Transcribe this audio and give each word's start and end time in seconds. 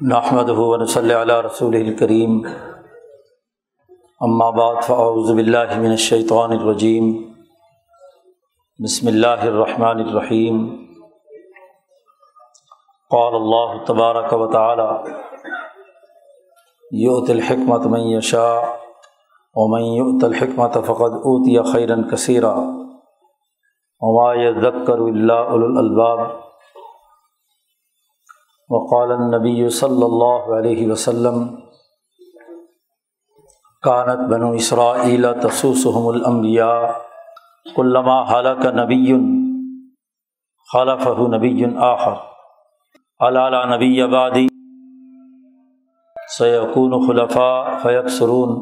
نحمد 0.00 0.48
ہُون 0.48 0.84
صلی 0.86 1.12
اللہ 1.14 1.40
رسول 1.44 1.74
الکریم 1.76 2.36
اما 4.20 4.48
بعد 4.50 4.80
فاعوذ 4.86 5.30
باللہ 5.32 5.76
من 5.78 5.90
الشیطان 5.90 6.52
الرجیم 6.52 7.10
بسم 8.78 9.08
اللہ 9.08 9.44
الرحمن 9.44 10.00
الرحیم 10.00 10.64
قال 13.10 13.34
اللہ 13.34 13.76
تبارک 13.86 14.32
و 14.32 14.46
تعالی 14.52 14.88
یؤت 16.90 17.30
الحکمت 17.30 17.86
من 17.88 18.08
یشاء 18.08 18.60
ومن 19.56 19.82
یؤت 19.92 20.24
الحکمت 20.24 20.84
فقد 20.86 21.22
اوتی 21.22 21.62
خیرا 21.72 22.02
کثیرا 22.12 22.54
وما 24.02 24.32
يذکر 24.34 25.08
الا 25.08 25.40
اولو 25.40 25.66
الالباب 25.68 26.49
وقال 28.70 29.12
النبی 29.12 29.68
صلی 29.68 30.02
اللہ 30.02 30.50
علیہ 30.56 30.90
وسلم 30.90 31.38
کانت 33.82 34.20
بنو 34.30 34.50
اسرائیل 34.52 35.26
تسوسحم 35.42 36.06
الانبیاء 36.06 36.86
علامہ 37.76 38.18
حلق 38.30 38.64
نبی 38.76 39.12
خلف 40.68 41.06
نبی 41.34 41.64
آخر 41.86 42.14
علالہ 43.20 43.64
نبی 43.74 44.00
آبادی 44.02 44.46
سیقون 46.36 46.94
خلفاء 47.06 47.78
فیق 47.82 48.08
سرون 48.18 48.54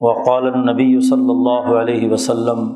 وقال 0.00 0.46
النبی 0.46 1.00
صلی 1.10 1.30
اللہ 1.30 1.70
علیہ 1.80 2.10
وسلم، 2.12 2.66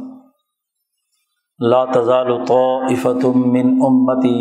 لا 1.61 1.85
تزال 1.85 2.33
طائفة 2.47 3.33
من 3.49 3.77
امتی 3.83 4.39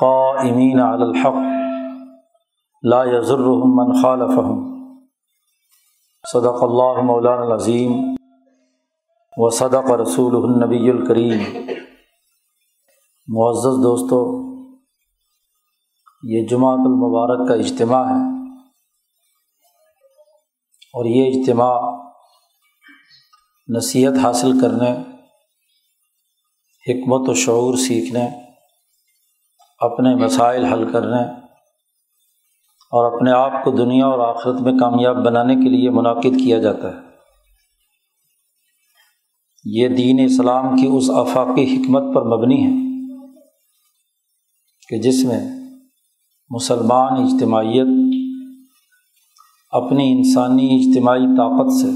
قائمین 0.00 0.80
علی 0.80 1.02
الحق، 1.02 1.38
لا 2.82 3.00
یضرهم 3.04 3.74
من 3.78 3.90
خالفهم. 4.02 4.60
صدق 6.24 6.62
اللہ 6.62 7.00
مولانا 7.02 7.42
العظیم 7.42 7.92
و 9.36 9.50
صدق 9.50 9.90
رسول 9.90 10.36
النبی 10.36 10.90
الکریم. 10.90 11.38
معزز 13.28 13.76
دوستو، 13.82 14.22
یہ 16.22 16.46
جماعت 16.48 16.86
المبارک 16.86 17.46
کا 17.48 17.54
اجتماع 17.54 18.04
ہے 18.04 18.20
اور 20.94 21.04
یہ 21.04 21.22
اجتماع 21.28 21.74
نصیحت 23.68 24.14
حاصل 24.22 24.60
کرنے، 24.60 24.90
حکمت 26.86 27.28
و 27.28 27.34
شعور 27.34 27.74
سیکھنے 27.74 28.28
اپنے 29.80 30.14
مسائل 30.14 30.64
حل 30.64 30.92
کرنے 30.92 31.22
اور 32.92 33.12
اپنے 33.12 33.30
آپ 33.30 33.64
کو 33.64 33.70
دنیا 33.70 34.06
اور 34.06 34.34
آخرت 34.34 34.60
میں 34.60 34.72
کامیاب 34.78 35.24
بنانے 35.24 35.54
کے 35.54 35.68
لیے 35.68 35.90
منعقد 35.90 36.36
کیا 36.44 36.58
جاتا 36.58 36.88
ہے۔ 36.88 37.00
یہ 39.64 39.88
دین 39.88 40.24
اسلام 40.24 40.76
کی 40.76 40.88
اس 40.92 41.10
آفاقی 41.10 41.76
حکمت 41.76 42.14
پر 42.14 42.22
مبنی 42.22 42.66
ہے 42.66 42.70
کہ 44.88 44.98
جس 44.98 45.24
میں 45.24 45.40
مسلمان 46.50 47.12
اجتماعیت 47.12 47.86
اپنی 49.70 50.12
انسانی 50.12 50.84
اجتماعی 50.84 51.26
طاقت 51.36 51.72
سے 51.72 51.88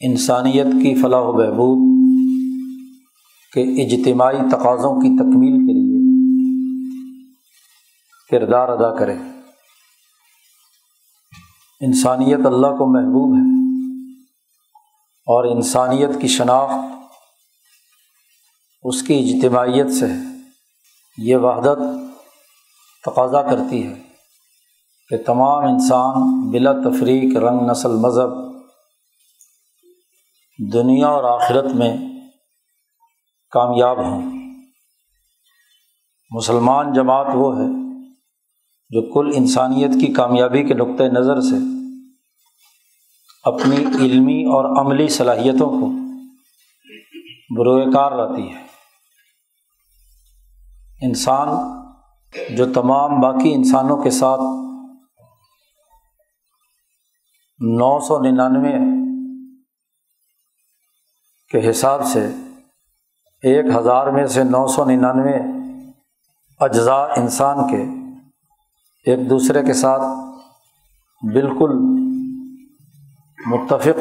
انسانیت 0.00 0.66
کی 0.82 0.94
فلاح 0.94 1.20
و 1.20 1.32
بہبود 1.32 1.78
کے 3.54 3.62
اجتماعی 3.62 4.38
تقاضوں 4.50 5.00
کی 5.00 5.16
تکمیل 5.16 5.52
کے 5.52 5.72
لیے 5.72 5.87
کردار 8.30 8.68
ادا 8.68 8.98
کرے۔ 8.98 9.16
انسانیت 11.80 12.46
اللہ 12.46 12.66
کو 12.66 12.92
محبوب 12.92 13.36
ہے 13.36 13.58
اور 15.26 15.44
انسانیت 15.44 16.10
کی 16.20 16.28
شناخت 16.28 17.12
اس 18.82 19.02
کی 19.02 19.14
اجتماعیت 19.14 19.92
سے 19.92 20.06
یہ 21.18 21.36
وحدت 21.36 21.78
تقاضا 23.04 23.42
کرتی 23.42 23.86
ہے 23.86 24.02
کہ 25.08 25.16
تمام 25.26 25.64
انسان 25.64 26.50
بلا 26.50 26.72
تفریق 26.72 27.36
رنگ، 27.36 27.70
نسل، 27.70 27.90
مذہب، 27.90 28.30
دنیا 30.72 31.08
اور 31.08 31.40
آخرت 31.40 31.64
میں 31.64 31.96
کامیاب 33.50 33.98
ہوں۔ 33.98 34.22
مسلمان 36.30 36.92
جماعت 36.92 37.26
وہ 37.34 37.56
ہے 37.56 37.77
جو 38.90 39.12
کل 39.14 39.30
انسانیت 39.34 39.90
کی 40.00 40.12
کامیابی 40.12 40.62
کے 40.62 40.74
نقطۂ 40.74 41.04
نظر 41.04 41.40
سے 41.40 41.56
اپنی 43.42 43.76
علمی 43.76 44.44
اور 44.44 44.86
عملی 44.86 45.08
صلاحیتوں 45.08 45.70
کو 45.70 45.90
بروئے 47.56 47.84
کار 47.92 48.12
لاتی 48.12 48.54
ہے۔ 48.54 48.62
انسان 51.02 51.48
جو 52.56 52.72
تمام 52.72 53.20
باقی 53.20 53.54
انسانوں 53.54 53.96
کے 53.96 54.10
ساتھ 54.10 54.40
نو 57.58 58.00
سو 58.00 58.18
ننانوے 58.18 58.72
کے 61.52 61.70
حساب 61.70 62.04
سے 62.04 62.28
ایک 63.42 63.66
ہزار 63.76 64.06
میں 64.06 64.26
سے 64.26 64.44
نو 64.44 64.66
سو 64.66 64.84
ننانوے 64.84 65.36
اجزاء 66.60 67.06
انسان 67.16 67.70
کے 67.70 67.97
ایک 69.08 69.30
دوسرے 69.30 69.62
کے 69.64 69.72
ساتھ 69.72 70.02
بالکل 71.22 71.70
متفق 73.50 73.98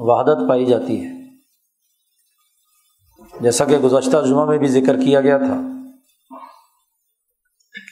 وحدت 0.00 0.48
پائی 0.48 0.64
جاتی 0.66 1.04
ہے۔ 1.04 1.10
جیسا 3.40 3.64
کہ 3.64 3.78
گزشتہ 3.78 4.16
جمعہ 4.26 4.46
میں 4.46 4.58
بھی 4.58 4.68
ذکر 4.68 5.00
کیا 5.00 5.20
گیا 5.20 5.38
تھا 5.38 5.60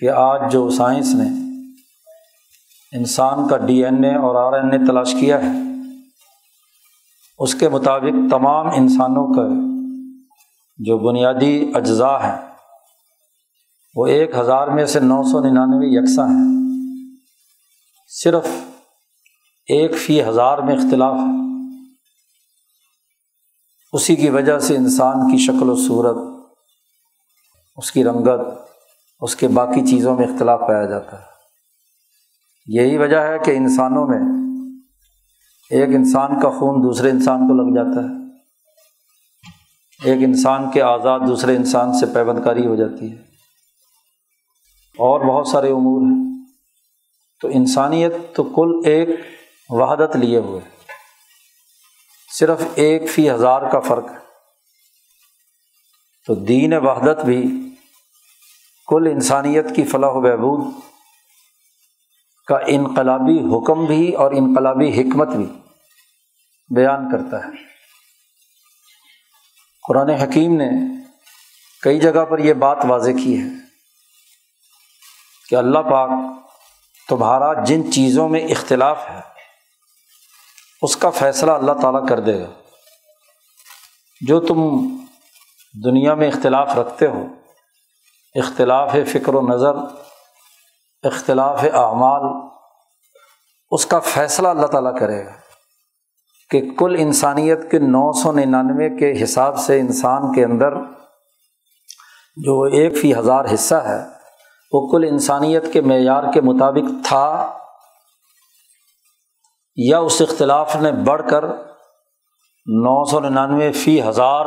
کہ 0.00 0.10
آج 0.10 0.52
جو 0.52 0.70
سائنس 0.70 1.14
نے 1.14 1.28
انسان 2.92 3.48
کا 3.48 3.56
ڈی 3.56 3.84
این 3.84 4.04
اے 4.04 4.14
اور 4.14 4.34
آر 4.34 4.52
این 4.52 4.72
اے 4.72 4.78
تلاش 4.86 5.14
کیا 5.20 5.42
ہے، 5.42 5.50
اس 7.38 7.54
کے 7.54 7.68
مطابق 7.68 8.30
تمام 8.30 8.66
انسانوں 8.66 9.26
کا 9.34 9.48
جو 10.78 10.98
بنیادی 10.98 11.70
اجزاء 11.74 12.18
ہیں 12.18 12.47
وہ 13.98 14.06
ایک 14.06 14.34
ہزار 14.34 14.68
میں 14.68 14.86
سے 14.86 15.00
نو 15.00 15.22
سو 15.22 15.40
ننانوے 15.40 15.86
یکساں 15.86 16.28
ہیں۔ 16.28 16.66
صرف 18.08 18.46
ایک 19.66 19.96
فی 19.96 20.24
ہزار 20.24 20.58
میں 20.58 20.74
اختلاف 20.74 21.14
ہے۔ 21.14 21.48
اسی 23.92 24.16
کی 24.16 24.30
وجہ 24.30 24.58
سے 24.58 24.76
انسان 24.76 25.30
کی 25.30 25.38
شکل 25.38 25.70
و 25.70 25.76
صورت، 25.76 26.16
اس 27.76 27.92
کی 27.92 28.04
رنگت، 28.04 28.40
اس 29.20 29.36
کے 29.36 29.48
باقی 29.48 29.86
چیزوں 29.86 30.16
میں 30.16 30.24
اختلاف 30.24 30.60
پایا 30.60 30.84
جاتا 30.84 31.18
ہے۔ 31.18 31.24
یہی 32.66 32.98
وجہ 32.98 33.16
ہے 33.16 33.38
کہ 33.38 33.50
انسانوں 33.50 34.06
میں 34.06 34.20
ایک 35.70 35.88
انسان 35.94 36.40
کا 36.40 36.50
خون 36.50 36.82
دوسرے 36.82 37.10
انسان 37.10 37.38
کو 37.38 37.54
لگ 37.54 37.84
جاتا 37.84 38.08
ہے۔ 38.08 38.28
ایک 40.04 40.18
انسان 40.22 40.70
کے 40.70 40.82
آزاد 40.82 41.20
دوسرے 41.28 41.56
انسان 41.56 41.92
سے 41.92 42.06
پیبند 42.06 42.44
کاری 42.44 42.66
ہو 42.66 42.76
جاتی 42.76 43.12
ہے۔ 43.12 43.27
اور 44.98 45.20
بہت 45.20 45.46
سارے 45.46 45.68
امور 45.68 46.00
ہیں۔ 46.00 46.28
تو 47.40 47.48
انسانیت 47.48 48.12
تو 48.36 48.44
کل 48.44 48.90
ایک 48.90 49.08
وحدت 49.68 50.16
لیے 50.16 50.38
ہوئے۔ 50.38 50.60
صرف 52.38 52.62
ایک 52.74 53.10
فی 53.10 53.30
ہزار 53.30 53.70
کا 53.72 53.80
فرق 53.80 54.10
ہے۔ 54.10 54.16
تو 56.26 56.34
دین 56.34 56.72
وحدت 56.72 57.24
بھی 57.24 57.42
کل 58.86 59.08
انسانیت 59.10 59.64
کی 59.76 59.84
فلاح 59.84 60.10
و 60.10 60.20
بہبود 60.20 60.74
کا 62.46 62.58
انقلابی 62.66 63.38
حکم 63.38 63.84
بھی 63.84 64.14
اور 64.14 64.32
انقلابی 64.32 65.00
حکمت 65.00 65.28
بھی 65.28 65.46
بیان 66.74 67.10
کرتا 67.10 67.46
ہے۔ 67.46 67.50
قرآن 69.88 70.10
حکیم 70.10 70.56
نے 70.56 70.70
کئی 71.82 72.00
جگہ 72.00 72.24
پر 72.24 72.38
یہ 72.38 72.54
بات 72.54 72.78
واضح 72.88 73.10
کی 73.24 73.42
ہے۔ 73.42 73.67
کہ 75.48 75.54
اللہ 75.54 75.78
پاک 75.78 76.10
تمہارا 77.08 77.52
جن 77.64 77.92
چیزوں 77.92 78.28
میں 78.28 78.40
اختلاف 78.40 79.10
ہے، 79.10 79.20
اس 80.82 80.96
کا 80.96 81.10
فیصلہ 81.10 81.52
اللہ 81.52 81.72
تعالیٰ 81.72 82.08
کر 82.08 82.20
دے 82.20 82.40
گا۔ 82.40 82.46
جو 84.20 84.40
تم 84.40 84.58
دنیا 85.84 86.14
میں 86.14 86.28
اختلاف 86.28 86.78
رکھتے 86.78 87.06
ہو، 87.06 87.26
اختلاف 88.34 88.92
فکر 89.12 89.34
و 89.34 89.40
نظر، 89.40 89.74
اختلاف 91.02 91.64
اعمال، 91.64 92.48
اس 93.70 93.86
کا 93.86 93.98
فیصلہ 93.98 94.48
اللہ 94.48 94.66
تعالیٰ 94.66 94.98
کرے 94.98 95.26
گا 95.26 95.32
کہ 96.50 96.70
کل 96.78 96.96
انسانیت 96.98 97.70
کے 97.70 97.78
نو 97.78 98.12
سو 98.12 98.32
ننانوے 98.32 98.98
کے 98.98 99.24
حساب 99.24 99.58
سے 99.58 99.80
انسان 99.80 100.32
کے 100.32 100.44
اندر 100.44 100.74
جو 102.36 102.62
ایک 102.62 102.98
فی 102.98 103.14
ہزار 103.14 103.44
حصہ 103.54 103.74
ہے 103.74 104.17
وہ 104.72 104.88
کل 104.88 105.04
انسانیت 105.10 105.72
کے 105.72 105.80
معیار 105.80 106.32
کے 106.32 106.40
مطابق 106.40 107.06
تھا 107.06 107.58
یا 109.76 109.98
اس 109.98 110.22
اختلاف 110.28 110.76
نے 110.76 110.92
بڑھ 110.92 111.30
کر 111.30 111.44
نو 112.66 113.04
سو 113.04 113.20
ننانوے 113.20 113.72
فی 113.72 114.02
ہزار 114.02 114.44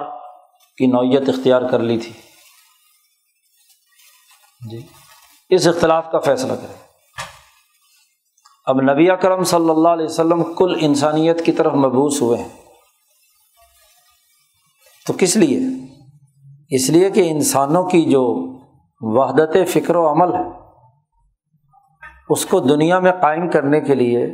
کی 0.77 0.87
نوعیت 0.87 1.29
اختیار 1.29 1.61
کر 1.61 1.79
لی 1.79 1.99
تھی۔ 1.99 2.13
جی۔ 4.69 4.87
اس 5.49 5.67
اختلاف 5.67 6.11
کا 6.11 6.19
فیصلہ 6.19 6.53
کرے 6.53 6.73
اب 8.65 8.81
نبی 8.81 9.11
اکرم 9.11 9.43
صلی 9.43 9.69
اللہ 9.69 9.89
علیہ 9.89 10.05
وسلم 10.05 10.53
کل 10.53 10.77
انسانیت 10.81 11.45
کی 11.45 11.51
طرف 11.51 11.73
مبوس 11.73 12.21
ہوئے 12.21 12.37
ہیں۔ 12.37 12.49
تو 15.07 15.13
کس 15.17 15.35
لیے؟ 15.35 15.59
اس 16.69 16.89
لیے 16.89 17.09
کہ 17.09 17.29
انسانوں 17.29 17.83
کی 17.83 18.01
جو 18.01 18.51
وحدت 19.01 19.57
فکر 19.67 19.95
و 19.95 20.09
عمل 20.09 20.33
ہے۔ 20.33 20.49
اس 22.29 22.45
کو 22.45 22.59
دنیا 22.59 22.99
میں 22.99 23.11
قائم 23.11 23.49
کرنے 23.49 23.81
کے 23.81 23.95
لیے، 23.95 24.27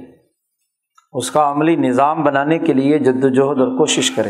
اس 1.13 1.31
کا 1.31 1.51
عملی 1.51 1.75
نظام 1.75 2.23
بنانے 2.23 2.59
کے 2.59 2.73
لیے 2.73 2.99
جد 2.99 3.23
وجہد 3.23 3.61
اور 3.61 3.77
کوشش 3.77 4.11
کرے 4.11 4.29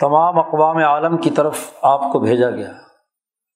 تمام 0.00 0.38
اقوام 0.38 0.76
عالم 0.76 1.16
کی 1.16 1.30
طرف 1.30 1.72
آپ 1.82 2.00
کو 2.12 2.18
بھیجا 2.18 2.50
گیا۔ 2.50 2.70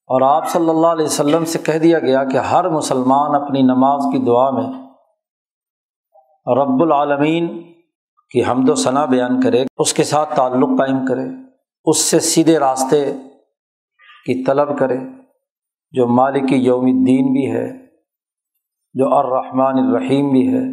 اور 0.01 0.21
آپ 0.21 0.49
صلی 0.49 0.69
اللہ 0.69 0.87
علیہ 0.87 1.05
وسلم 1.05 1.45
سے 1.45 1.59
کہہ 1.59 1.79
دیا 1.79 1.99
گیا 1.99 2.23
کہ 2.23 2.37
ہر 2.37 2.69
مسلمان 2.69 3.35
اپنی 3.35 3.61
نماز 3.61 4.01
کی 4.11 4.25
دعا 4.25 4.49
میں 4.49 4.81
رب 6.55 6.81
العالمین 6.81 7.73
کی 8.29 8.43
حمد 8.43 8.69
و 8.69 8.75
ثناء 8.75 9.05
بیان 9.05 9.41
کرے، 9.41 9.65
اس 9.77 9.93
کے 9.93 10.03
ساتھ 10.03 10.35
تعلق 10.35 10.69
قائم 10.79 11.05
کرے، 11.05 11.23
اس 11.85 11.97
سے 11.97 12.19
سیدھے 12.19 12.59
راستے 12.59 13.13
کی 14.25 14.43
طلب 14.43 14.77
کرے، 14.79 14.97
جو 15.93 16.07
مالک 16.07 16.51
یوم 16.51 16.85
الدین 16.85 17.31
بھی 17.33 17.45
ہے، 17.51 17.67
جو 18.95 19.05
الرحمٰن 19.15 19.77
الرحیم 19.77 20.29
بھی 20.31 20.47
ہے، 20.53 20.65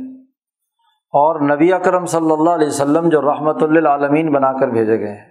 اور 1.14 1.40
نبی 1.48 1.72
اکرم 1.72 2.06
صلی 2.06 2.32
اللہ 2.32 2.50
علیہ 2.50 2.68
وسلم 2.68 3.08
جو 3.08 3.20
رحمۃ 3.22 3.62
اللہ 3.62 4.30
بنا 4.30 4.52
کر 4.60 4.68
بھیجے 4.68 4.98
گئے 5.00 5.14
ہیں۔ 5.14 5.28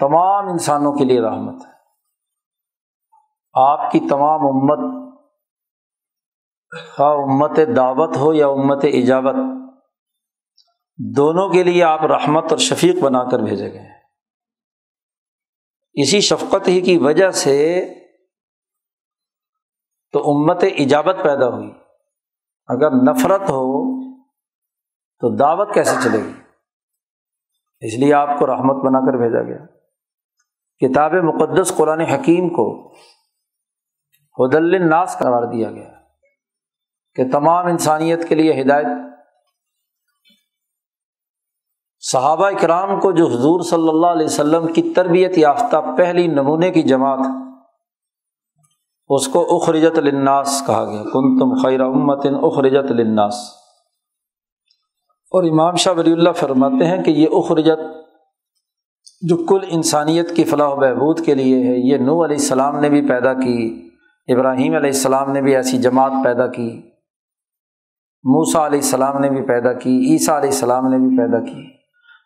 تمام 0.00 0.48
انسانوں 0.48 0.92
کے 0.92 1.04
لیے 1.04 1.20
رحمت 1.20 1.66
ہے۔ 1.66 1.70
آپ 3.54 3.90
کی 3.90 4.00
تمام 4.00 4.46
امت، 4.46 4.80
خواہ 6.96 7.16
امت 7.16 7.58
دعوت 7.76 8.16
ہو 8.16 8.32
یا 8.34 8.48
امت 8.48 8.84
ایجابت 8.84 9.36
دونوں 10.98 11.48
کے 11.48 11.62
لیے 11.62 11.82
آپ 11.84 12.04
رحمت 12.04 12.50
اور 12.50 12.58
شفیق 12.58 13.02
بنا 13.02 13.24
کر 13.24 13.38
بھیجے 13.38 13.72
گئے 13.72 13.80
ہیں۔ 13.80 13.89
اسی 15.92 16.20
شفقت 16.20 16.68
ہی 16.68 16.80
کی 16.80 16.98
وجہ 16.98 17.30
سے 17.30 17.86
تو 20.12 20.30
امت 20.30 20.62
ایجابت 20.62 21.16
پیدا 21.22 21.48
ہوئی۔ 21.48 21.70
اگر 22.66 22.90
نفرت 22.90 23.40
ہو 23.40 24.00
تو 25.18 25.36
دعوت 25.36 25.74
کیسے 25.74 25.96
چلے 26.04 26.18
گی؟ 26.18 26.32
اس 27.80 27.98
لیے 27.98 28.14
آپ 28.14 28.28
کو 28.38 28.46
رحمت 28.46 28.84
بنا 28.84 29.00
کر 29.00 29.16
بھیجا 29.16 29.42
گیا۔ 29.42 29.66
کتاب 30.86 31.12
مقدس 31.12 31.76
قرآن 31.76 32.00
حکیم 32.00 32.48
کو 32.48 32.92
حد 34.38 34.54
الناس 34.54 35.16
قرار 35.18 35.52
دیا 35.52 35.70
گیا 35.70 35.92
کہ 37.14 37.30
تمام 37.32 37.66
انسانیت 37.66 38.28
کے 38.28 38.34
لیے 38.34 38.62
ہدایت 38.62 38.86
صحابہ 42.02 42.46
اکرام 42.46 43.00
کو 43.00 43.12
جو 43.12 43.26
حضور 43.26 43.60
صلی 43.60 43.88
اللہ 43.88 44.06
علیہ 44.06 44.26
وسلم 44.26 44.66
کی 44.66 44.82
تربیت 44.82 45.38
یافتہ 45.38 45.76
پہلی 45.98 46.26
نمونے 46.26 46.70
کی 46.70 46.82
جماعت، 46.82 47.26
اس 49.08 49.28
کو 49.28 49.56
اخرجت 49.56 49.98
الناس 49.98 50.62
کہا 50.66 50.84
گیا۔ 50.84 51.02
کن 51.02 51.38
تم 51.38 51.54
خیر 51.62 51.80
امتن 51.80 52.34
اخرجت 52.34 52.90
الناس 52.90 53.34
اور 55.32 55.44
امام 55.44 55.74
شاہ 55.74 55.94
ولی 55.94 56.12
اللہ 56.12 56.30
فرماتے 56.30 56.84
ہیں 56.84 57.02
کہ 57.04 57.10
یہ 57.10 57.26
اخرجت 57.32 57.80
جو 59.22 59.36
کل 59.36 59.58
انسانیت 59.68 60.36
کی 60.36 60.44
فلاح 60.44 60.68
و 60.68 60.76
بہبود 60.76 61.20
کے 61.26 61.34
لیے 61.34 61.58
ہے، 61.66 61.76
یہ 61.76 61.98
نو 61.98 62.24
علیہ 62.24 62.36
السلام 62.36 62.80
نے 62.80 62.90
بھی 62.90 63.08
پیدا 63.08 63.32
کی، 63.32 63.88
ابراہیم 64.28 64.74
علیہ 64.74 64.90
السلام 64.90 65.32
نے 65.32 65.42
بھی 65.42 65.56
ایسی 65.56 65.78
جماعت 65.78 66.12
پیدا 66.24 66.46
کی 66.46 66.70
موسا 68.24 68.66
علیہ 68.66 68.78
السلام 68.78 69.18
نے 69.18 69.30
بھی 69.30 69.42
پیدا 69.42 69.72
کی، 69.72 70.12
عیسیٰ 70.12 70.36
علیہ 70.36 70.50
السلام 70.50 70.88
نے 70.88 70.98
بھی 70.98 71.16
پیدا 71.16 71.40
کی۔ 71.44 71.79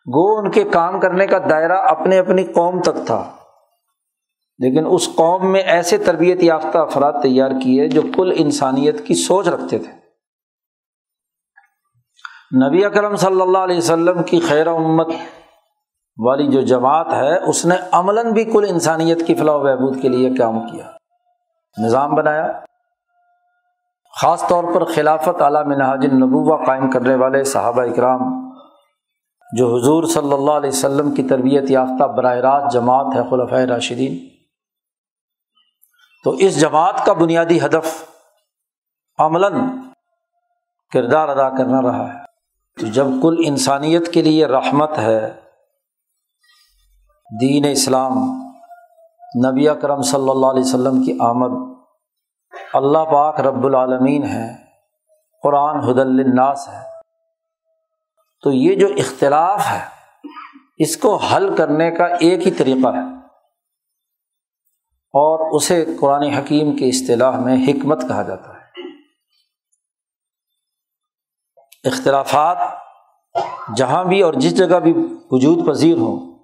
گو 0.07 0.37
ان 0.37 0.51
کے 0.51 0.63
کام 0.63 0.99
کرنے 0.99 1.27
کا 1.27 1.37
دائرہ 1.49 1.77
اپنے 1.77 2.17
اپنی 2.17 2.43
قوم 2.43 2.81
تک 2.81 3.05
تھا۔ 3.05 3.31
لیکن 4.57 4.83
اس 4.89 5.15
قوم 5.15 5.51
میں 5.51 5.61
ایسے 5.61 5.97
تربیت 5.97 6.43
یافتہ 6.43 6.77
افراد 6.77 7.13
تیار 7.23 7.49
کیے 7.63 7.87
جو 7.87 8.01
کل 8.01 8.33
انسانیت 8.35 9.05
کی 9.05 9.13
سوچ 9.13 9.47
رکھتے 9.47 9.79
تھے۔ 9.79 9.91
نبی 12.67 12.85
اکرم 12.85 13.15
صلی 13.15 13.41
اللہ 13.41 13.57
علیہ 13.57 13.77
وسلم 13.77 14.23
کی 14.23 14.39
خیر 14.39 14.67
امت 14.67 15.07
والی 16.17 16.47
جو 16.47 16.61
جماعت 16.61 17.13
ہے، 17.13 17.49
اس 17.49 17.65
نے 17.65 17.75
عملاً 17.91 18.31
بھی 18.31 18.43
کل 18.43 18.65
انسانیت 18.69 19.27
کی 19.27 19.35
فلاح 19.35 19.55
و 19.55 19.59
بہبود 19.59 20.01
کے 20.01 20.09
لیے 20.09 20.29
کام 20.35 20.59
کیا۔ 20.59 20.91
نظام 21.85 22.15
بنایا۔ 22.15 22.51
خاص 24.21 24.47
طور 24.47 24.63
پر 24.75 24.85
خلافت 24.85 25.41
اعلیٰ 25.41 25.65
منہاج 25.65 26.07
النبوہ 26.11 26.65
قائم 26.65 26.91
کرنے 26.91 27.15
والے 27.15 27.43
صحابہ 27.43 27.81
اکرام 27.81 28.44
جو 29.55 29.75
حضور 29.75 30.03
صلی 30.03 30.33
اللہ 30.33 30.51
علیہ 30.51 30.69
وسلم 30.69 31.11
کی 31.11 31.23
تربیت 31.23 31.71
یافتہ 31.71 32.03
براہ 32.03 32.35
راست 32.35 32.73
جماعت 32.73 33.05
ہے 33.15 33.21
خلفۂ 33.29 33.65
راشدین۔ 33.65 34.17
تو 36.23 36.31
اس 36.31 36.61
جماعت 36.61 37.05
کا 37.05 37.13
بنیادی 37.13 37.61
ہدف 37.61 38.03
عملاً 39.19 39.53
کردار 40.93 41.29
ادا 41.29 41.49
کرنا 41.49 41.81
رہا 41.81 42.13
ہے۔ 42.13 42.19
تو 42.81 42.87
جب 42.87 43.05
کل 43.21 43.35
انسانیت 43.45 44.13
کے 44.13 44.21
لیے 44.21 44.45
رحمت 44.45 44.97
ہے، 44.97 45.33
دین 47.41 47.65
اسلام، 47.71 48.13
نبی 49.47 49.69
اکرم 49.69 50.01
صلی 50.01 50.29
اللہ 50.29 50.45
علیہ 50.45 50.63
وسلم 50.63 51.03
کی 51.03 51.17
آمد، 51.19 51.75
اللہ 52.73 53.05
پاک 53.11 53.39
رب 53.39 53.65
العالمین 53.65 54.23
ہے، 54.23 54.55
قرآن 55.43 55.77
حد 55.77 55.99
الناس 55.99 56.69
ہے۔ 56.69 56.94
تو 58.45 58.51
یہ 58.51 58.75
جو 58.75 58.87
اختلاف 58.87 59.65
ہے، 59.71 59.85
اس 60.77 60.97
کو 60.97 61.15
حل 61.15 61.55
کرنے 61.55 61.91
کا 61.91 62.05
ایک 62.05 62.47
ہی 62.47 62.51
طریقہ 62.51 62.87
ہے۔ 62.87 63.25
اور 64.89 65.55
اسے 65.55 65.85
قرآن 65.99 66.23
حکیم 66.23 66.77
کی 66.77 66.89
اصطلاح 66.89 67.39
میں 67.39 67.57
حکمت 67.67 68.01
کہا 68.01 68.21
جاتا 68.21 68.49
ہے۔ 68.49 68.91
اختلافات 71.83 72.57
جہاں 73.77 74.03
بھی 74.03 74.21
اور 74.21 74.33
جس 74.33 74.57
جگہ 74.57 74.79
بھی 74.79 74.93
وجود 75.31 75.67
پذیر 75.67 75.97
ہوں، 75.97 76.43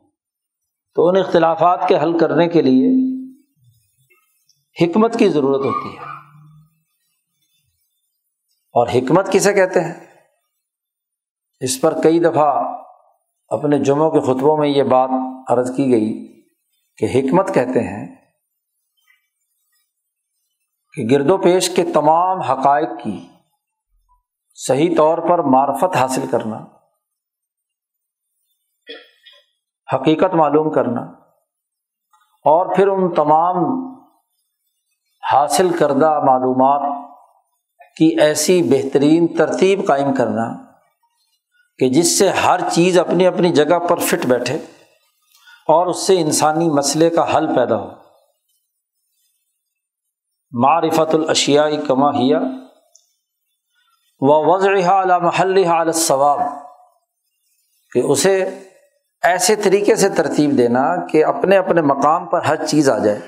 تو 0.95 1.07
ان 1.07 1.17
اختلافات 1.17 1.87
کے 1.87 1.97
حل 1.97 2.19
کرنے 2.19 2.47
کے 2.47 2.61
لیے 2.61 3.11
حکمت 4.81 5.19
کی 5.19 5.29
ضرورت 5.29 5.65
ہوتی 5.65 5.97
ہے۔ 5.97 6.03
اور 8.73 8.87
حکمت 8.87 9.31
کسے 9.31 9.53
کہتے 9.53 9.79
ہیں؟ 9.79 10.10
اس 11.61 11.81
پر 11.81 12.01
کئی 12.01 12.19
دفعہ 12.19 12.77
اپنے 13.47 13.79
جمعوں 13.79 14.11
کے 14.11 14.19
خطبوں 14.19 14.57
میں 14.57 14.67
یہ 14.67 14.83
بات 14.83 15.09
عرض 15.49 15.75
کی 15.75 15.91
گئی 15.91 16.41
کہ 16.97 17.05
حکمت 17.05 17.53
کہتے 17.53 17.79
ہیں 17.79 18.15
کہ 20.93 21.07
گرد 21.11 21.29
و 21.29 21.37
پیش 21.37 21.69
کے 21.75 21.83
تمام 21.93 22.41
حقائق 22.41 22.89
کی 23.03 23.27
صحیح 24.55 24.95
طور 24.97 25.17
پر 25.17 25.39
معرفت 25.39 25.95
حاصل 25.95 26.27
کرنا، 26.31 26.57
حقیقت 29.95 30.35
معلوم 30.35 30.71
کرنا، 30.71 31.01
اور 32.45 32.75
پھر 32.75 32.87
ان 32.87 33.13
تمام 33.13 33.57
حاصل 35.31 35.69
کردہ 35.77 36.19
معلومات 36.25 37.11
کی 37.97 38.15
ایسی 38.21 38.61
بہترین 38.63 39.27
ترتیب 39.27 39.87
قائم 39.87 40.13
کرنا۔ 40.13 40.70
کہ 41.81 41.89
جس 41.89 42.19
سے 42.19 42.29
ہر 42.29 42.59
چیز 42.71 42.99
اپنی 42.99 43.27
اپنی 43.27 43.51
جگہ 43.51 43.79
پر 43.79 43.99
فٹ 43.99 44.25
بیٹھے 44.25 44.57
اور 45.67 45.87
اس 45.87 46.07
سے 46.07 46.21
انسانی 46.21 46.69
مسئلے 46.69 47.09
کا 47.09 47.37
حل 47.37 47.55
پیدا 47.55 47.75
ہو۔ 47.75 47.89
معرفت 50.51 51.15
الاشیائی 51.15 51.77
کما 51.87 52.09
ہیا 52.09 52.39
و 54.19 54.53
وضع 54.53 54.93
اعلیٰ 54.93 55.21
محل 55.21 55.91
ثواب 55.91 56.39
کہ 57.91 57.99
اسے 57.99 58.59
ایسے 59.23 59.55
طریقے 59.55 59.95
سے 59.95 60.09
ترتیب 60.09 60.57
دینا 60.57 61.05
کہ 61.05 61.25
اپنے 61.25 61.57
اپنے 61.57 61.81
مقام 61.81 62.29
پر 62.29 62.41
ہر 62.41 62.65
چیز 62.65 62.89
آ 62.89 62.97
جائے۔ 62.97 63.19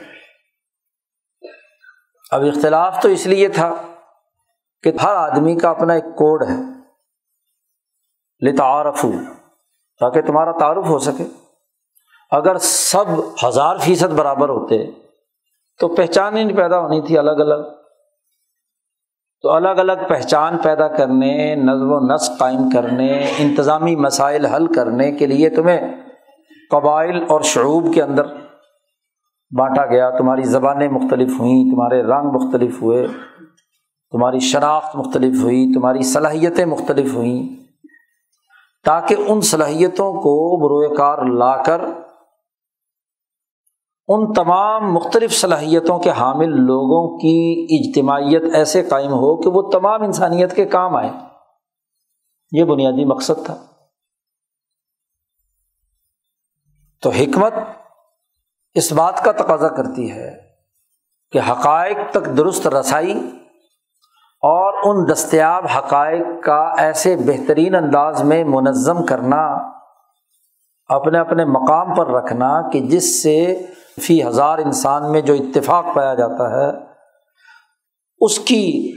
اب 2.32 2.42
اختلاف 2.42 3.02
تو 3.02 3.10
اس 3.10 3.26
لیے 3.26 3.50
تھا 3.50 3.76
کہ 4.84 4.92
ہر 5.04 5.16
آدمی 5.16 5.56
کا 5.56 5.70
اپنا 5.70 5.94
ایک 5.94 6.04
کوڈ 6.04 6.50
ہے۔ 6.50 6.73
لتعارف 8.42 9.06
تاکہ 10.00 10.22
تمہارا 10.22 10.52
تعارف 10.52 10.86
ہو 10.88 11.00
سکے۔ 11.00 11.24
اگر 12.32 12.58
سب 12.58 13.06
ہزار 13.48 13.78
فیصد 13.78 14.14
برابر 14.14 14.50
ہوتے، 14.50 14.86
تو 15.80 15.88
پہچان 15.88 16.38
ہی 16.38 16.44
نہیں 16.44 16.58
پیدا 16.58 16.80
ہونی 16.80 17.02
تھی 17.02 17.18
الگ 17.18 17.32
الگ۔ 17.32 17.70
تو 19.42 19.52
الگ 19.52 19.70
الگ 19.70 19.94
پہچان 20.10 20.58
پیدا 20.58 20.88
کرنے، 20.88 21.56
نظم 21.56 21.92
و 21.92 22.14
نسق 22.14 22.40
قائم 22.40 22.70
کرنے، 22.70 23.32
انتظامی 23.38 23.96
مسائل 23.96 24.46
حل 24.46 24.74
کرنے 24.74 25.12
کے 25.12 25.26
لیے 25.26 25.50
تمہیں 25.50 25.80
قبائل 26.72 27.26
اور 27.30 27.42
شعوب 27.42 27.94
کے 27.94 28.02
اندر 28.02 28.26
بانٹا 29.58 29.86
گیا۔ 29.86 30.10
تمہاری 30.10 30.44
زبانیں 30.44 30.90
مختلف 30.90 31.40
ہوئیں، 31.40 31.72
تمہارے 31.72 32.04
رنگ 32.04 32.32
مختلف 32.32 32.82
ہوئے، 32.82 33.08
تمہاری 34.12 34.40
شناخت 34.40 34.96
مختلف 34.96 35.44
ہوئی، 35.44 35.74
تمہاری 35.74 36.04
صلاحیتیں 36.04 36.66
مختلف 36.66 37.14
ہوئیں۔ 37.14 37.63
تاکہ 38.84 39.16
ان 39.28 39.42
صلاحیتوں 39.42 40.14
کو 40.14 40.58
بروئے 40.58 40.98
کار 40.98 41.18
لا 41.18 41.64
کر 41.64 41.82
ان 44.08 44.34
تمام 44.34 44.94
مختلف 44.94 45.32
صلاحیتوں 45.32 46.00
کے 46.00 46.12
حامل 46.12 46.50
لوگوں 46.50 47.18
کی 47.18 47.68
اجتماعیت 47.70 48.56
ایسے 48.56 48.84
قائم 48.84 49.12
ہو 49.12 49.42
کہ 49.42 49.50
وہ 49.50 49.72
تمام 49.72 50.04
انسانیت 50.04 50.56
کے 50.56 50.66
کام 50.66 50.96
آئے 50.96 51.10
یہ 52.52 52.64
بنیادی 52.64 53.06
مقصد 53.06 53.46
تھا۔ 53.46 53.56
تو 57.02 57.10
حکمت 57.10 57.54
اس 58.74 58.92
بات 58.92 59.24
کا 59.24 59.32
تقاضا 59.32 59.68
کرتی 59.68 60.12
ہے 60.12 60.32
کہ 61.32 61.40
حقائق 61.52 61.98
تک 62.12 62.38
درست 62.38 62.68
رسائی 62.68 63.43
اور 64.44 64.74
ان 64.84 65.12
دستیاب 65.12 65.66
حقائق 65.78 66.44
کا 66.44 66.74
ایسے 66.78 67.16
بہترین 67.16 67.76
انداز 67.76 68.24
میں 68.24 68.44
منظم 68.44 69.06
کرنا، 69.06 69.58
اپنے 70.88 71.20
اپنے 71.20 71.46
مقام 71.46 71.96
پر 71.96 72.08
رکھنا 72.08 72.70
کہ 72.70 72.80
جس 72.80 73.24
سے 73.24 73.66
فی 74.02 74.24
ہزار 74.24 74.58
انسان 74.58 75.12
میں 75.12 75.22
جو 75.22 75.34
اتفاق 75.34 75.86
پایا 75.96 76.14
جاتا 76.14 76.50
ہے، 76.50 76.86
اس 78.20 78.40
کی 78.40 78.94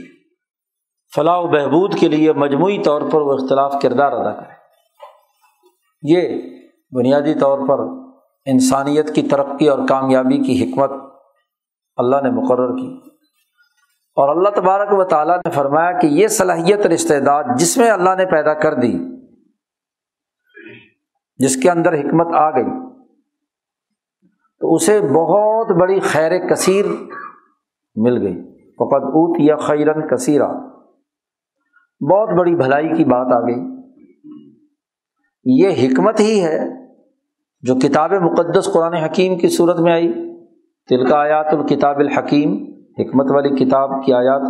فلاح 1.15 1.37
و 1.37 1.47
بہبود 1.47 1.99
کے 1.99 2.07
لیے 2.07 2.33
مجموعی 2.33 2.83
طور 2.83 3.01
پر 3.01 3.21
وہ 3.21 3.33
اختلاف 3.33 3.75
کردار 3.81 4.11
ادا 4.11 4.31
کرے۔ 4.31 4.53
یہ 6.01 6.41
بنیادی 6.91 7.33
طور 7.33 7.59
پر 7.67 7.79
انسانیت 8.45 9.15
کی 9.15 9.21
ترقی 9.21 9.69
اور 9.69 9.79
کامیابی 9.89 10.37
کی 10.37 10.63
حکمت 10.63 10.91
اللہ 11.97 12.15
نے 12.23 12.29
مقرر 12.29 12.75
کی۔ 12.75 13.06
اور 14.17 14.35
اللہ 14.35 14.49
تبارک 14.49 14.87
و 14.91 15.03
تعالیٰ 15.03 15.37
نے 15.37 15.51
فرمایا 15.51 15.99
کہ 15.99 16.07
یہ 16.07 16.27
صلاحیت 16.27 16.87
رشتے 16.87 17.19
دار 17.19 17.43
جس 17.57 17.77
میں 17.77 17.89
اللہ 17.89 18.15
نے 18.17 18.25
پیدا 18.25 18.53
کر 18.53 18.73
دی، 18.73 18.93
جس 21.37 21.61
کے 21.61 21.69
اندر 21.69 21.93
حکمت 21.93 22.35
آ 22.35 22.49
گئی، 22.49 22.65
تو 24.59 24.75
اسے 24.75 25.01
بہت 25.01 25.71
بڑی 25.71 25.99
خیر 25.99 26.47
کثیر 26.47 26.85
مل 27.95 28.27
گئی۔ 28.27 28.41
فقط 28.63 29.03
اوت 29.03 29.39
یا 29.39 29.55
خیرن 29.55 30.07
کثیرہ 30.07 30.47
بہت 32.11 32.29
بڑی 32.39 32.55
بھلائی 32.55 32.89
کی 32.89 33.03
بات 33.03 33.27
آ 33.31 33.39
گئی۔ 33.39 33.59
یہ 35.43 35.69
حکمت 35.69 36.19
ہی 36.19 36.43
ہے 36.43 36.59
جو 37.61 37.75
کتاب 37.75 38.13
مقدس 38.13 38.69
قرآن 38.73 38.93
حکیم 38.93 39.37
کی 39.37 39.49
صورت 39.49 39.79
میں 39.79 39.93
آئی۔ 39.93 40.13
تل 40.89 41.13
آیات 41.13 41.53
الکتاب 41.53 41.99
الحکیم۔ 41.99 42.76
حکمت 42.99 43.31
والی 43.31 43.49
کتاب 43.49 44.05
کی 44.05 44.13
آیات 44.13 44.41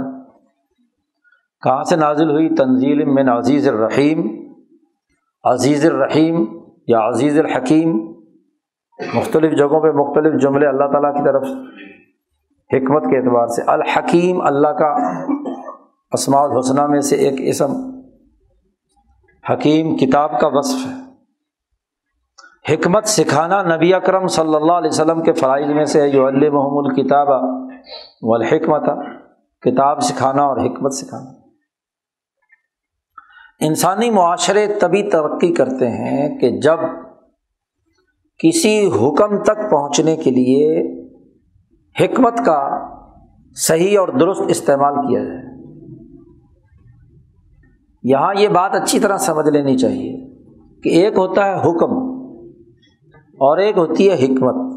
کہاں 1.63 1.83
سے 1.83 1.95
نازل 1.95 2.31
ہوئی؟ 2.31 2.49
تنزیل 2.49 3.05
من 3.05 3.29
عزیز 3.29 3.67
الرحیم۔ 3.67 4.27
عزیز 5.43 5.85
الرحیم 5.85 6.45
یا 6.87 7.07
عزیز 7.07 7.39
الحکیم۔ 7.39 8.13
مختلف 9.13 9.57
جگہوں 9.57 9.81
پہ 9.81 9.87
مختلف 9.87 10.41
جملے 10.41 10.67
اللہ 10.67 10.85
تعالیٰ 10.91 11.13
کی 11.13 11.23
طرف 11.23 11.43
حکمت 12.73 13.03
کے 13.03 13.17
اعتبار 13.17 13.47
سے۔ 13.47 13.61
الحکیم 13.67 14.41
اللہ 14.41 14.67
کا 14.67 15.21
اسماع 16.11 16.41
الحسنہ 16.41 16.87
میں 16.87 16.99
سے 16.99 17.15
ایک 17.15 17.33
اسم۔ 17.37 17.73
حکیم 19.53 19.97
کتاب 19.97 20.39
کا 20.39 20.47
وصف 20.47 20.87
ہے۔ 20.87 21.07
حکمت 22.73 23.05
سکھانا 23.05 23.75
نبی 23.75 23.93
اکرم 23.93 24.27
صلی 24.27 24.55
اللہ 24.55 24.71
علیہ 24.71 24.89
وسلم 24.89 25.21
کے 25.21 25.33
فرائض 25.33 25.69
میں 25.69 25.85
سے 25.85 26.09
جو 26.09 26.23
محمود 26.23 26.97
الکتاب 26.97 27.27
و 27.29 27.66
الحکمت 28.21 28.83
کتاب 29.61 29.99
سکھانا 29.99 30.43
اور 30.43 30.57
حکمت 30.57 30.93
سکھانا۔ 30.93 31.47
انسانی 33.59 34.09
معاشرے 34.09 34.67
تبھی 34.81 35.09
ترقی 35.09 35.53
کرتے 35.53 35.89
ہیں 35.89 36.39
کہ 36.39 36.59
جب 36.59 36.77
کسی 38.37 38.85
حکم 38.85 39.43
تک 39.43 39.71
پہنچنے 39.71 40.15
کے 40.15 40.31
لیے 40.31 40.81
حکمت 41.99 42.37
کا 42.45 42.69
صحیح 43.55 43.99
اور 43.99 44.07
درست 44.07 44.41
استعمال 44.47 44.93
کیا 44.93 45.23
جائے۔ 45.23 45.57
یہاں 48.03 48.33
یہ 48.35 48.47
بات 48.47 48.75
اچھی 48.75 48.99
طرح 48.99 49.17
سمجھ 49.17 49.49
لینی 49.49 49.77
چاہیے 49.77 50.33
کہ 50.83 50.89
ایک 50.89 51.17
ہوتا 51.17 51.45
ہے 51.45 51.55
حکم 51.55 51.91
اور 53.33 53.57
ایک 53.57 53.77
ہوتی 53.77 54.09
ہے 54.09 54.13
حکمت۔ 54.13 54.76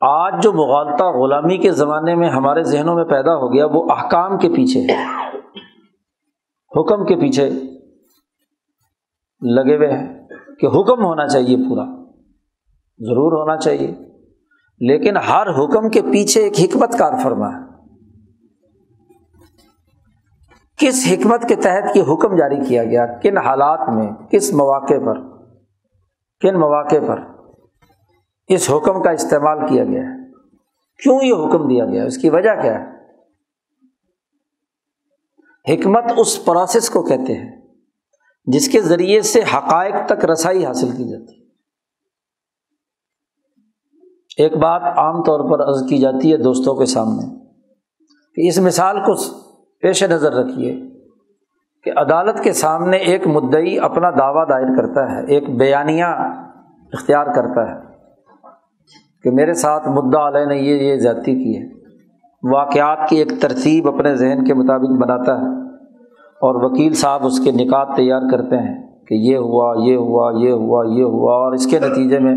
آج 0.00 0.42
جو 0.42 0.52
مغالطہ 0.52 1.04
غلامی 1.04 1.58
کے 1.58 1.72
زمانے 1.72 2.14
میں 2.14 2.30
ہمارے 2.30 2.62
ذہنوں 2.62 2.94
میں 2.94 3.04
پیدا 3.04 3.34
ہو 3.34 3.52
گیا 3.52 3.66
وہ 3.66 3.86
احکام 3.90 4.38
کے 4.38 4.48
پیچھے 4.48 4.80
ہے۔ 4.80 5.28
حکم 6.80 7.06
کے 7.06 7.16
پیچھے 7.16 7.50
لگے 9.40 9.76
ہوئے 9.76 9.92
ہیں 9.92 10.28
کہ 10.60 10.66
حکم 10.66 11.04
ہونا 11.04 11.28
چاہیے 11.28 11.56
پورا، 11.56 11.84
ضرور 12.98 13.32
ہونا 13.32 13.56
چاہیے۔ 13.56 13.94
لیکن 14.80 15.16
ہر 15.16 15.46
حکم 15.46 15.88
کے 15.88 16.02
پیچھے 16.02 16.42
ایک 16.42 16.52
حکمت 16.60 16.98
کار 16.98 17.12
فرما 17.22 17.48
ہے۔ 17.48 17.68
کس 20.76 21.12
حکمت 21.12 21.48
کے 21.48 21.54
تحت 21.54 21.96
یہ 21.96 22.02
حکم 22.02 22.36
جاری 22.36 22.64
کیا 22.68 22.84
گیا؟ 22.84 23.06
کن 23.06 23.38
حالات 23.38 23.88
میں؟ 23.88 24.12
کس 24.30 24.54
مواقع 24.54 24.94
پر؟ 25.06 25.14
کن 26.40 26.60
مواقع 26.60 26.96
پر؟ 27.08 27.37
اس 28.48 28.70
حکم 28.70 29.02
کا 29.02 29.10
استعمال 29.10 29.58
کیا 29.68 29.84
گیا 29.84 30.02
ہے۔ 30.02 30.32
کیوں 31.02 31.18
یہ 31.22 31.34
حکم 31.34 31.68
دیا 31.68 31.86
گیا 31.86 32.04
اس 32.04 32.18
کی 32.18 32.30
وجہ 32.30 32.62
کیا 32.62 32.80
ہے؟ 32.80 32.98
حکمت 35.74 36.04
اس 36.16 36.44
پروسیس 36.44 36.90
کو 36.90 37.02
کہتے 37.02 37.34
ہیں 37.34 37.60
جس 38.44 38.68
کے 38.68 38.80
ذریعے 38.80 39.20
سے 39.20 39.40
حقائق 39.54 39.94
تک 40.06 40.24
رسائی 40.24 40.64
حاصل 40.64 40.90
کی 40.90 41.08
جاتی 41.10 41.32
ہے۔ 41.32 41.38
ایک 44.38 44.56
بات 44.56 44.82
عام 44.82 45.22
طور 45.22 45.50
پر 45.50 45.68
عرض 45.68 45.88
کی 45.88 45.98
جاتی 45.98 46.32
ہے 46.32 46.36
دوستوں 46.36 46.74
کے 46.74 46.86
سامنے 46.86 47.38
کہ 48.34 48.48
اس 48.48 48.58
مثال 48.58 49.00
کو 49.00 49.14
پیش 49.80 50.04
نظر 50.04 50.32
رکھیے 50.32 50.80
کہ 51.84 51.90
عدالت 51.96 52.42
کے 52.44 52.52
سامنے 52.52 52.96
ایک 52.96 53.26
مدعی 53.26 53.78
اپنا 53.78 54.10
دعویٰ 54.10 54.48
دائر 54.48 54.76
کرتا 54.76 55.12
ہے، 55.12 55.26
ایک 55.26 55.58
بیانیہ 55.58 56.04
اختیار 56.92 57.26
کرتا 57.26 57.70
ہے۔ 57.70 57.87
کہ 59.22 59.30
میرے 59.30 59.54
ساتھ 59.54 59.88
مدعا 59.88 60.28
علیہ 60.28 60.46
نے 60.46 60.56
یہ 60.56 60.74
یہ 60.74 60.96
زیادتی 60.96 61.34
کی 61.34 61.58
ہے۔ 61.58 61.78
واقعات 62.52 63.08
کی 63.08 63.16
ایک 63.16 63.28
ترتیب 63.40 63.88
اپنے 63.88 64.14
ذہن 64.14 64.44
کے 64.44 64.54
مطابق 64.54 64.90
بناتا 65.00 65.40
ہے 65.40 65.74
اور 66.18 66.70
وکیل 66.70 66.92
صاحب 66.92 67.26
اس 67.26 67.40
کے 67.44 67.52
نکات 67.52 67.88
تیار 67.96 68.20
کرتے 68.30 68.56
ہیں 68.56 69.06
کہ 69.06 69.14
یہ 69.14 69.36
ہوا 69.36 69.74
یہ 69.78 69.96
ہوا 69.96 70.32
یہ 70.36 70.50
ہوا 70.50 70.84
یہ 70.86 71.04
ہوا 71.04 71.34
اور 71.34 71.52
اس 71.52 71.66
کے 71.66 71.78
نتیجے 71.78 72.18
میں 72.18 72.36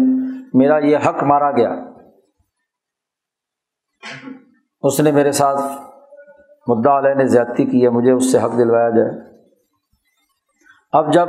میرا 0.53 0.77
یہ 0.77 0.97
حق 0.97 1.23
مارا 1.23 1.51
گیا۔ 1.51 1.75
اس 4.81 4.99
نے 4.99 5.11
میرے 5.11 5.31
ساتھ 5.31 5.61
مدعا 6.67 6.99
علیہ 6.99 7.13
نے 7.13 7.25
زیادتی 7.25 7.65
کی 7.65 7.83
ہے، 7.83 7.89
مجھے 7.89 8.11
اس 8.11 8.31
سے 8.31 8.37
حق 8.37 8.57
دلوایا 8.57 8.89
جائے۔ 8.89 9.11
اب 10.91 11.13
جب 11.13 11.27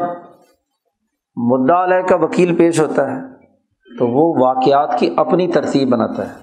مدعا 1.36 1.84
علیہ 1.84 2.02
کا 2.08 2.16
وکیل 2.16 2.56
پیش 2.56 2.80
ہوتا 2.80 3.10
ہے 3.10 3.31
تو 3.98 4.08
وہ 4.08 4.46
واقعات 4.46 4.98
کی 4.98 5.14
اپنی 5.16 5.48
ترتیب 5.48 5.88
بناتا 5.88 6.28
ہے 6.28 6.34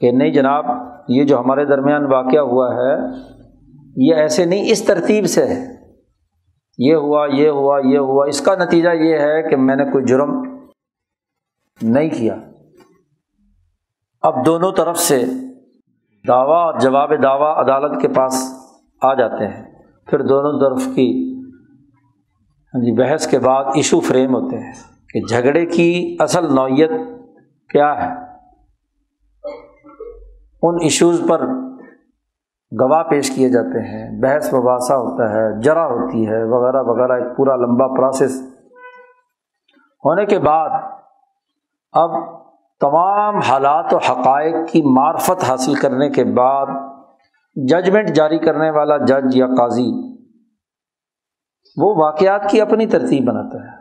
کہ 0.00 0.12
نہیں 0.12 0.30
جناب، 0.30 0.66
یہ 1.08 1.24
جو 1.24 1.40
ہمارے 1.40 1.64
درمیان 1.64 2.12
واقعہ 2.12 2.40
ہوا 2.40 2.74
ہے، 2.74 3.18
یہ 3.96 4.14
ایسے 4.14 4.44
نہیں، 4.44 4.70
اس 4.70 4.86
ترتیب 4.86 5.26
سے 5.26 5.46
ہے۔ 5.46 5.78
یہ 6.78 6.94
ہوا 6.94 7.26
یہ 7.26 7.48
ہوا 7.48 7.80
یہ 7.84 7.98
ہوا۔ 7.98 8.26
اس 8.26 8.40
کا 8.40 8.54
نتیجہ 8.54 8.88
یہ 8.88 9.18
ہے 9.18 9.42
کہ 9.42 9.56
میں 9.56 9.76
نے 9.76 9.84
کوئی 9.84 10.04
جرم 10.04 10.58
نہیں 11.82 12.10
کیا۔ 12.10 12.36
اب 14.22 14.46
دونوں 14.46 14.72
طرف 14.72 14.98
سے 14.98 15.24
دعویٰ 16.28 16.64
اور 16.64 16.80
جواب 16.80 17.10
دعویٰ 17.22 17.56
عدالت 17.56 18.00
کے 18.02 18.08
پاس 18.08 18.52
آ 19.02 19.14
جاتے 19.14 19.46
ہیں۔ 19.46 19.64
پھر 20.06 20.22
دونوں 20.22 20.60
طرف 20.60 20.94
کی 20.94 21.40
ہاں 22.74 22.80
جی 22.80 22.92
بحث 22.92 23.26
کے 23.26 23.38
بعد 23.38 23.64
ایشو 23.74 24.00
فریم 24.00 24.34
ہوتے 24.34 24.56
ہیں۔ 24.56 24.97
کہ 25.08 25.20
جھگڑے 25.28 25.66
کی 25.66 26.16
اصل 26.20 26.54
نوعیت 26.54 26.90
کیا 27.70 27.92
ہے؟ 27.98 28.14
ان 30.62 30.76
ایشوز 30.82 31.22
پر 31.28 31.46
گواہ 32.80 33.02
پیش 33.02 33.30
کیے 33.30 33.48
جاتے 33.48 33.80
ہیں، 33.82 34.20
بحث 34.20 34.54
مباحثہ 34.54 34.92
ہوتا 34.92 35.32
ہے 35.32 35.60
جرا 35.62 35.86
ہوتی 35.86 36.28
ہے، 36.28 36.44
وغیرہ 36.44 36.82
وغیرہ، 36.82 37.12
ایک 37.12 37.36
پورا 37.36 37.56
لمبا 37.56 37.86
پروسیس 37.86 38.54
ہونے 40.04 40.26
کے 40.26 40.38
بعد 40.38 40.70
اب 41.92 42.10
تمام 42.80 43.38
حالات 43.38 43.94
و 43.94 43.96
حقائق 43.96 44.54
کی 44.72 44.82
معرفت 44.82 45.44
حاصل 45.44 45.74
کرنے 45.74 46.10
کے 46.10 46.24
بعد 46.24 46.66
ججمنٹ 47.56 48.08
جاری 48.08 48.38
کرنے 48.38 48.70
والا 48.70 48.96
جج 48.96 49.36
یا 49.36 49.46
قاضی 49.46 49.90
وہ 51.76 51.94
واقعات 52.04 52.50
کی 52.50 52.60
اپنی 52.60 52.86
ترتیب 52.86 53.24
بناتا 53.24 53.58
ہے۔ 53.58 53.77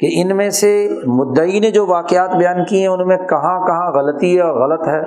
کہ 0.00 0.08
ان 0.12 0.36
میں 0.36 0.50
سے 0.50 0.88
مدعی 1.06 1.60
نے 1.60 1.70
جو 1.70 1.86
واقعات 1.86 2.36
بیان 2.36 2.64
کیے 2.64 2.80
ہیں، 2.80 2.88
ان 2.88 3.08
میں 3.08 3.16
کہاں 3.16 3.66
کہاں 3.66 3.92
غلطی 3.92 4.36
ہے 4.36 4.42
اور 4.42 4.68
غلط 4.68 4.88
ہے، 4.88 5.02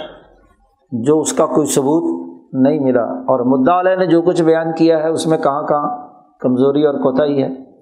جو 0.91 1.19
اس 1.19 1.33
کا 1.33 1.45
کوئی 1.45 1.67
ثبوت 1.67 2.23
نہیں 2.53 2.79
ملا۔ 2.79 3.03
اور 3.03 3.59
مدعا 3.59 3.79
علیہ 3.79 3.95
نے 3.95 4.05
جو 4.05 4.21
کچھ 4.21 4.43
بیان 4.43 4.73
کیا 4.77 4.97
ہے، 4.97 5.09
اس 5.09 5.27
میں 5.27 5.37
کہاں 5.37 5.63
کہاں 5.63 6.07
کمزوری 6.39 6.85
اور 6.85 6.93
کوتاہی 6.93 7.43
ہے۔ 7.43 7.73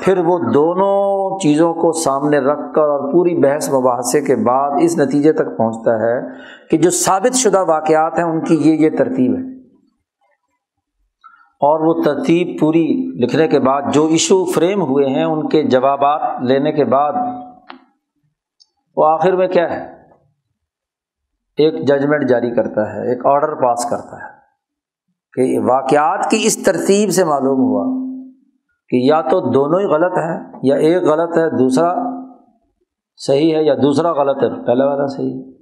پھر 0.00 0.18
وہ 0.18 0.38
دونوں 0.54 1.38
چیزوں 1.38 1.74
کو 1.74 1.92
سامنے 1.92 2.38
رکھ 2.38 2.74
کر 2.74 2.82
اور 2.82 3.12
پوری 3.12 3.34
بحث 3.34 3.72
مباحثے 3.72 4.20
کے 4.20 4.36
بعد 4.36 4.70
اس 4.80 4.98
نتیجے 4.98 5.32
تک 5.32 5.56
پہنچتا 5.58 5.98
ہے 5.98 6.20
کہ 6.70 6.76
جو 6.76 6.90
ثابت 6.90 7.34
شدہ 7.34 7.64
واقعات 7.68 8.18
ہیں، 8.18 8.24
ان 8.24 8.40
کی 8.40 8.54
یہ 8.54 8.74
یہ 8.74 8.90
ترتیب 8.90 9.38
ہے۔ 9.38 9.57
اور 11.60 11.80
وہ 11.80 12.02
ترتیب 12.02 12.60
پوری 12.60 13.10
لکھنے 13.22 13.48
کے 13.48 13.60
بعد 13.60 13.82
جو 13.92 14.06
ایشو 14.06 14.44
فریم 14.44 14.82
ہوئے 14.82 15.06
ہیں 15.06 15.24
ان 15.24 15.48
کے 15.48 15.62
جوابات 15.62 16.42
لینے 16.42 16.72
کے 16.72 16.84
بعد، 16.84 17.12
وہ 18.96 19.06
آخر 19.06 19.32
میں 19.32 19.48
کیا 19.48 19.70
ہے؟ 19.70 19.92
ایک 21.56 21.88
ججمنٹ 21.88 22.28
جاری 22.28 22.50
کرتا 22.50 22.92
ہے، 22.92 23.10
ایک 23.10 23.26
آڈر 23.26 23.54
پاس 23.54 23.84
کرتا 23.84 24.16
ہے 24.16 24.38
کہ 25.32 25.58
واقعات 25.58 26.30
کی 26.30 26.36
اس 26.40 26.64
ترتیب 26.64 27.10
سے 27.10 27.24
معلوم 27.24 27.60
ہوا 27.60 28.14
کہ 28.88 28.96
یا 28.96 29.20
تو 29.20 29.40
دونوں 29.40 29.80
ہی 29.80 29.86
غلط 29.86 30.18
ہیں 30.18 30.52
یا 30.62 30.76
ایک 30.76 31.02
غلط 31.02 31.38
ہے، 31.38 31.58
دوسرا 31.58 31.94
صحیح 33.16 33.56
ہے 33.56 33.62
یا 33.62 33.74
دوسرا 33.74 34.12
غلط 34.12 34.42
ہے، 34.42 34.66
پہلا 34.66 34.86
والا 34.86 35.06
صحیح 35.06 35.34
ہے۔ 35.34 35.57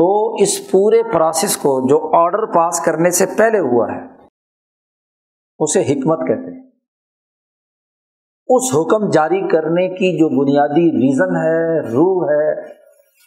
تو 0.00 0.34
اس 0.34 0.70
پورے 0.70 1.02
پروسیس 1.12 1.56
کو 1.56 1.88
جو 1.88 2.16
آڈر 2.16 2.46
پاس 2.46 2.80
کرنے 2.80 3.10
سے 3.10 3.26
پہلے 3.38 3.58
ہوا 3.58 3.86
ہے، 3.92 4.26
اسے 5.58 5.80
حکمت 5.80 6.18
کہتے 6.18 6.54
ہیں۔ 6.54 6.70
اس 8.48 8.76
حکم 8.76 9.10
جاری 9.10 9.48
کرنے 9.48 9.88
کی 9.88 10.18
جو 10.18 10.42
بنیادی 10.42 10.90
ریزن 10.90 11.36
ہے، 11.36 11.80
روح 11.80 12.24
ہے، 12.24 12.60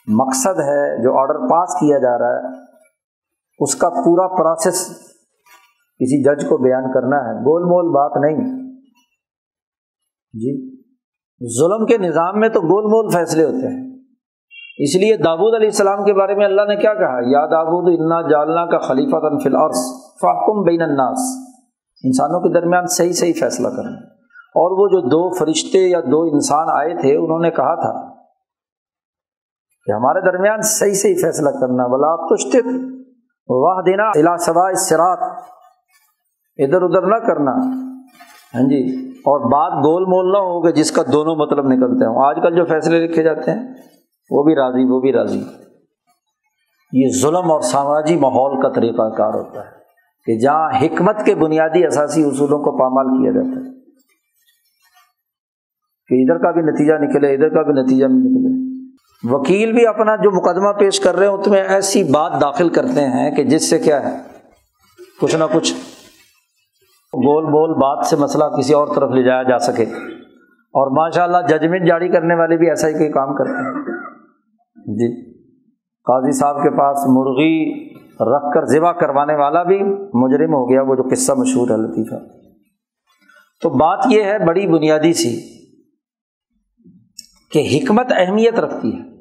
مقصد 0.08 0.60
ہے، 0.60 1.04
جو 1.04 1.20
آڈر 1.20 1.48
پاس 1.50 1.74
کیا 1.74 1.98
جا 1.98 2.18
رہا 2.18 2.36
ہے، 2.36 2.62
اس 3.60 3.76
کا 3.76 3.90
پورا 3.90 4.28
پروسیس 4.28 4.90
کسی 6.00 6.24
جج 6.24 6.50
کو 6.50 6.58
بیان 6.58 6.94
کرنا 6.94 7.18
ہے۔ 7.18 7.34
گول 7.34 7.64
مول 7.64 7.90
بات 7.90 8.12
نہیں۔ 8.18 8.64
جی 10.34 10.76
ظلم 11.60 11.86
کے 11.86 11.98
نظام 11.98 12.40
میں 12.40 12.50
تو 12.50 12.62
گول 12.62 12.84
مول 12.84 13.12
فیصلے 13.14 13.44
ہوتے 13.44 13.68
ہیں۔ 13.68 13.93
اس 14.78 14.96
لیے 14.96 15.18
دابود 15.18 15.56
علیہ 15.56 15.68
السلام 15.68 16.06
کے 16.06 16.14
بارے 16.14 16.36
میں 16.36 16.46
اللہ 16.46 16.62
نے 16.62 16.76
کیا 16.76 16.94
کہا؟ 16.94 17.20
یا 17.26 17.46
دابود 17.46 18.00
انا 18.00 18.30
جالنا 18.30 18.66
کا 18.66 18.78
خلیفہ 18.78 19.30
تنفل 19.30 19.56
عرص 19.56 19.78
فاکم 20.22 20.62
بین 20.62 20.82
الناس۔ 20.82 21.20
انسانوں 22.04 22.40
کے 22.40 22.54
درمیان 22.54 22.86
صحیح 22.88 23.14
صحیح 23.14 23.34
فیصلہ 23.40 23.68
کرنا 23.68 23.98
اور 24.56 24.72
وہ 24.72 24.88
جو 24.88 25.10
دو 25.10 25.30
فرشتے 25.40 25.78
یا 25.78 26.00
دو 26.00 26.22
انسان 26.22 26.68
آئے 26.70 27.02
تھے، 27.02 27.16
انہوں 27.16 27.40
نے 27.40 27.52
کہا 27.52 27.76
تھا 27.76 28.14
کہ 29.86 29.92
ہمارے 29.92 30.32
درمیان 30.32 30.62
صحیح 30.62 30.94
صحیح 30.94 31.16
فیصلہ 31.22 31.50
کرنا 31.50 31.88
بلا 31.88 32.36
تشت 32.36 32.56
واہ 33.50 33.82
دینا 33.82 34.04
الا 34.04 34.38
سوا 34.38 34.74
سرات 34.74 35.20
ادھر 36.58 36.82
ادھر 36.82 37.02
نہ 37.02 37.16
کرنا۔ 37.16 37.52
ہاں 38.54 38.70
جی؟ 38.70 39.10
اور 39.12 39.40
بات 39.40 39.74
گول 39.86 40.06
مول 40.06 40.32
نہ 40.32 40.38
ہو 40.38 40.62
کہ 40.62 40.72
جس 40.72 40.92
کا 40.92 41.02
دونوں 41.14 41.36
مطلب 41.36 41.66
نکلتے 41.66 42.06
ہوں۔ 42.06 42.26
آج 42.26 42.36
کل 42.44 42.56
جو 42.56 42.66
فیصلے 42.66 43.00
لکھے 43.00 43.24
جاتے 43.24 43.52
ہیں 43.52 43.74
وہ 44.34 44.44
بھی 44.44 44.56
راضی، 44.56 44.92
وہ 44.92 45.00
بھی 45.00 45.14
راضی۔ 45.14 45.44
یہ 46.94 47.08
ظلم 47.22 47.52
اور 47.52 47.62
سماجی 47.62 48.16
ماحول 48.16 48.62
کا 48.62 48.70
طریقہ 48.70 49.10
کار 49.16 49.34
ہوتا 49.34 49.62
ہے 49.62 49.72
کہ 50.26 50.40
جہاں 50.40 50.70
حکمت 50.82 51.26
کے 51.26 51.36
بنیادی 51.36 51.86
اثاثی 51.86 52.24
اصولوں 52.24 52.60
کو 52.60 52.78
پامال 52.78 53.06
کیا 53.06 53.32
جاتا 53.32 53.60
ہے۔ 53.60 53.74
کہ 56.08 56.32
ادھر 56.32 56.44
کا 56.44 56.52
بھی 56.52 56.62
نتیجہ 56.62 56.94
نکلے، 56.94 57.34
ادھر 57.34 57.50
کا 57.50 57.62
بھی 57.62 57.74
نتیجہ 57.74 58.06
نکلے۔ 58.06 58.64
وکیل 59.34 59.72
بھی 59.72 59.88
اپنا 59.88 60.16
جو 60.16 60.32
مقدمہ 60.32 60.72
پیش 60.80 61.00
کر 61.00 61.16
رہے 61.16 61.28
ہو 61.28 61.42
تمہیں 61.42 61.62
ایسی 61.62 62.04
بات 62.04 62.42
داخل 62.42 62.70
کرتے 62.70 63.08
ہیں 63.08 63.32
کہ 63.32 63.44
جس 63.44 63.70
سے 63.70 63.80
کیا 63.80 64.12
ہے، 64.12 64.18
کچھ 65.22 65.36
نہ 65.36 65.44
کچھ 65.54 65.74
گول 67.14 67.46
بول 67.46 67.74
بات 67.74 68.06
سے 68.06 68.16
مسئلہ 68.16 68.44
کسی 68.44 68.74
اور 68.74 68.88
طرف 68.96 69.12
لے 69.12 69.24
جایا 69.24 69.44
جا 69.44 69.60
سکے۔ 69.60 69.84
اور 70.54 70.98
ماشاء 70.98 71.24
اللہ 71.24 71.38
ججمنٹ 71.50 71.88
جاری 71.88 72.10
کرنے 72.10 72.36
والے 72.36 72.58
بھی 72.58 72.70
ایسا 72.70 72.88
ہی 72.88 72.94
کوئی 72.94 73.12
کام 73.12 73.36
کرتے 73.36 73.52
ہیں۔ 73.52 73.73
جی۔ 74.88 75.34
قاضی 76.04 76.40
صاحب 76.40 76.56
کے 76.56 76.70
پاس 76.70 76.98
مرغی 77.08 77.84
رکھ 78.20 78.54
کر 78.54 78.66
ذبح 78.66 78.92
کروانے 78.92 79.36
والا 79.36 79.64
بھی 79.64 79.84
مجرم 80.14 80.54
ہو 80.54 80.70
گیا، 80.70 80.82
وہ 80.82 80.96
جو 80.96 81.10
قصہ 81.12 81.32
مشہور 81.34 81.70
ہے 81.70 81.78
لطیفہ۔ 81.78 82.16
تو 83.62 83.70
بات 83.70 84.00
یہ 84.10 84.24
ہے 84.24 84.46
بڑی 84.46 84.68
بنیادی 84.68 85.14
سی 85.14 85.40
کہ 87.52 87.78
حکمت 87.78 88.12
اہمیت 88.12 88.60
رکھتی 88.60 88.94
ہے۔ 88.94 89.14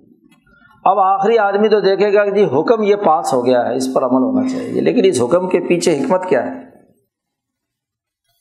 اب 0.84 0.98
آخری 0.98 1.38
آدمی 1.38 1.68
تو 1.68 1.80
دیکھے 1.80 2.12
گا 2.12 2.24
کہ 2.24 2.30
جی 2.30 2.44
حکم 2.44 2.82
یہ 2.82 2.96
پاس 2.96 3.32
ہو 3.34 3.46
گیا 3.46 3.66
ہے، 3.66 3.76
اس 3.76 3.94
پر 3.94 4.02
عمل 4.02 4.22
ہونا 4.22 4.48
چاہیے۔ 4.48 4.80
لیکن 4.80 5.02
اس 5.04 5.22
حکم 5.22 5.48
کے 5.48 5.60
پیچھے 5.60 5.98
حکمت 5.98 6.24
کیا 6.24 6.46
ہے؟ 6.46 6.62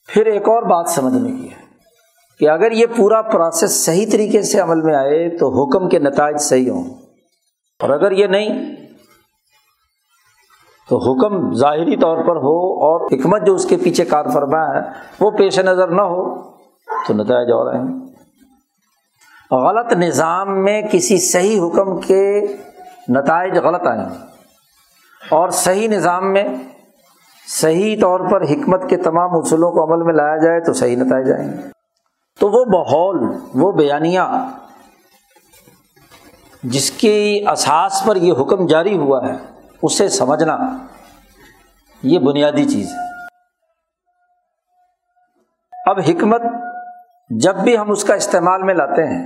پھر 0.08 0.26
ایک 0.26 0.48
اور 0.48 0.62
بات 0.62 0.88
سمجھنے 0.88 1.32
کی 1.32 1.48
ہے 1.50 1.62
کہ 2.38 2.48
اگر 2.48 2.72
یہ 2.72 2.86
پورا 2.96 3.22
پروسیس 3.22 3.84
صحیح 3.84 4.06
طریقے 4.12 4.42
سے 4.42 4.60
عمل 4.60 4.82
میں 4.82 4.94
آئے 4.94 5.38
تو 5.38 5.62
حکم 5.62 5.88
کے 5.88 5.98
نتائج 5.98 6.40
صحیح 6.40 6.70
ہوں۔ 6.70 7.01
اور 7.82 7.90
اگر 7.90 8.12
یہ 8.12 8.26
نہیں، 8.26 8.74
تو 10.88 10.98
حکم 11.00 11.52
ظاہری 11.56 11.96
طور 11.96 12.18
پر 12.24 12.36
ہو 12.38 12.56
اور 12.86 13.06
حکمت 13.12 13.46
جو 13.46 13.54
اس 13.54 13.64
کے 13.66 13.76
پیچھے 13.84 14.04
کار 14.04 14.24
فرما 14.34 14.62
ہے، 14.66 14.80
وہ 15.20 15.30
پیش 15.38 15.58
نظر 15.60 15.88
نہ 15.90 16.02
ہو، 16.12 16.24
تو 16.88 17.14
نتائج 17.14 17.50
اور 17.50 17.72
آئیں 17.72 17.86
غلط 19.50 19.92
نظام 19.92 20.62
میں 20.64 20.80
کسی 20.82 21.16
صحیح 21.20 21.60
حکم 21.60 22.00
کے 22.00 22.22
نتائج 23.08 23.58
غلط 23.64 23.86
آئیں 23.86 24.04
اور 25.22 25.48
صحیح 25.56 25.88
نظام 25.88 26.32
میں 26.32 26.44
صحیح 27.46 27.96
طور 28.00 28.20
پر 28.30 28.42
حکمت 28.50 28.88
کے 28.90 28.96
تمام 29.04 29.36
اصولوں 29.36 29.70
کو 29.72 29.84
عمل 29.84 30.04
میں 30.06 30.14
لایا 30.14 30.36
جائے 30.36 30.60
تو 30.60 30.72
صحیح 30.72 30.96
نتائج 30.96 31.26
جائیں 31.26 31.46
گے 31.48 31.70
تو 32.38 32.48
وہ 32.50 32.64
ماحول، 32.72 33.18
وہ 33.54 33.70
بیانیہ 33.72 34.20
جس 36.62 36.90
کی 36.90 37.44
اساس 37.52 38.02
پر 38.06 38.16
یہ 38.16 38.32
حکم 38.32 38.66
جاری 38.66 38.96
ہوا 38.96 39.20
ہے، 39.22 39.36
اسے 39.82 40.08
سمجھنا 40.08 40.56
یہ 42.02 42.18
بنیادی 42.18 42.64
چیز 42.64 42.92
ہے۔ 42.92 43.10
اب 45.72 45.98
حکمت 46.08 46.42
جب 47.30 47.56
بھی 47.56 47.76
ہم 47.78 47.90
اس 47.90 48.04
کا 48.04 48.14
استعمال 48.14 48.62
میں 48.62 48.74
لاتے 48.74 49.06
ہیں، 49.06 49.22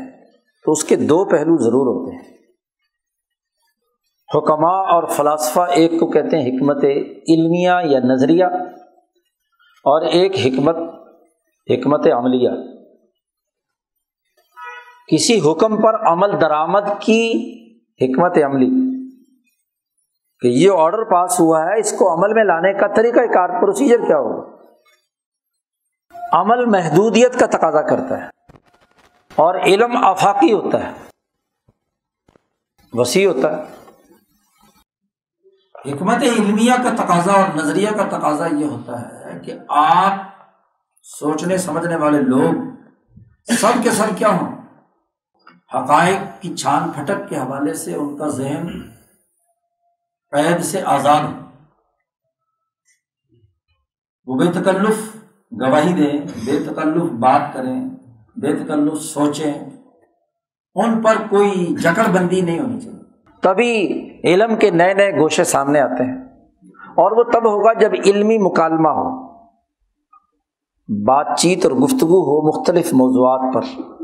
تو 0.64 0.72
اس 0.72 0.84
کے 0.84 0.96
دو 0.96 1.24
پہلو 1.24 1.56
ضرور 1.56 1.86
ہوتے 1.86 2.16
ہیں۔ 2.16 2.34
حکمہ 4.28 4.72
اور 4.92 5.06
فلاسفہ 5.06 5.60
ایک 5.72 5.98
کو 6.00 6.06
کہتے 6.06 6.38
ہیں 6.38 6.46
حکمت 6.46 6.84
علمیہ 6.84 7.76
یا 7.84 7.98
نظریہ، 8.04 8.46
اور 9.84 10.06
ایک 10.10 10.32
حکمت 10.36 10.76
حکمت 11.68 12.06
عملیہ۔ 12.12 12.50
کسی 15.12 15.40
حکم 15.40 15.82
پر 15.82 16.06
عمل 16.06 16.40
درآمد 16.40 17.00
کی 17.00 17.32
حکمت 18.00 18.38
عملی۔ 18.44 18.86
کہ 20.40 20.46
یہ 20.46 20.70
آڈر 20.78 21.04
پاس 21.04 21.40
ہوا 21.40 21.64
ہے، 21.64 21.80
اس 21.80 21.92
کو 21.92 22.14
عمل 22.14 22.34
میں 22.34 22.44
لانے 22.44 22.72
کا 22.72 22.86
طریقہ 22.86 23.32
کار 23.34 23.48
پروسیجر 23.48 23.96
کیا 23.96 24.16
ہوگا؟ 24.16 24.56
عمل 26.32 26.64
محدودیت 26.64 27.40
کا 27.40 27.46
تقاضا 27.46 27.82
کرتا 27.82 28.24
ہے 28.24 28.28
اور 29.34 29.54
علم 29.54 29.96
آفاقی 29.96 30.52
ہوتا 30.52 30.86
ہے، 30.86 30.92
وسیع 32.92 33.28
ہوتا 33.28 33.56
ہے۔ 33.56 33.62
حکمت 35.92 36.22
علمیہ 36.22 36.72
کا 36.84 37.04
تقاضا 37.04 37.32
اور 37.32 37.56
نظریہ 37.56 37.88
کا 37.90 38.18
تقاضا 38.18 38.46
یہ 38.46 38.64
ہوتا 38.64 39.00
ہے 39.00 39.40
کہ 39.40 39.52
آپ 39.68 40.14
سوچنے، 41.02 41.58
سمجھنے 41.58 41.96
والے 41.96 42.20
لوگ 42.20 42.52
سب 43.44 43.82
کے 43.82 43.90
سب 43.90 44.18
کیا 44.18 44.28
ہوں؟ 44.28 44.55
حقائق 45.74 46.42
کی 46.42 46.56
چھان 46.56 46.90
پھٹک 46.90 47.28
کے 47.28 47.36
حوالے 47.36 47.74
سے 47.74 47.94
ان 47.94 48.16
کا 48.16 48.28
ذہن 48.28 48.66
قید 50.30 50.62
سے 50.62 50.82
آزاد 50.82 51.22
ہو 51.22 51.46
وہ 54.26 54.36
بے 54.36 54.52
تکلف 54.52 55.16
گواہی 55.60 55.92
دیں، 55.92 56.20
بے 56.46 56.64
تکلف 56.70 57.12
بات 57.12 57.40
کریں، 57.54 57.84
بے 58.36 58.64
تکلف 58.64 59.00
سوچیں، 59.00 59.54
ان 60.74 61.02
پر 61.02 61.14
کوئی 61.30 61.74
جکڑ 61.82 62.10
بندی 62.14 62.40
نہیں 62.40 62.60
ہونی 62.60 62.80
چاہیے۔ 62.80 62.98
تبھی 63.40 64.10
علم 64.24 64.56
کے 64.56 64.70
نئے 64.70 64.94
نئے 64.94 65.10
گوشے 65.10 65.44
سامنے 65.44 65.80
آتے 65.80 66.04
ہیں۔ 66.04 66.46
اور 66.72 67.12
وہ 67.12 67.22
تب 67.22 67.44
ہوگا 67.44 67.72
جب 67.72 67.90
علمی 68.04 68.38
مکالمہ 68.38 68.88
ہو۔ 68.88 69.26
بات 70.88 71.38
چیت 71.38 71.64
اور 71.64 71.72
گفتگو 71.72 72.20
ہو 72.20 72.48
مختلف 72.48 72.92
موضوعات 72.92 73.54
پر۔ 73.54 73.95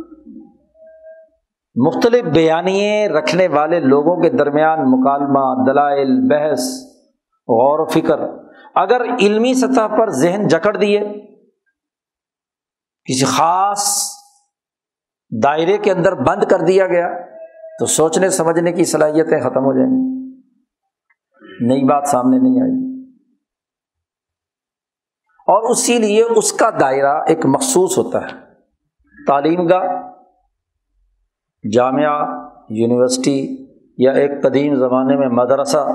مختلف 1.75 2.25
بیانیے 2.25 3.09
رکھنے 3.09 3.49
والے 3.49 3.81
لوگوں 3.81 4.23
کے 4.23 4.31
درمیان 4.31 4.79
مکالمہ، 4.83 5.71
دلائل، 5.71 6.29
بحث، 6.31 6.61
غور 7.49 7.79
و 7.79 7.87
فکر، 7.87 8.21
اگر 8.75 9.01
علمی 9.21 9.55
سطح 9.55 9.87
پر 9.87 10.11
ذہن 10.11 10.49
جکڑ 10.49 10.77
دیے، 10.77 11.01
کسی 13.05 13.25
خاص 13.25 14.13
دائرے 15.45 15.79
کے 15.79 15.93
اندر 15.93 16.15
بند 16.15 16.43
کر 16.43 16.59
دیا 16.59 16.87
گیا، 16.87 17.09
تو 17.79 17.87
سوچنے، 17.87 18.29
سمجھنے 18.29 18.73
کی 18.73 18.85
صلاحیتیں 18.85 19.41
ختم 19.41 19.65
ہو 19.65 19.73
جائیں 19.73 19.91
گی۔ 19.91 20.13
نئی 21.69 21.85
بات 21.85 22.09
سامنے 22.09 22.39
نہیں 22.39 22.63
آئے 22.63 22.71
گی۔ 22.71 23.11
اور 25.39 25.71
اسی 25.71 25.99
لیے 25.99 26.23
اس 26.23 26.53
کا 26.53 26.71
دائرہ 26.81 27.21
ایک 27.27 27.47
مخصوص 27.47 27.99
ہوتا 27.99 28.19
ہے۔ 28.23 28.37
تعلیم 29.27 29.69
کا 29.69 30.12
جامعہ، 31.70 32.48
یونیورسٹی 32.70 33.66
یا 33.98 34.12
ایک 34.12 34.31
قدیم 34.42 34.75
زمانے 34.75 35.16
میں 35.16 35.29
مدرسہ 35.29 35.87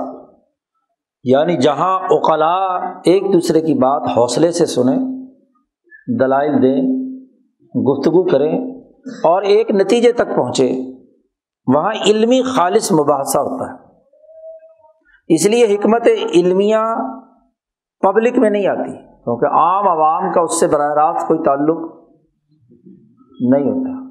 یعنی 1.23 1.57
جہاں 1.57 1.99
اوقلا 1.99 2.75
ایک 3.05 3.33
دوسرے 3.33 3.61
کی 3.61 3.73
بات 3.73 4.17
حوصلے 4.17 4.51
سے 4.51 4.65
سنیں، 4.65 4.99
دلائل 6.19 6.61
دیں، 6.61 6.81
گفتگو 7.81 8.23
کریں 8.23 8.71
اور 9.23 9.41
ایک 9.41 9.71
نتیجے 9.71 10.11
تک 10.11 10.35
پہنچے 10.35 10.71
وہاں 11.75 11.91
علمی 12.05 12.41
خالص 12.41 12.91
مباحثہ 12.91 13.37
ہوتا 13.37 13.71
ہے۔ 13.71 13.77
اس 15.27 15.45
لیے 15.45 15.75
حکمت 15.75 16.07
علمیہ 16.35 16.95
پبلک 17.99 18.37
میں 18.37 18.49
نہیں 18.49 18.67
آتی، 18.67 18.97
کیونکہ 18.97 19.45
عام 19.45 19.87
عوام 19.87 20.31
کا 20.33 20.41
اس 20.41 20.59
سے 20.59 20.67
براہ 20.67 20.93
راست 20.93 21.27
کوئی 21.27 21.39
تعلق 21.39 21.77
نہیں 23.53 23.71
ہوتا۔ 23.71 24.06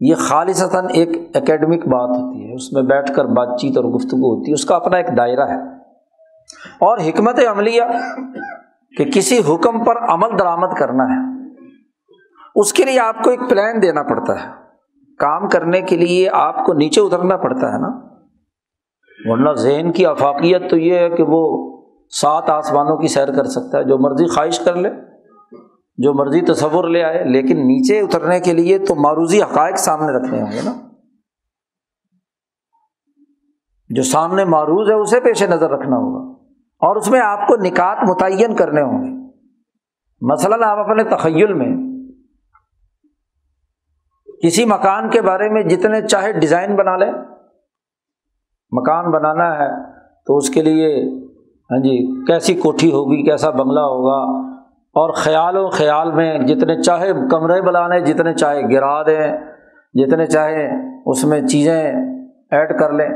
یہ 0.00 0.14
خالصتاً 0.14 0.86
ایک 0.90 1.36
اکیڈمک 1.36 1.86
بات 1.86 2.08
ہوتی 2.08 2.48
ہے، 2.48 2.54
اس 2.54 2.72
میں 2.72 2.82
بیٹھ 2.82 3.12
کر 3.14 3.24
بات 3.24 3.60
چیت 3.60 3.76
اور 3.76 3.84
گفتگو 3.84 4.38
ہوتی 4.38 4.50
ہے، 4.50 4.54
اس 4.54 4.64
کا 4.64 4.76
اپنا 4.76 4.96
ایک 4.96 5.06
دائرہ 5.16 5.46
ہے۔ 5.48 5.76
اور 6.80 6.98
حکمت 6.98 7.40
عملیہ 7.50 7.82
کہ 8.98 9.04
کسی 9.04 9.38
حکم 9.38 9.84
پر 9.84 9.96
عمل 10.08 10.38
درآمد 10.38 10.74
کرنا 10.78 11.04
ہے، 11.04 11.48
اس 12.54 12.72
کے 12.72 12.84
لیے 12.84 13.00
آپ 13.00 13.24
کو 13.24 13.30
ایک 13.30 13.40
پلان 13.48 13.82
دینا 13.82 14.02
پڑتا 14.02 14.44
ہے۔ 14.44 14.48
کام 15.18 15.48
کرنے 15.48 15.80
کے 15.80 15.96
لیے 15.96 16.28
آپ 16.32 16.66
کو 16.66 16.72
نیچے 16.72 17.00
اترنا 17.00 17.36
پڑتا 17.36 17.72
ہے 17.72 17.78
نا۔ 17.78 17.88
ورنہ 19.24 19.52
ذہن 19.52 19.92
کی 19.92 20.06
افاقیت 20.06 20.70
تو 20.70 20.76
یہ 20.76 20.98
ہے 20.98 21.10
کہ 21.10 21.24
وہ 21.28 21.72
سات 22.20 22.50
آسمانوں 22.50 22.96
کی 22.96 23.08
سیر 23.08 23.32
کر 23.32 23.44
سکتا 23.44 23.78
ہے، 23.78 23.84
جو 23.84 23.98
مرضی 23.98 24.26
خواہش 24.26 24.58
کر 24.58 24.74
لے۔ 24.76 25.13
جو 25.96 26.14
مرضی 26.14 26.40
تصور 26.40 26.88
لے 26.88 27.04
آئے، 27.04 27.24
لیکن 27.24 27.56
نیچے 27.56 28.00
اترنے 28.00 28.40
کے 28.40 28.52
لیے 28.52 28.78
تو 28.78 28.94
معروضی 28.94 29.42
حقائق 29.42 29.76
سامنے 29.76 30.12
رکھنے 30.12 30.42
ہوں 30.42 30.52
گے 30.52 30.60
نا۔ 30.64 30.72
جو 33.88 34.02
سامنے 34.02 34.44
معروض 34.44 34.88
ہے، 34.88 34.94
اسے 34.94 35.20
پیش 35.20 35.42
نظر 35.42 35.70
رکھنا 35.70 35.96
ہوگا۔ 35.96 36.34
اور 36.74 36.96
اس 36.96 37.08
میں 37.08 37.20
آپ 37.20 37.48
کو 37.48 37.56
نکات 37.56 38.08
متعین 38.08 38.56
کرنے 38.56 38.82
ہوں 38.82 39.04
گے۔ 39.04 39.32
مثلاً 40.20 40.62
آپ 40.62 40.78
اپنے 40.78 41.04
تخیل 41.04 41.52
میں 41.52 41.76
کسی 44.42 44.64
مکان 44.64 45.10
کے 45.10 45.22
بارے 45.22 45.48
میں 45.48 45.62
جتنے 45.62 46.08
چاہے 46.08 46.32
ڈیزائن 46.32 46.76
بنا 46.76 46.96
لیں۔ 46.96 47.12
مکان 48.70 49.10
بنانا 49.10 49.58
ہے 49.58 49.92
تو 50.26 50.36
اس 50.36 50.50
کے 50.50 50.62
لیے 50.62 51.04
ہاں 51.70 51.78
جی 51.78 52.24
کیسی 52.24 52.54
کوٹھی 52.54 52.92
ہوگی، 52.92 53.22
کیسا 53.22 53.50
بنگلہ 53.50 53.80
ہوگا 53.80 54.53
اور 54.94 55.12
خیال 55.12 55.56
و 55.56 55.68
خیال 55.68 56.12
میں 56.12 56.38
جتنے 56.38 56.82
چاہے 56.82 57.12
کمرے 57.30 57.62
بنا 57.62 57.88
لیں 57.88 58.00
جتنے 58.00 58.34
چاہے 58.34 58.62
گرا 58.72 59.02
دیں، 59.02 59.36
جتنے 59.94 60.26
چاہے 60.26 60.68
اس 61.06 61.24
میں 61.24 61.40
چیزیں 61.46 61.92
ایڈ 62.50 62.78
کر 62.78 62.92
لیں۔ 62.92 63.08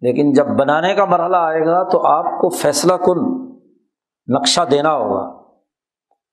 لیکن 0.00 0.32
جب 0.32 0.46
بنانے 0.46 0.94
کا 0.94 1.04
مرحلہ 1.04 1.36
آئے 1.36 1.66
گا 1.66 1.82
تو 1.82 2.06
آپ 2.06 2.24
کو 2.24 2.48
فیصلہ 2.48 2.92
کن 2.92 3.46
نقشہ 4.34 4.60
دینا 4.70 4.94
ہوگا 4.94 5.32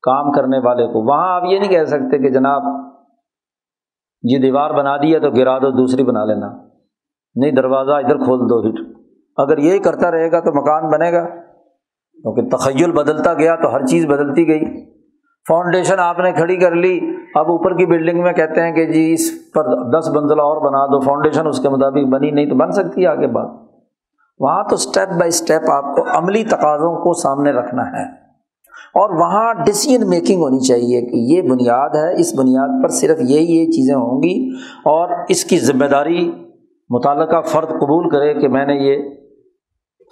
کام 0.02 0.32
کرنے 0.32 0.58
والے 0.58 0.88
کو۔ 0.88 1.10
وہاں 1.10 1.36
آپ 1.36 1.44
یہ 1.50 1.60
نہیں 1.60 1.70
کہہ 1.70 1.84
سکتے 1.84 2.18
کہ 2.18 2.30
جناب 2.30 2.62
یہ 4.24 4.40
دیوار 4.40 4.72
بنا 4.72 4.98
دی 4.98 5.14
ہے 5.14 5.20
تو 5.20 5.30
گرا 5.30 5.58
دو، 5.58 5.72
دوسری 5.72 6.04
بنا 6.04 6.26
لینا۔ 6.26 6.48
نہیں، 7.36 7.52
دروازہ 7.52 7.92
ادھر 7.92 8.18
کھول 8.18 8.40
دو 8.40 8.70
ہٹ 8.70 8.98
اگر 9.38 9.58
یہی 9.58 9.80
کرتا 9.80 10.12
رہے 10.12 10.32
گا 10.32 10.40
تو 10.40 10.62
مکان 10.62 10.90
بنے 10.90 11.12
گا۔ 11.12 11.47
کیونکہ 12.24 12.58
تخیل 12.58 12.92
بدلتا 12.92 13.34
گیا 13.34 13.56
تو 13.56 13.76
ہر 13.76 13.86
چیز 13.86 14.06
بدلتی 14.06 14.48
گئی۔ 14.48 14.66
فاؤنڈیشن 15.48 16.00
آپ 16.00 16.20
نے 16.20 16.32
کھڑی 16.32 16.56
کر 16.56 16.76
لی۔ 16.76 17.00
اب 17.36 17.46
اوپر 17.46 17.78
کی 17.78 17.86
بلڈنگ 17.86 18.24
میں 18.24 18.34
کہتے 18.34 18.62
ہیں 18.62 18.72
کہ 18.72 18.86
جی 18.86 19.14
اس 19.14 19.52
پر 19.54 19.64
دس 19.64 20.10
منزلہ 20.10 20.42
اور 20.42 20.70
بنا 20.70 20.86
دو۔ 20.86 21.00
فاؤنڈیشن 21.00 21.48
اس 21.48 21.60
کے 21.60 21.70
مطابق 21.70 22.08
بنی 22.08 22.32
نہیں 22.32 22.46
تو 22.46 22.56
بن 22.56 22.72
سکتی 22.72 23.02
ہے 23.02 23.08
آگے 23.08 23.28
بات۔ 23.28 23.68
وہاں 24.40 24.64
تو 24.64 24.76
اسٹیپ 24.76 25.10
بائی 25.10 25.28
اسٹیپ 25.28 25.72
آپ 25.72 25.96
کو 25.96 26.18
عملی 26.18 26.44
تقاضوں 26.44 27.04
کو 27.04 27.14
سامنے 27.14 27.52
رکھنا 27.52 27.84
ہے۔ 27.84 28.28
اور 28.88 29.10
وہاں 29.10 29.54
ڈسیزن 29.66 30.10
میکنگ 30.10 30.38
ہونی 30.38 30.60
چاہیے 30.60 31.02
کہ 31.02 31.16
یہ 31.16 31.50
بنیاد 31.50 31.90
ہے۔ 31.90 32.20
اس 32.20 32.36
بنیاد 32.40 32.84
پر 32.84 32.88
صرف 32.88 33.18
یہی 33.20 33.60
یہ 33.60 33.66
چیزیں 33.66 33.96
ہوں 33.96 34.24
گی۔ 34.24 34.50
اور 34.86 35.26
اس 35.30 35.46
کی 35.46 35.58
ذمہ 35.60 35.86
داری 35.86 36.32
متعلقہ 36.90 37.42
فرد 37.42 37.68
قبول 37.68 38.10
کرے 38.10 38.34
کہ 38.34 38.48
میں 38.48 38.66
نے 38.66 38.74
یہ 38.74 38.98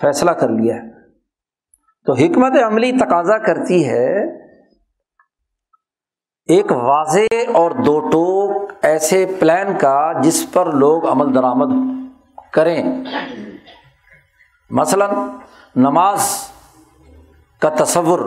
فیصلہ 0.01 0.31
کر 0.31 0.49
لیا 0.49 0.75
ہے۔ 0.75 0.94
تو 2.05 2.13
حکمت 2.13 2.51
عملی 2.65 2.91
تقاضا 2.91 3.37
کرتی 3.37 3.89
ہے 3.89 4.37
ایک 6.45 6.71
واضح 6.71 7.35
اور 7.53 7.71
دو 7.71 7.99
ٹوک 7.99 8.71
ایسے 8.81 9.25
پلان 9.39 9.77
کا 9.77 10.21
جس 10.21 10.53
پر 10.53 10.73
لوگ 10.73 11.09
عمل 11.09 11.35
درآمد 11.35 11.95
کریں۔ 12.51 13.03
مثلاً 14.69 15.09
نماز 15.75 16.49
کا 17.59 17.69
تصور 17.69 18.19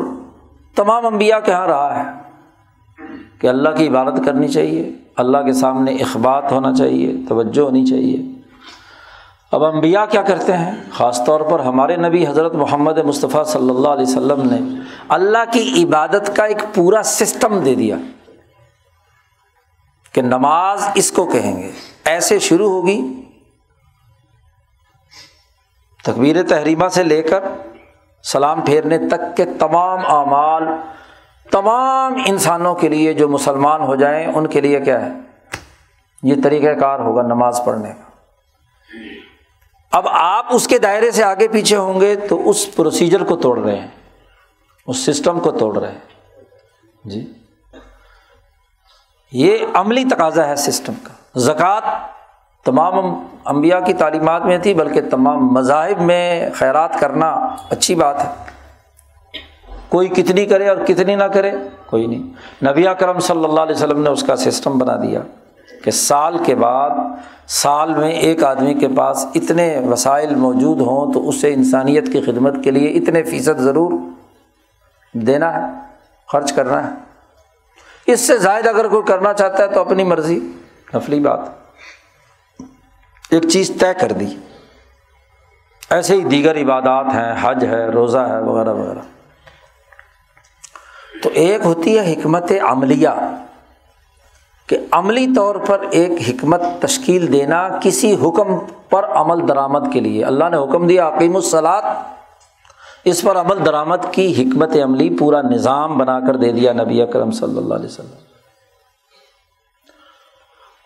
تمام 0.76 1.06
انبیاء 1.06 1.38
کے 1.38 1.52
یہاں 1.52 1.66
رہا 1.66 1.98
ہے 1.98 2.10
کہ 3.40 3.46
اللہ 3.46 3.68
کی 3.68 3.88
عبادت 3.88 4.24
کرنی 4.24 4.48
چاہیے، 4.48 4.92
اللہ 5.16 5.38
کے 5.38 5.52
سامنے 5.52 5.94
اخبات 5.94 6.52
ہونا 6.52 6.74
چاہیے، 6.74 7.14
توجہ 7.28 7.60
ہونی 7.60 7.86
چاہیے۔ 7.86 8.37
اب 9.52 9.64
انبیاء 9.64 10.04
کیا 10.04 10.22
کرتے 10.22 10.52
ہیں؟ 10.52 10.74
خاص 10.92 11.24
طور 11.24 11.40
پر 11.40 11.60
ہمارے 11.60 11.96
نبی 11.96 12.26
حضرت 12.26 12.54
محمد 12.54 12.98
مصطفیٰ 12.98 13.44
صلی 13.44 13.70
اللہ 13.70 13.88
علیہ 13.88 14.06
وسلم 14.08 14.42
نے 14.50 14.80
اللہ 15.08 15.52
کی 15.52 15.84
عبادت 15.84 16.36
کا 16.36 16.44
ایک 16.44 16.74
پورا 16.74 17.02
سسٹم 17.02 17.60
دے 17.60 17.74
دیا 17.74 17.96
کہ 20.12 20.22
نماز 20.22 20.88
اس 20.94 21.12
کو 21.12 21.26
کہیں 21.26 21.62
گے۔ 21.62 21.70
ایسے 22.04 22.38
شروع 22.38 22.70
ہوگی۔ 22.70 23.22
تقبیر 26.04 26.42
تحریمہ 26.48 26.88
سے 26.88 27.02
لے 27.02 27.22
کر 27.22 27.44
سلام 28.22 28.60
پھیرنے 28.60 28.98
تک 28.98 29.36
کے 29.36 29.44
تمام 29.44 29.98
اعمال، 30.06 30.64
تمام 31.50 32.14
انسانوں 32.26 32.74
کے 32.74 32.88
لیے 32.88 33.14
جو 33.14 33.28
مسلمان 33.28 33.80
ہو 33.80 33.96
جائیں، 33.96 34.26
ان 34.26 34.46
کے 34.46 34.60
لیے 34.60 34.80
کیا 34.80 35.06
ہے؟ 35.06 35.12
یہ 36.22 36.34
طریقۂ 36.44 36.80
کار 36.80 37.00
ہوگا 37.00 37.22
نماز 37.22 37.60
پڑھنے 37.64 37.88
کا۔ 37.88 38.07
اب 39.92 40.08
آپ 40.08 40.46
اس 40.50 40.68
کے 40.68 40.78
دائرے 40.78 41.10
سے 41.10 41.24
آگے 41.24 41.48
پیچھے 41.48 41.76
ہوں 41.76 42.00
گے 42.00 42.16
تو 42.16 42.50
اس 42.50 42.76
پروسیجر 42.76 43.24
کو 43.24 43.36
توڑ 43.36 43.58
رہے 43.58 43.76
ہیں۔ 43.76 43.88
اس 44.86 44.96
سسٹم 44.96 45.40
کو 45.40 45.50
توڑ 45.50 45.78
رہے 45.78 45.92
ہیں۔ 45.92 45.98
جی۔ 47.04 47.32
یہ 49.32 49.58
عملی 49.74 50.04
تقاضا 50.04 50.48
ہے 50.48 50.56
سسٹم 50.56 50.92
کا۔ 51.02 51.38
زکوٰۃ 51.38 52.08
تمام 52.64 53.26
امبیا 53.44 53.80
کی 53.80 53.92
تعلیمات 53.92 54.44
میں 54.44 54.58
تھی، 54.58 54.74
بلکہ 54.74 55.00
تمام 55.10 55.52
مذاہب 55.52 56.00
میں 56.00 56.50
خیرات 56.54 57.00
کرنا 57.00 57.56
اچھی 57.70 57.94
بات 57.94 58.24
ہے۔ 58.24 58.30
کوئی 59.88 60.08
کتنی 60.08 60.46
کرے 60.46 60.68
اور 60.68 60.76
کتنی 60.76 61.14
نہ 61.14 61.24
کرے، 61.24 61.52
کوئی 61.86 62.06
نہیں۔ 62.06 62.22
نبی 62.64 62.84
کرم 62.98 63.20
صلی 63.20 63.44
اللہ 63.44 63.60
علیہ 63.60 63.74
وسلم 63.74 64.02
نے 64.02 64.10
اس 64.10 64.22
کا 64.22 64.36
سسٹم 64.36 64.78
بنا 64.78 64.96
دیا۔ 64.96 65.20
کہ 65.84 65.90
سال 65.90 66.44
کے 66.44 66.54
بعد 66.54 66.90
سال 67.46 67.94
میں 67.94 68.10
ایک 68.10 68.44
آدمی 68.44 68.74
کے 68.74 68.88
پاس 68.96 69.26
اتنے 69.34 69.78
وسائل 69.90 70.34
موجود 70.34 70.80
ہوں 70.80 71.12
تو 71.12 71.28
اسے 71.28 71.54
انسانیت 71.54 72.12
کی 72.12 72.20
خدمت 72.20 72.64
کے 72.64 72.70
لیے 72.70 72.88
اتنے 72.88 73.22
فیصد 73.22 73.58
ضرور 73.58 73.92
دینا 75.12 75.54
ہے، 75.54 75.72
خرچ 76.32 76.52
کرنا 76.52 76.90
ہے۔ 76.90 76.94
اس 78.06 78.20
سے 78.20 78.38
زائد 78.38 78.66
اگر 78.66 78.88
کوئی 78.88 79.02
کرنا 79.02 79.32
چاہتا 79.32 79.62
ہے 79.62 79.68
تو 79.68 79.80
اپنی 79.80 80.04
مرضی۔ 80.04 80.52
نفلی 80.94 81.20
بات۔ 81.20 81.40
ایک 83.30 83.48
چیز 83.48 83.72
طے 83.80 83.94
کر 84.00 84.12
دی۔ 84.12 84.36
ایسے 85.90 86.14
ہی 86.14 86.20
دیگر 86.20 86.62
عبادات 86.62 87.06
ہیں، 87.14 87.34
حج 87.40 87.64
ہے، 87.64 87.88
روزہ 87.88 88.18
ہے، 88.18 88.42
وغیرہ 88.42 88.74
وغیرہ۔ 88.74 88.98
تو 91.22 91.30
ایک 91.34 91.60
ہوتی 91.64 91.98
ہے 91.98 92.12
حکمت 92.12 92.52
عملیہ۔ 92.62 93.08
کہ 94.68 94.78
عملی 94.90 95.26
طور 95.36 95.54
پر 95.54 95.84
ایک 95.90 96.10
حکمت 96.28 96.60
تشکیل 96.80 97.32
دینا 97.32 97.68
کسی 97.82 98.14
حکم 98.14 98.58
پر 98.90 99.04
عمل 99.04 99.48
درآمد 99.48 99.92
کے 99.92 100.00
لیے۔ 100.00 100.24
اللہ 100.24 100.48
نے 100.48 100.56
حکم 100.56 100.86
دیا 100.86 101.08
عقیم 101.08 101.36
الصلاط 101.36 101.84
اس 103.04 103.22
پر 103.22 103.36
عمل 103.36 103.66
درآمد 103.66 103.96
کی 104.12 104.42
حکمت 104.42 104.76
عملی 104.84 105.16
پورا 105.18 105.42
نظام 105.42 105.98
بنا 105.98 106.20
کر 106.20 106.36
دے 106.36 106.52
دیا 106.52 106.72
نبی 106.72 107.02
اکرم 107.02 107.30
صلی 107.30 107.58
اللہ 107.58 107.74
علیہ 107.74 107.86
وسلم۔ 107.86 108.14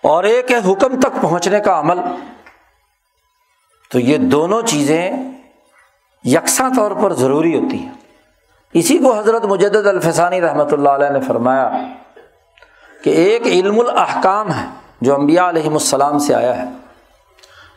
اور 0.03 0.25
ایک 0.25 0.53
ہے 0.53 0.73
حکم 0.73 1.01
تک 1.01 1.23
پہنچنے 1.23 1.61
کا 1.61 1.81
عمل۔ 1.81 2.01
تو 3.92 3.99
یہ 3.99 4.18
دونوں 4.18 4.62
چیزیں 4.62 5.11
یکساں 6.25 6.71
طور 6.77 6.90
پر 6.90 7.12
ضروری 7.12 7.59
ہوتی 7.59 7.79
ہیں۔ 7.79 7.92
اسی 8.73 8.99
کو 8.99 9.18
حضرت 9.18 9.45
مجدد 9.45 9.87
الفسانی 9.87 10.40
رحمۃ 10.40 10.73
اللہ 10.73 10.88
علیہ 10.88 11.09
نے 11.09 11.21
فرمایا 11.21 11.71
کہ 13.05 13.11
ایک 13.11 13.47
علم 13.47 13.81
الاحکام 13.81 14.53
ہے 14.53 14.67
جو 15.01 15.15
امبیا 15.15 15.49
علیہم 15.49 15.73
السلام 15.73 16.19
سے 16.19 16.35
آیا 16.35 16.62
ہے 16.62 16.69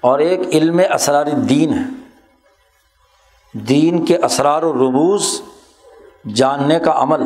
اور 0.02 0.20
ایک 0.20 0.40
علم 0.40 0.82
اسرار 0.94 1.26
دین 1.26 1.74
ہے۔ 1.74 1.84
دین 3.54 4.06
کے 4.06 4.18
اسرار 4.18 4.64
و 4.64 4.74
ربوس 4.74 5.42
جاننے 6.36 6.80
کا 6.80 6.94
عمل 6.96 7.24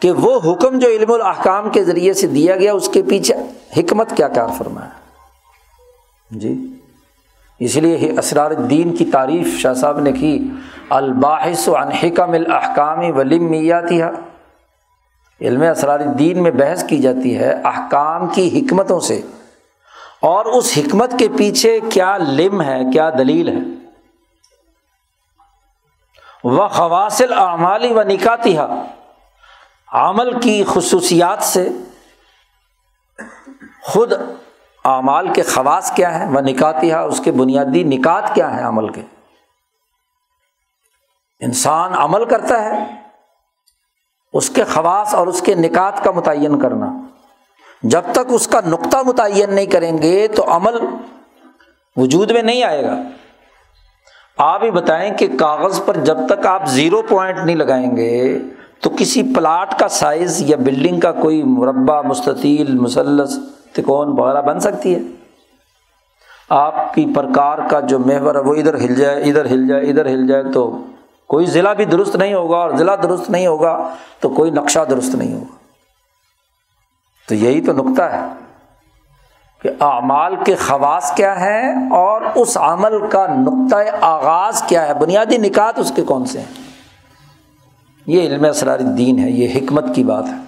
کہ 0.00 0.10
وہ 0.10 0.40
حکم 0.44 0.78
جو 0.78 0.88
علم 0.88 1.12
الاحکام 1.12 1.70
کے 1.70 1.84
ذریعے 1.84 2.12
سے 2.12 2.26
دیا 2.26 2.56
گیا 2.56 2.72
اس 2.72 2.88
کے 2.88 3.02
پیچھے 3.02 3.34
حکمت 3.76 4.16
کیا 4.16 4.28
کیا 4.28 4.46
فرمایا۔ 4.46 4.88
جی۔ 6.30 6.76
اس 7.58 7.76
لیے 7.76 8.18
اسرار 8.18 8.50
الدین 8.50 8.96
کی 8.96 9.04
تعریف 9.04 9.58
شاہ 9.58 9.74
صاحب 9.74 10.00
نے 10.00 10.12
کی، 10.12 10.48
الباحث 10.90 11.68
و 11.68 11.76
انحکم 11.76 12.30
الحکامی 12.30 13.10
ولیم 13.10 13.50
میاتیہ 13.50 14.04
علم 15.40 15.62
اسرار 15.62 16.00
الدین 16.00 16.42
میں 16.42 16.50
بحث 16.50 16.86
کی 16.86 16.98
جاتی 16.98 17.38
ہے 17.38 17.52
احکام 17.52 18.28
کی 18.28 18.60
حکمتوں 18.60 19.00
سے۔ 19.00 19.20
اور 20.20 20.44
اس 20.44 20.78
حکمت 20.78 21.12
کے 21.18 21.28
پیچھے 21.38 21.80
کیا 21.92 22.16
لم 22.16 22.62
ہے، 22.62 22.80
کیا 22.92 23.10
دلیل 23.10 23.48
ہے؟ 23.48 23.90
وہ 26.44 26.68
خواصل 26.68 27.32
اعمالی 27.32 27.92
و 27.92 28.02
نکاتیہ 28.02 28.60
عمل 29.92 30.40
کی 30.40 30.64
خصوصیات 30.66 31.42
سے 31.42 31.68
خود 33.82 34.12
اعمال 34.84 35.32
کے 35.32 35.42
خواص 35.42 35.92
کیا 35.92 36.18
ہے 36.18 36.26
وہ 36.28 36.40
نکاتیہ 36.40 36.94
اس 36.94 37.20
کے 37.24 37.32
بنیادی 37.32 37.82
نکات 37.82 38.34
کیا 38.34 38.56
ہے 38.56 38.62
عمل 38.62 38.88
کے؟ 38.92 39.02
انسان 41.40 41.94
عمل 41.94 42.24
کرتا 42.24 42.64
ہے 42.64 43.03
اس 44.34 44.50
کے 44.50 44.64
خواص 44.64 45.14
اور 45.14 45.26
اس 45.26 45.42
کے 45.42 45.54
نکات 45.54 46.04
کا 46.04 46.10
متعین 46.10 46.58
کرنا۔ 46.58 46.98
جب 47.82 48.00
تک 48.12 48.20
اس 48.28 48.46
کا 48.46 48.60
نقطہ 48.66 48.96
متعین 49.06 49.54
نہیں 49.54 49.66
کریں 49.66 49.98
گے 49.98 50.28
تو 50.28 50.44
عمل 50.46 50.74
وجود 51.96 52.30
میں 52.30 52.42
نہیں 52.42 52.62
آئے 52.62 52.84
گا۔ 52.84 53.02
آپ 54.38 54.64
ہی 54.64 54.70
بتائیں 54.70 55.16
کہ 55.18 55.28
کاغذ 55.38 55.80
پر 55.84 55.96
جب 55.96 56.18
تک 56.28 56.46
آپ 56.46 56.66
زیرو 56.66 57.02
پوائنٹ 57.02 57.38
نہیں 57.44 57.56
لگائیں 57.56 57.96
گے 57.96 58.38
تو 58.80 58.90
کسی 58.90 59.22
پلاٹ 59.22 59.78
کا 59.78 59.88
سائز 59.88 60.42
یا 60.46 60.56
بلڈنگ 60.56 61.00
کا 61.00 61.12
کوئی 61.12 61.42
مربع، 61.42 62.00
مستطیل 62.00 62.78
مسلس 62.78 63.38
تکون، 63.72 64.20
وغیرہ 64.20 64.42
بن 64.42 64.60
سکتی 64.60 64.94
ہے۔ 64.94 65.00
آپ 66.48 66.94
کی 66.94 67.06
پرکار 67.14 67.58
کا 67.70 67.80
جو 67.80 67.98
محور 67.98 68.34
ہے 68.34 68.40
وہ 68.40 68.54
ادھر 68.54 68.74
ہل 68.74 68.94
جائے، 68.94 69.22
ادھر 69.22 69.44
ہل 69.44 69.68
جائے، 69.68 69.82
ادھر 69.82 70.06
ہل 70.06 70.26
جائے 70.26 70.42
تو 70.54 70.82
کوئی 71.28 71.46
ضلع 71.46 71.72
بھی 71.72 71.84
درست 71.84 72.16
نہیں 72.16 72.34
ہوگا 72.34 72.56
اور 72.56 72.70
ضلع 72.70 72.94
درست 72.94 73.30
نہیں 73.30 73.46
ہوگا 73.46 73.94
تو 74.20 74.28
کوئی 74.28 74.50
نقشہ 74.50 74.80
درست 74.90 75.14
نہیں 75.14 75.34
ہوگا۔ 75.34 75.54
تو 77.28 77.34
یہی 77.34 77.60
تو 77.60 77.72
نقطہ 77.72 78.02
ہے 78.02 78.20
کہ 79.62 79.70
اعمال 79.80 80.36
کے 80.44 80.54
خواص 80.54 81.14
کیا 81.14 81.40
ہے 81.40 81.72
اور 81.90 82.22
اس 82.34 82.56
عمل 82.56 83.10
کا 83.10 83.26
نقطۂ 83.26 83.76
آغاز 84.00 84.62
کیا 84.62 84.88
ہے۔ 84.88 84.94
بنیادی 84.94 85.38
نکات 85.38 85.78
اس 85.78 85.92
کے 85.96 86.02
کون 86.02 86.24
سے 86.24 86.38
ہیں؟ 86.38 86.62
یہ 88.06 88.20
علم 88.20 88.44
اسرار 88.44 88.78
الدین 88.78 89.18
ہے، 89.18 89.30
یہ 89.30 89.48
حکمت 89.54 89.84
کی 89.94 90.04
بات 90.04 90.24
ہے۔ 90.26 90.44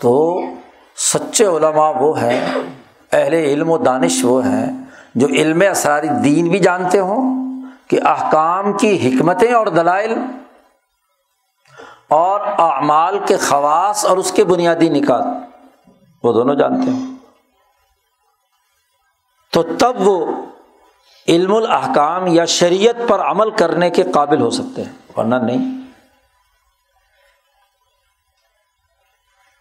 تو 0.00 0.40
سچے 0.96 1.44
علماء 1.44 1.92
وہ 1.92 2.22
ہیں، 2.22 2.46
اہل 3.12 3.34
علم 3.34 3.70
و 3.70 3.78
دانش 3.78 4.24
وہ 4.24 4.46
ہیں 4.46 4.72
جو 5.14 5.26
علم 5.26 5.62
اسرار 5.70 6.02
الدین 6.02 6.48
بھی 6.48 6.58
جانتے 6.58 6.98
ہوں 6.98 7.45
کہ 7.88 7.98
احکام 8.04 8.72
کی 8.72 9.08
حکمتیں 9.08 9.52
اور 9.52 9.66
دلائل 9.66 10.14
اور 12.08 12.40
اعمال 12.40 13.18
کے 13.26 13.36
خواص 13.36 14.04
اور 14.04 14.16
اس 14.16 14.32
کے 14.32 14.44
بنیادی 14.44 14.88
نکات، 14.88 15.24
وہ 16.22 16.32
دونوں 16.32 16.54
جانتے 16.54 16.90
ہیں۔ 16.90 17.16
تو 19.52 19.62
تب 19.62 19.94
وہ 19.98 20.26
علم 21.28 21.54
الاحکام 21.54 22.26
یا 22.26 22.44
شریعت 22.44 23.08
پر 23.08 23.20
عمل 23.20 23.50
کرنے 23.50 23.90
کے 23.90 24.02
قابل 24.02 24.40
ہو 24.40 24.50
سکتے 24.50 24.84
ہیں، 24.84 24.92
ورنہ 25.16 25.34
نہیں۔ 25.34 25.76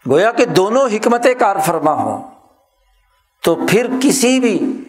گویا 0.10 0.32
کہ 0.32 0.46
دونوں 0.46 0.88
حکمتیں 0.88 1.34
کار 1.34 1.56
فرما 1.66 1.92
ہوں، 1.92 2.32
تو 3.44 3.56
پھر 3.70 3.88
کسی 4.02 4.40
بھی 4.40 4.85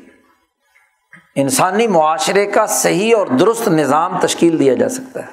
انسانی 1.36 1.86
معاشرے 1.86 2.46
کا 2.46 2.66
صحیح 2.66 3.16
اور 3.16 3.26
درست 3.26 3.68
نظام 3.68 4.20
تشکیل 4.20 4.58
دیا 4.58 4.74
جا 4.74 4.88
سکتا 4.88 5.20
ہے۔ 5.20 5.30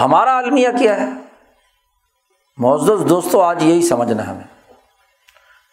ہمارا 0.00 0.38
المیہ 0.38 0.68
کیا 0.78 1.00
ہے؟ 1.00 1.06
معزز 2.56 3.08
دوستوں 3.08 3.44
آج 3.44 3.62
یہی 3.62 3.82
سمجھنا 3.82 4.30
ہمیں۔ 4.30 4.72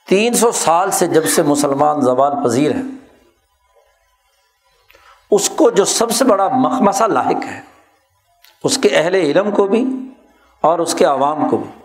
تین 0.08 0.34
سو 0.34 0.52
سال 0.52 0.92
سے 0.92 1.08
جب 1.08 1.26
سے 1.26 1.42
مسلمان 1.42 2.02
زبان 2.02 2.44
پذیر 2.44 2.76
ہے، 2.76 2.82
اس 5.32 5.50
کو 5.50 5.70
جو 5.70 5.86
سب 5.86 6.12
سے 6.12 6.26
بڑا 6.26 6.48
مخمسہ 6.48 7.04
لاحق 7.04 7.46
ہے، 7.46 7.62
اس 8.64 8.78
کے 8.78 8.90
اہل 8.90 9.16
علم 9.16 9.52
کو 9.52 9.68
بھی 9.68 9.86
اور 10.62 10.80
اس 10.80 10.96
کے 10.96 11.06
عوام 11.06 11.50
کو 11.50 11.58
بھی۔ 11.58 11.82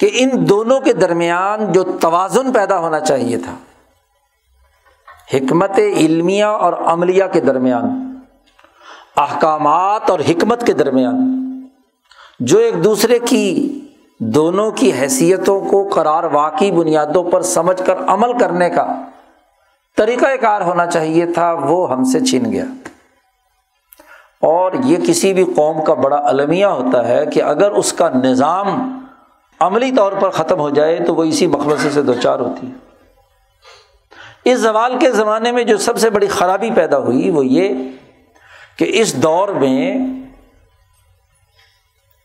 کہ 0.00 0.10
ان 0.12 0.30
دونوں 0.48 0.80
کے 0.80 0.92
درمیان 0.92 1.72
جو 1.72 1.98
توازن 2.00 2.52
پیدا 2.52 2.78
ہونا 2.78 3.00
چاہیے 3.00 3.38
تھا 3.38 3.54
حکمت 5.34 5.78
علمیہ 5.78 6.44
اور 6.44 6.72
عملیہ 6.72 7.24
کے 7.32 7.40
درمیان، 7.40 8.16
احکامات 9.16 10.10
اور 10.10 10.20
حکمت 10.20 10.66
کے 10.66 10.72
درمیان، 10.72 11.40
جو 12.40 12.58
ایک 12.58 12.84
دوسرے 12.84 13.18
کی 13.18 13.78
دونوں 14.20 14.70
کی 14.70 14.92
حیثیتوں 14.92 15.60
کو 15.60 15.88
قرار 15.88 16.24
واقعی 16.24 16.70
بنیادوں 16.70 17.24
پر 17.24 17.42
سمجھ 17.42 17.82
کر 17.86 17.94
عمل 18.06 18.38
کرنے 18.38 18.70
کا 18.70 18.86
طریقہ 19.96 20.36
کار 20.40 20.60
ہونا 20.60 20.86
چاہیے 20.86 21.26
تھا، 21.26 21.52
وہ 21.52 21.92
ہم 21.92 22.04
سے 22.04 22.20
چھن 22.20 22.52
گیا۔ 22.52 22.64
اور 24.42 24.72
یہ 24.84 24.96
کسی 24.96 25.34
بھی 25.34 25.44
قوم 25.56 25.84
کا 25.84 25.94
بڑا 25.94 26.20
المیہ 26.24 26.66
ہوتا 26.66 27.08
ہے 27.08 27.26
کہ 27.26 27.42
اگر 27.42 27.70
اس 27.70 27.92
کا 27.92 28.08
نظام 28.08 28.98
عملی 29.60 29.92
طور 29.92 30.12
پر 30.12 30.30
ختم 30.30 30.58
ہو 30.58 30.70
جائے 30.70 30.98
تو 31.06 31.14
وہ 31.14 31.24
اسی 31.24 31.46
مقبصے 31.46 31.90
سے 31.90 32.02
دو 32.02 32.14
چار 32.14 32.38
ہوتی 32.38 32.66
ہے۔ 32.66 32.89
اس 34.44 34.58
زوال 34.58 34.98
کے 34.98 35.12
زمانے 35.12 35.52
میں 35.52 35.64
جو 35.64 35.76
سب 35.76 35.98
سے 35.98 36.10
بڑی 36.10 36.26
خرابی 36.26 36.70
پیدا 36.70 36.98
ہوئی 36.98 37.30
وہ 37.30 37.46
یہ 37.46 37.68
کہ 38.78 38.86
اس 38.88 39.22
دور 39.22 39.48
میں 39.48 39.98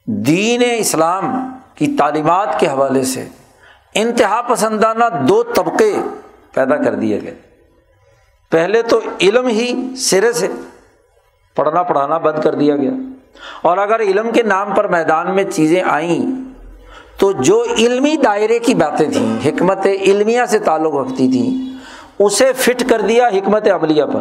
دین 0.05 0.63
اسلام 0.77 1.57
کی 1.75 1.95
تعلیمات 1.99 2.59
کے 2.59 2.67
حوالے 2.67 3.03
سے 3.03 3.27
انتہا 3.93 4.41
پسندانہ 4.41 5.03
دو 5.27 5.43
طبقے 5.43 5.95
پیدا 6.53 6.77
کر 6.77 6.95
دیے 6.95 7.21
گئے۔ 7.21 7.35
پہلے 8.51 8.81
تو 8.81 8.99
علم 9.21 9.47
ہی 9.47 9.95
سرے 9.97 10.33
سے 10.33 10.47
پڑھنا 11.55 11.83
پڑھانا 11.83 12.17
بند 12.17 12.43
کر 12.43 12.55
دیا 12.55 12.75
گیا۔ 12.75 12.91
اور 13.61 13.77
اگر 13.77 13.99
علم 13.99 14.31
کے 14.31 14.43
نام 14.43 14.73
پر 14.73 14.87
میدان 14.87 15.35
میں 15.35 15.43
چیزیں 15.43 15.83
آئیں 15.83 16.51
تو 17.17 17.31
جو 17.31 17.63
علمی 17.77 18.15
دائرے 18.15 18.59
کی 18.59 18.75
باتیں 18.75 19.11
تھیں، 19.11 19.37
حکمت 19.45 19.85
علمیہ 19.85 20.41
سے 20.47 20.59
تعلق 20.59 20.95
رکھتی 20.95 21.31
تھیں 21.31 21.74
اسے 22.19 22.53
فٹ 22.53 22.83
کر 22.89 23.01
دیا 23.01 23.27
حکمت 23.27 23.67
عملیہ 23.67 24.03
پر۔ 24.05 24.19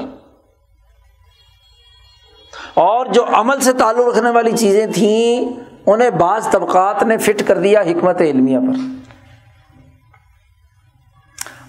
اور 2.74 3.06
جو 3.06 3.24
عمل 3.32 3.60
سے 3.60 3.72
تعلق 3.72 4.16
رکھنے 4.16 4.30
والی 4.30 4.56
چیزیں 4.56 4.86
تھیں، 4.86 5.60
انہیں 5.86 6.10
بعض 6.10 6.48
طبقات 6.48 7.02
نے 7.02 7.18
فٹ 7.18 7.42
کر 7.46 7.58
دیا 7.58 7.80
حکمت 7.80 8.20
علمیہ 8.20 8.58
پر۔ 8.58 9.00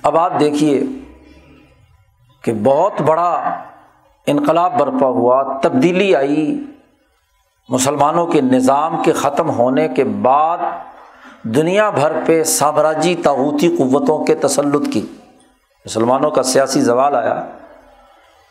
اب 0.03 0.17
آپ 0.17 0.33
دیکھیے 0.39 0.83
کہ 2.41 2.53
بہت 2.63 3.01
بڑا 3.01 3.61
انقلاب 4.27 4.79
برپا 4.79 5.07
ہوا، 5.07 5.59
تبدیلی 5.63 6.15
آئی، 6.15 6.63
مسلمانوں 7.69 8.27
کے 8.27 8.41
نظام 8.41 9.03
کے 9.03 9.11
ختم 9.11 9.49
ہونے 9.49 9.88
کے 9.88 10.03
بعد 10.03 10.57
دنیا 11.43 11.89
بھر 11.89 12.11
پہ 12.25 12.43
سامراجی 12.43 13.15
تاوتی 13.15 13.75
قوتوں 13.77 14.25
کے 14.25 14.35
تسلط 14.35 14.93
کی۔ 14.93 15.05
مسلمانوں 15.85 16.31
کا 16.31 16.43
سیاسی 16.43 16.81
زوال 16.81 17.15
آیا 17.15 17.45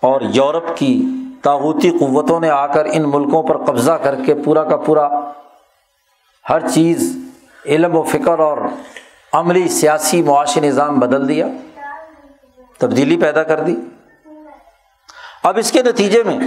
اور 0.01 0.21
یورپ 0.21 0.77
کی 0.77 1.05
تاغوتی 1.43 1.91
قوتوں 1.91 2.41
نے 2.41 2.51
آ 2.51 2.67
کر 2.67 2.85
ان 2.85 3.03
ملکوں 3.07 3.43
پر 3.43 3.65
قبضہ 3.65 3.93
کر 3.93 4.15
کے 4.27 4.35
پورا 4.35 4.65
کا 4.65 4.77
پورا 4.77 5.09
ہر 6.51 6.69
چیز 6.69 7.17
علم 7.67 7.97
و 7.97 8.03
فکر 8.03 8.39
اور 8.39 8.59
عملی 9.33 9.69
سیاسی 9.69 10.23
معاشی 10.23 10.61
نظام 10.61 10.99
بدل 10.99 11.29
دیا، 11.29 11.47
تبدیلی 12.79 13.17
پیدا 13.17 13.43
کر 13.43 13.61
دی۔ 13.61 13.77
اب 15.43 15.59
اس 15.59 15.73
کے 15.73 15.83
نتیجے 15.83 16.23
میں 16.23 16.39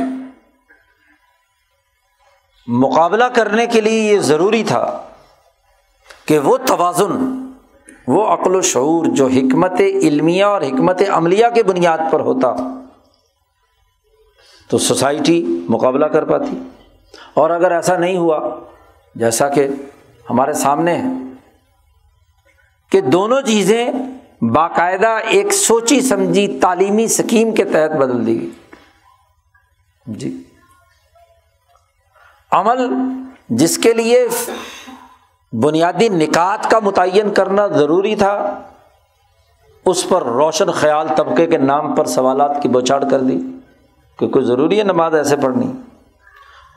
مقابلہ 2.68 3.24
کرنے 3.24 3.66
کے 3.66 3.82
لیے 3.82 4.14
یہ 4.14 4.20
ضروری 4.20 4.64
تھا 4.64 5.02
کہ 6.26 6.40
وہ 6.40 6.58
توازن 6.58 7.47
وہ 8.08 8.28
عقل 8.28 8.56
و 8.56 8.62
شعور 8.62 9.06
جو 9.06 9.28
حکمت 9.28 9.80
علمیہ 9.80 10.44
اور 10.44 10.62
حکمت 10.62 11.02
عملیہ 11.10 11.46
کے 11.56 11.64
بنیاد 11.64 11.98
پر 12.12 12.20
ہوتا، 12.20 12.56
تو 14.70 14.78
سوسائٹی 14.78 15.66
مقابلہ 15.70 16.06
کر 16.06 16.26
پاتی۔ 16.26 16.70
اور 17.34 17.50
اگر 17.50 17.72
ایسا 17.72 17.98
نہیں 17.98 18.18
ہوا، 18.18 18.60
جیسا 19.16 19.50
کہ 19.50 19.68
ہمارے 20.30 20.54
سامنے 20.54 20.96
ہے، 20.96 21.08
کہ 22.92 23.02
دونوں 23.02 23.42
چیزیں 23.42 23.92
باقاعدہ 24.42 25.08
ایک 25.08 25.54
سوچی 25.54 26.02
سمجھی 26.02 26.60
تعلیمی 26.62 27.04
اسکیم 27.04 27.56
کے 27.56 27.64
تحت 27.64 27.98
بدل 27.98 28.26
دی 28.26 28.42
گئی۔ 28.42 28.50
جی۔ 30.06 30.44
عمل 32.52 32.90
جس 33.50 33.78
کے 33.78 33.94
لیے 33.94 34.28
بنیادی 35.54 36.10
نکات 36.10 36.70
کا 36.72 36.80
متعین 36.80 37.34
کرنا 37.34 37.68
ضروری 37.68 38.16
تھا۔ 38.16 38.64
اس 39.86 40.10
پر 40.10 40.24
روشن 40.24 40.72
خیال 40.72 41.08
طبقے 41.18 41.46
کے 41.48 41.58
نام 41.58 41.96
پر 41.96 42.06
سوالات 42.06 42.62
کی 42.62 42.70
بوچھاڑ 42.70 43.04
کر 43.12 43.20
دی 43.20 43.40
کہ 44.20 44.28
کوئی 44.28 44.46
ضروری 44.46 44.78
ہے 44.80 44.84
نماز 44.84 45.16
ایسے 45.16 45.36
پڑھنی، 45.36 45.72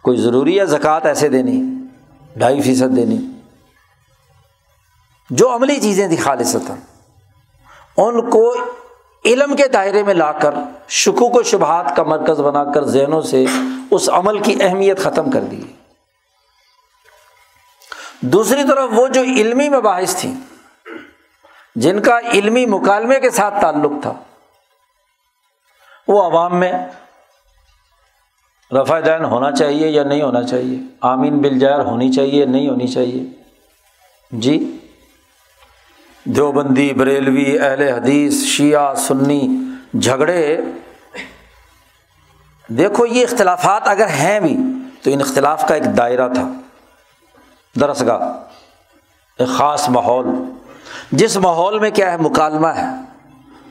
کوئی 0.03 0.17
ضروری 0.17 0.61
ہے 0.61 0.67
زکوٰۃ 0.67 1.01
ایسے 1.05 1.29
دینی 1.29 1.61
ڈھائی 2.37 2.61
فیصد 2.61 2.97
دینی 2.97 3.19
جو 5.31 5.55
عملی 5.55 5.77
چیزیں 5.81 6.09
تھیں 6.09 6.23
خالصتا 6.23 6.75
ان 7.97 8.31
کو 8.31 8.55
علم 9.25 9.57
کے 9.57 9.69
دائرے 9.69 10.03
میں 10.03 10.15
لا 10.15 10.33
کر 10.33 10.55
شکوک 10.89 11.37
و 11.37 11.43
شبہات 11.43 11.97
کا 11.97 12.03
مرکز 12.03 12.41
بنا 12.41 12.65
کر 12.65 12.85
ذہنوں 12.85 13.21
سے 13.23 13.45
اس 13.91 14.09
عمل 14.09 14.39
کی 14.39 14.57
اہمیت 14.61 14.99
ختم 14.99 15.31
کر 15.31 15.41
دی۔ 15.41 15.61
دوسری 18.23 18.63
طرف 18.69 18.89
وہ 18.93 19.07
جو 19.09 19.23
علمی 19.23 19.69
مباحث 19.69 20.15
تھیں، 20.17 20.35
جن 21.77 22.01
کا 22.03 22.19
علمی 22.33 22.65
مکالمے 22.67 23.21
کے 23.21 23.31
ساتھ 23.31 23.61
تعلق 23.61 23.93
تھا، 24.03 24.13
وہ 26.09 26.23
عوام 26.23 26.59
میں 26.61 26.73
رفع 28.71 28.99
دین 29.01 29.25
ہونا 29.25 29.51
چاہیے 29.53 29.89
یا 29.89 30.03
نہیں 30.05 30.23
ہونا 30.23 30.43
چاہیے؟ 30.43 30.79
آمین 31.01 31.39
بل 31.39 31.59
جائر 31.59 31.81
ہونی 31.81 32.13
چاہیے، 32.13 32.45
نہیں 32.45 32.69
ہونی 32.69 32.87
چاہیے؟ 32.87 33.25
جی 34.33 34.59
دیوبندی، 36.27 36.93
بریلوی، 36.93 37.59
اہل 37.59 37.83
حدیث، 37.89 38.45
شیعہ، 38.45 38.95
سنی 38.95 39.41
جھگڑے، 40.01 40.61
دیکھو 42.69 43.07
یہ 43.07 43.25
اختلافات 43.25 43.89
اگر 43.89 44.09
ہیں 44.09 44.41
بھی 44.41 44.57
تو 45.03 45.11
ان 45.11 45.21
اختلاف 45.21 45.69
کا 45.69 45.75
ایک 45.75 45.97
دائرہ 45.97 46.29
تھا۔ 46.29 46.49
درس 47.81 48.03
گاہ، 48.07 48.39
ایک 49.39 49.49
خاص 49.49 49.89
ماحول۔ 49.89 50.27
جس 51.13 51.37
ماحول 51.37 51.79
میں 51.79 51.91
کیا 51.91 52.13
ہے؟ 52.13 52.17
مکالمہ 52.17 52.67
ہے۔ 52.67 52.85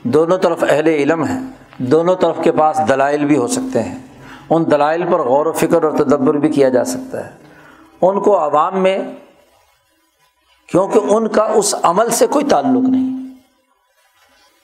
دونوں 0.02 0.38
طرف 0.38 0.64
اہل 0.68 0.86
علم 0.86 1.26
ہے 1.26 1.38
دونوں 1.78 2.16
طرف 2.16 2.36
کے 2.44 2.52
پاس 2.52 2.80
دلائل 2.88 3.24
بھی 3.24 3.36
ہو 3.36 3.46
سکتے 3.46 3.82
ہیں۔ 3.82 3.98
ان 4.50 4.70
دلائل 4.70 5.02
پر 5.12 5.20
غور 5.20 5.46
و 5.46 5.52
فکر 5.52 5.82
اور 5.82 5.92
تدبر 5.92 6.34
بھی 6.34 6.48
کیا 6.48 6.68
جا 6.68 6.84
سکتا 6.84 7.26
ہے۔ 7.26 7.30
ان 8.02 8.20
کو 8.20 8.38
عوام 8.38 8.78
میں، 8.78 8.98
کیونکہ 10.66 10.98
ان 10.98 11.28
کا 11.28 11.42
اس 11.42 11.74
عمل 11.82 12.10
سے 12.10 12.26
کوئی 12.26 12.44
تعلق 12.44 12.88
نہیں۔ 12.88 13.34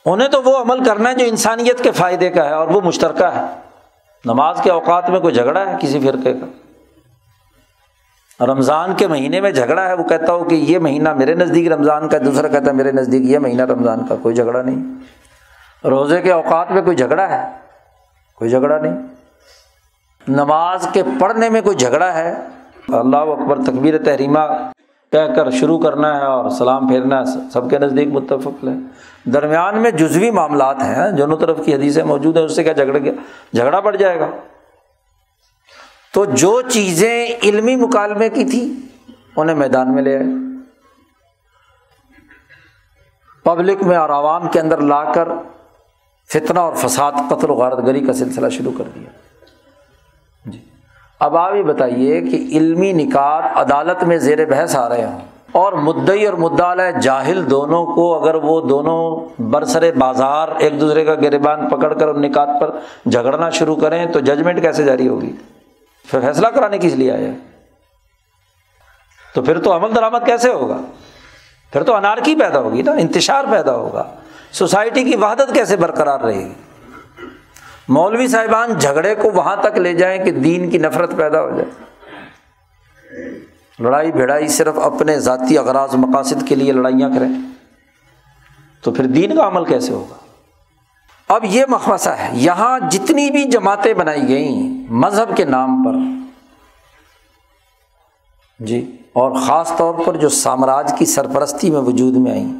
انہیں 0.07 0.29
تو 0.29 0.43
وہ 0.43 0.57
عمل 0.57 0.85
کرنا 0.85 1.11
ہے 1.11 1.15
جو 1.15 1.25
انسانیت 1.27 1.83
کے 1.83 1.91
فائدے 1.91 2.31
کا 2.31 2.45
ہے 2.45 2.55
اور 2.55 2.69
وہ 2.69 2.81
مشترکہ 2.81 3.25
ہے۔ 3.25 3.61
نماز 4.25 4.61
کے 4.63 4.71
اوقات 4.71 5.11
میں 5.11 5.21
کوئی 5.21 5.35
جھگڑا 5.35 5.67
ہے 5.67 5.77
کسی 5.81 6.01
فرقے 6.01 6.33
کا؟ 6.33 6.47
رمضان 8.41 8.95
کے 8.95 9.07
مہینے 9.07 9.41
میں 9.41 9.51
جھگڑا 9.51 9.89
ہے، 9.89 9.95
وہ 9.95 10.05
کہتا 10.05 10.33
ہو 10.33 10.45
کہ 10.45 10.55
یہ 10.55 10.79
مہینہ 10.79 11.15
میرے 11.15 11.35
نزدیک 11.35 11.73
رمضان 11.73 12.09
کا، 12.09 12.19
دوسرا 12.25 12.49
کہتا 12.49 12.67
ہے 12.67 12.73
میرے 12.73 12.93
نزدیک 12.93 13.23
یہ 13.25 13.39
مہینہ 13.39 13.63
رمضان 13.63 14.07
کا، 14.09 14.15
کوئی 14.23 14.35
جھگڑا 14.35 14.63
نہیں۔ 14.63 14.95
روزے 15.87 16.21
کے 16.21 16.33
اوقات 16.33 16.73
میں 16.73 16.83
کوئی 16.83 16.97
جھگڑا 16.97 17.29
ہے؟ 17.29 17.51
کوئی 18.35 18.51
جھگڑا 18.51 18.79
نہیں۔ 18.79 18.95
نماز 20.29 20.89
کے 20.93 21.03
پڑھنے 21.21 21.49
میں 21.49 21.61
کوئی 21.61 21.77
جھگڑا 21.77 22.15
ہے؟ 22.15 22.35
اللہ 22.89 23.17
اکبر 23.17 23.57
تقبیر 23.57 24.03
تحریمہ 24.05 24.41
کہہ 25.13 25.35
کر 25.37 25.51
شروع 25.51 25.79
کرنا 25.79 26.17
ہے 26.17 26.25
اور 26.25 26.51
سلام 26.51 26.89
پھیرنا 26.89 27.21
ہے، 27.21 27.25
سب 27.53 27.71
کے 27.71 27.79
نزدیک 27.79 28.09
متفق 28.09 28.65
ہے۔ 28.65 28.75
درمیان 29.31 29.79
میں 29.79 29.91
جزوی 29.91 30.31
معاملات 30.31 30.83
ہیں 30.83 31.11
دونوں 31.11 31.37
طرف 31.37 31.57
کی 31.65 31.75
حدیثیں 31.75 32.05
موجود 32.05 32.37
ہیں، 32.37 32.45
اس 32.45 32.57
سے 32.57 32.65
کیا 32.65 32.73
جھگڑ 32.73 32.99
گیا 32.99 33.13
جھگڑا 33.53 33.81
پڑ 33.81 33.97
جائے 33.97 34.21
گا؟ 34.21 34.27
تو 36.17 36.25
جو 36.25 36.61
چیزیں 36.61 37.29
علمی 37.43 37.77
مکالمے 37.77 38.29
کی 38.29 38.45
تھی 38.45 38.75
انہیں 39.37 39.57
میدان 39.57 39.95
میں 39.95 40.03
لے 40.03 40.17
آئے۔ 40.17 40.25
پبلک 43.45 43.83
میں 43.83 43.97
اور 43.97 44.11
عوام 44.11 44.49
کے 44.49 44.61
اندر 44.61 44.79
لا 44.79 45.13
کر 45.13 45.29
فتنہ 46.33 46.59
اور 46.59 46.73
فساد، 46.75 47.13
قتل 47.31 47.51
و 47.51 47.55
غارت 47.55 47.87
گری 47.87 48.01
کا 48.01 48.13
سلسلہ 48.13 48.49
شروع 48.49 48.73
کر 48.79 48.85
دیا۔ 48.95 49.11
جی۔ 50.47 50.59
اب 51.21 51.37
آپ 51.37 51.55
یہ 51.55 51.63
بتائیے 51.63 52.21
کہ 52.21 52.47
علمی 52.53 52.93
نکات 52.93 53.57
عدالت 53.57 54.05
میں 54.05 54.19
زیر 54.19 54.45
بحث 54.45 54.77
آ 54.77 54.89
رہے 54.89 55.05
ہوں 55.05 55.19
اور 55.53 55.73
مدعی 55.73 56.27
اور 56.27 56.35
مدعا 56.35 56.91
جاہل 56.91 57.51
دونوں 57.51 57.87
کو 57.87 58.23
اگر 58.23 58.35
وہ 58.35 58.61
دونوں 58.61 59.29
برسر 59.43 59.91
بازار 59.99 60.49
ایک 60.59 60.81
دوسرے 60.81 61.05
کا 61.05 61.15
گربان 61.15 61.69
پکڑ 61.69 61.95
کر 61.95 62.09
ان 62.09 62.23
نکات 62.23 62.49
پر 62.61 62.71
جھگڑنا 63.11 63.51
شروع 63.51 63.77
کریں 63.77 64.07
تو 64.07 64.21
ججمنٹ 64.21 64.63
کیسے 64.63 64.83
جاری 64.83 65.09
ہوگی؟ 65.09 65.33
پھر 66.11 66.21
فیصلہ 66.21 66.49
کرانے 66.49 66.79
کس 66.79 66.93
لیے 66.93 67.13
آئے 67.13 67.31
تو 69.35 69.43
پھر 69.43 69.59
تو 69.59 69.77
عمل 69.77 69.95
درآمد 69.95 70.19
کیسے 70.27 70.53
ہوگا؟ 70.53 70.77
پھر 71.73 71.83
تو 71.83 71.95
انارکی 71.95 72.35
پیدا 72.35 72.59
ہوگی 72.59 72.83
نا، 72.83 72.93
انتشار 72.93 73.45
پیدا 73.51 73.75
ہوگا۔ 73.75 74.15
سوسائٹی 74.53 75.05
کی 75.05 75.17
وحدت 75.17 75.55
کیسے 75.55 75.77
برقرار 75.77 76.21
رہے 76.21 76.39
گی؟ 76.39 76.53
مولوی 77.89 78.29
صاحبان 78.29 78.79
جھگڑے 78.79 79.15
کو 79.15 79.31
وہاں 79.31 79.57
تک 79.57 79.79
لے 79.79 79.95
جائیں 79.95 80.25
کہ 80.25 80.31
دین 80.31 80.71
کی 80.71 80.79
نفرت 80.79 81.17
پیدا 81.17 81.43
ہو 81.43 81.51
جائے۔ 81.51 81.65
لڑائی 83.79 84.13
بھڑائی 84.13 84.49
صرف 84.49 84.79
اپنے 84.79 85.21
ذاتی 85.21 85.59
اغراض 85.59 85.95
مقاصد 85.95 86.49
کے 86.49 86.55
لیے 86.55 86.73
لڑائیاں 86.73 87.11
کریں۔ 87.11 87.29
تو 88.81 88.91
پھر 88.91 89.05
دین 89.05 89.37
کا 89.37 89.47
عمل 89.47 89.65
کیسے 89.65 89.93
ہوگا؟ 89.93 90.26
اب 91.29 91.45
یہ 91.45 91.65
مخمسہ 91.69 92.09
ہے، 92.09 92.29
یہاں 92.33 92.81
جتنی 92.91 93.31
بھی 93.31 93.45
جماعتیں 93.45 93.95
بنائی 93.95 94.29
گئیں 94.29 94.87
مذہب 94.91 95.37
کے 95.37 95.45
نام 95.45 95.85
پر۔ 95.85 95.93
جی 98.65 98.97
اور 99.13 99.31
خاص 99.31 99.73
طور 99.77 99.95
پر 99.95 100.17
جو 100.17 100.29
سامراج 100.29 100.95
کی 100.99 101.07
سرپرستی 101.07 101.71
میں 101.71 101.81
وجود 101.81 102.17
میں 102.17 102.33
آئیں۔ 102.33 102.53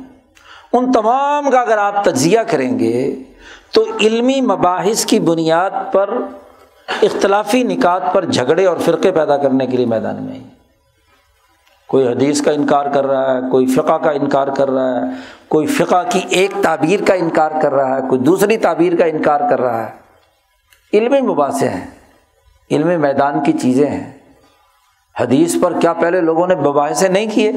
ان 0.73 0.93
تمام 0.93 1.51
کا 1.51 1.61
اگر 1.61 1.79
آپ 1.79 2.05
تجزیہ 2.05 2.41
کریں 2.41 2.79
گے، 2.79 3.23
تو 3.71 3.85
علمی 4.01 4.41
مباحث 4.41 5.07
کی 5.07 5.21
بنیاد 5.21 5.71
پر 5.93 6.11
اختلافی 7.03 7.63
نکات 7.63 8.03
پر 8.13 8.25
جھگڑے 8.25 8.67
اور 8.67 8.77
فرقے 8.77 9.13
پیدا 9.13 9.37
کرنے 9.37 9.67
کے 9.67 9.77
لیے 9.77 9.87
میدان 9.87 10.23
میں 10.23 10.33
آئیں۔ 10.33 10.56
کوئی 11.89 12.09
حدیث 12.09 12.43
کا 12.43 12.51
انکار 12.51 12.87
کر 12.87 13.07
رہا 13.07 13.35
ہے، 13.35 13.41
کوئی 13.51 13.67
فقہ 13.67 13.93
کا 13.93 14.11
انکار 14.11 14.49
کر 14.49 14.71
رہا 14.71 14.97
ہے، 14.97 15.11
کوئی 15.49 15.67
فقہ 15.67 16.03
کی 16.11 16.21
ایک 16.29 16.51
تعبیر 16.63 17.01
کا 17.07 17.15
انکار 17.15 17.51
کر 17.63 17.73
رہا 17.73 17.97
ہے، 17.97 18.09
کوئی 18.09 18.21
دوسری 18.21 18.57
تعبیر 18.57 18.97
کا 18.97 19.05
انکار 19.05 19.41
کر 19.51 19.61
رہا 19.61 19.87
ہے۔ 19.87 20.07
علمی 20.93 21.21
مباحثے 21.21 21.69
ہیں 21.69 21.87
علمی 22.71 22.97
میدان 22.97 23.45
کی 23.45 23.53
چیزیں 23.53 23.87
ہیں۔ 23.87 24.19
حدیث 25.21 25.57
پر 25.63 25.81
کیا 25.81 25.93
پہلے 25.93 26.21
لوگوں 26.21 26.47
نے 26.47 26.55
مباحثے 26.55 27.09
نہیں 27.09 27.27
کیے؟ 27.35 27.53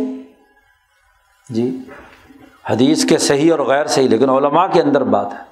جی 1.49 1.77
حدیث 2.69 3.05
کے 3.05 3.17
صحیح 3.17 3.51
اور 3.51 3.59
غیر 3.59 3.85
صحیح، 3.85 4.09
لیکن 4.09 4.29
علماء 4.29 4.67
کے 4.67 4.81
اندر 4.81 5.03
بات 5.03 5.33
ہے۔ 5.33 5.49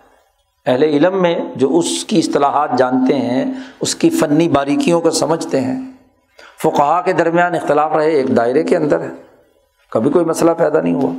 اہل 0.65 0.83
علم 0.83 1.21
میں 1.21 1.39
جو 1.55 1.77
اس 1.77 2.05
کی 2.05 2.19
اصطلاحات 2.19 2.77
جانتے 2.77 3.15
ہیں، 3.15 3.45
اس 3.79 3.95
کی 3.95 4.09
فنی 4.09 4.49
باریکیوں 4.49 5.01
کو 5.01 5.11
سمجھتے 5.11 5.61
ہیں۔ 5.61 5.96
فقہا 6.63 7.01
کے 7.01 7.13
درمیان 7.13 7.55
اختلاف 7.55 7.91
رہے، 7.91 8.09
ایک 8.09 8.37
دائرے 8.37 8.63
کے 8.63 8.77
اندر 8.77 8.99
ہے۔ 8.99 9.09
کبھی 9.91 10.11
کوئی 10.11 10.25
مسئلہ 10.25 10.51
پیدا 10.51 10.81
نہیں 10.81 10.93
ہوا۔ 10.93 11.11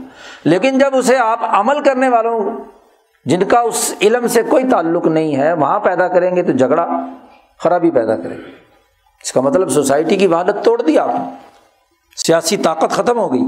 لیکن 0.45 0.79
جب 0.79 0.97
اسے 0.97 1.17
آپ 1.17 1.41
عمل 1.43 1.83
کرنے 1.83 2.09
والوں، 2.09 2.51
جن 3.25 3.45
کا 3.45 3.61
اس 3.61 3.95
علم 4.01 4.27
سے 4.27 4.43
کوئی 4.43 4.65
تعلق 4.71 5.07
نہیں 5.07 5.37
ہے، 5.37 5.53
وہاں 5.53 5.81
پیدا 5.81 6.09
کریں 6.09 6.37
گے 6.37 6.43
تو 6.43 6.53
جھگڑا 6.53 6.89
خرابی 7.59 7.91
پیدا 7.91 8.17
کرے 8.17 8.37
گی 8.37 8.53
اس 9.23 9.33
کا 9.33 9.41
مطلب 9.41 9.69
سوسائٹی 9.69 10.17
کی 10.17 10.27
وحالت 10.27 10.65
توڑ 10.65 10.83
دی 10.83 10.99
آپ 10.99 11.09
نے۔ 11.09 11.35
سیاسی 12.17 12.57
طاقت 12.57 12.91
ختم 12.91 13.19
ہو 13.19 13.33
گئی۔ 13.33 13.43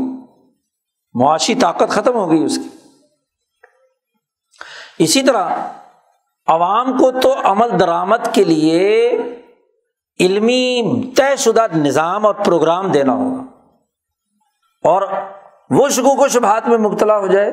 معاشی 1.14 1.54
طاقت 1.54 1.88
ختم 1.88 2.14
ہو 2.14 2.30
گئی 2.30 2.44
اس 2.44 2.56
کی۔ 2.56 2.68
اسی 4.98 5.22
طرح 5.22 5.48
عوام 6.46 6.98
کو 6.98 7.10
تو 7.20 7.34
عمل 7.44 7.80
درآمد 7.80 8.32
کے 8.32 8.44
لیے 8.44 9.12
علمی 10.20 10.82
طے 11.16 11.36
شدہ 11.36 11.66
نظام 11.76 12.26
اور 12.26 12.34
پروگرام 12.34 12.92
دینا 12.92 13.12
ہوگا۔ 13.12 13.42
اور 14.84 15.02
وہ 15.70 15.88
شکو 15.88 16.16
کو 16.16 16.28
شبہات 16.28 16.68
میں 16.68 16.78
مبتلا 16.78 17.18
ہو 17.18 17.26
جائے 17.26 17.50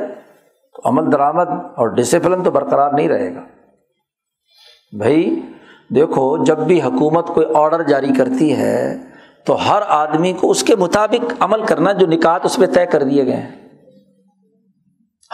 تو 0.75 0.89
عمل 0.89 1.11
درآمد 1.11 1.47
اور 1.49 1.87
ڈسپلن 1.87 2.43
تو 2.43 2.51
برقرار 2.51 2.91
نہیں 2.91 3.07
رہے 3.07 3.35
گا۔ 3.35 3.41
بھائی، 4.97 5.41
دیکھو، 5.95 6.43
جب 6.43 6.57
بھی 6.57 6.81
حکومت 6.81 7.27
کوئی 7.27 7.47
آڈر 7.55 7.83
جاری 7.83 8.13
کرتی 8.17 8.55
ہے 8.55 8.97
تو 9.45 9.69
ہر 9.69 9.81
آدمی 9.87 10.33
کو 10.33 10.51
اس 10.51 10.63
کے 10.63 10.75
مطابق 10.75 11.33
عمل 11.39 11.65
کرنا 11.65 11.91
جو 11.91 12.07
نکات 12.07 12.45
اس 12.45 12.59
میں 12.59 12.67
طے 12.67 12.85
کر 12.85 13.03
دیے 13.03 13.25
گئے 13.25 13.35
ہیں۔ 13.35 13.69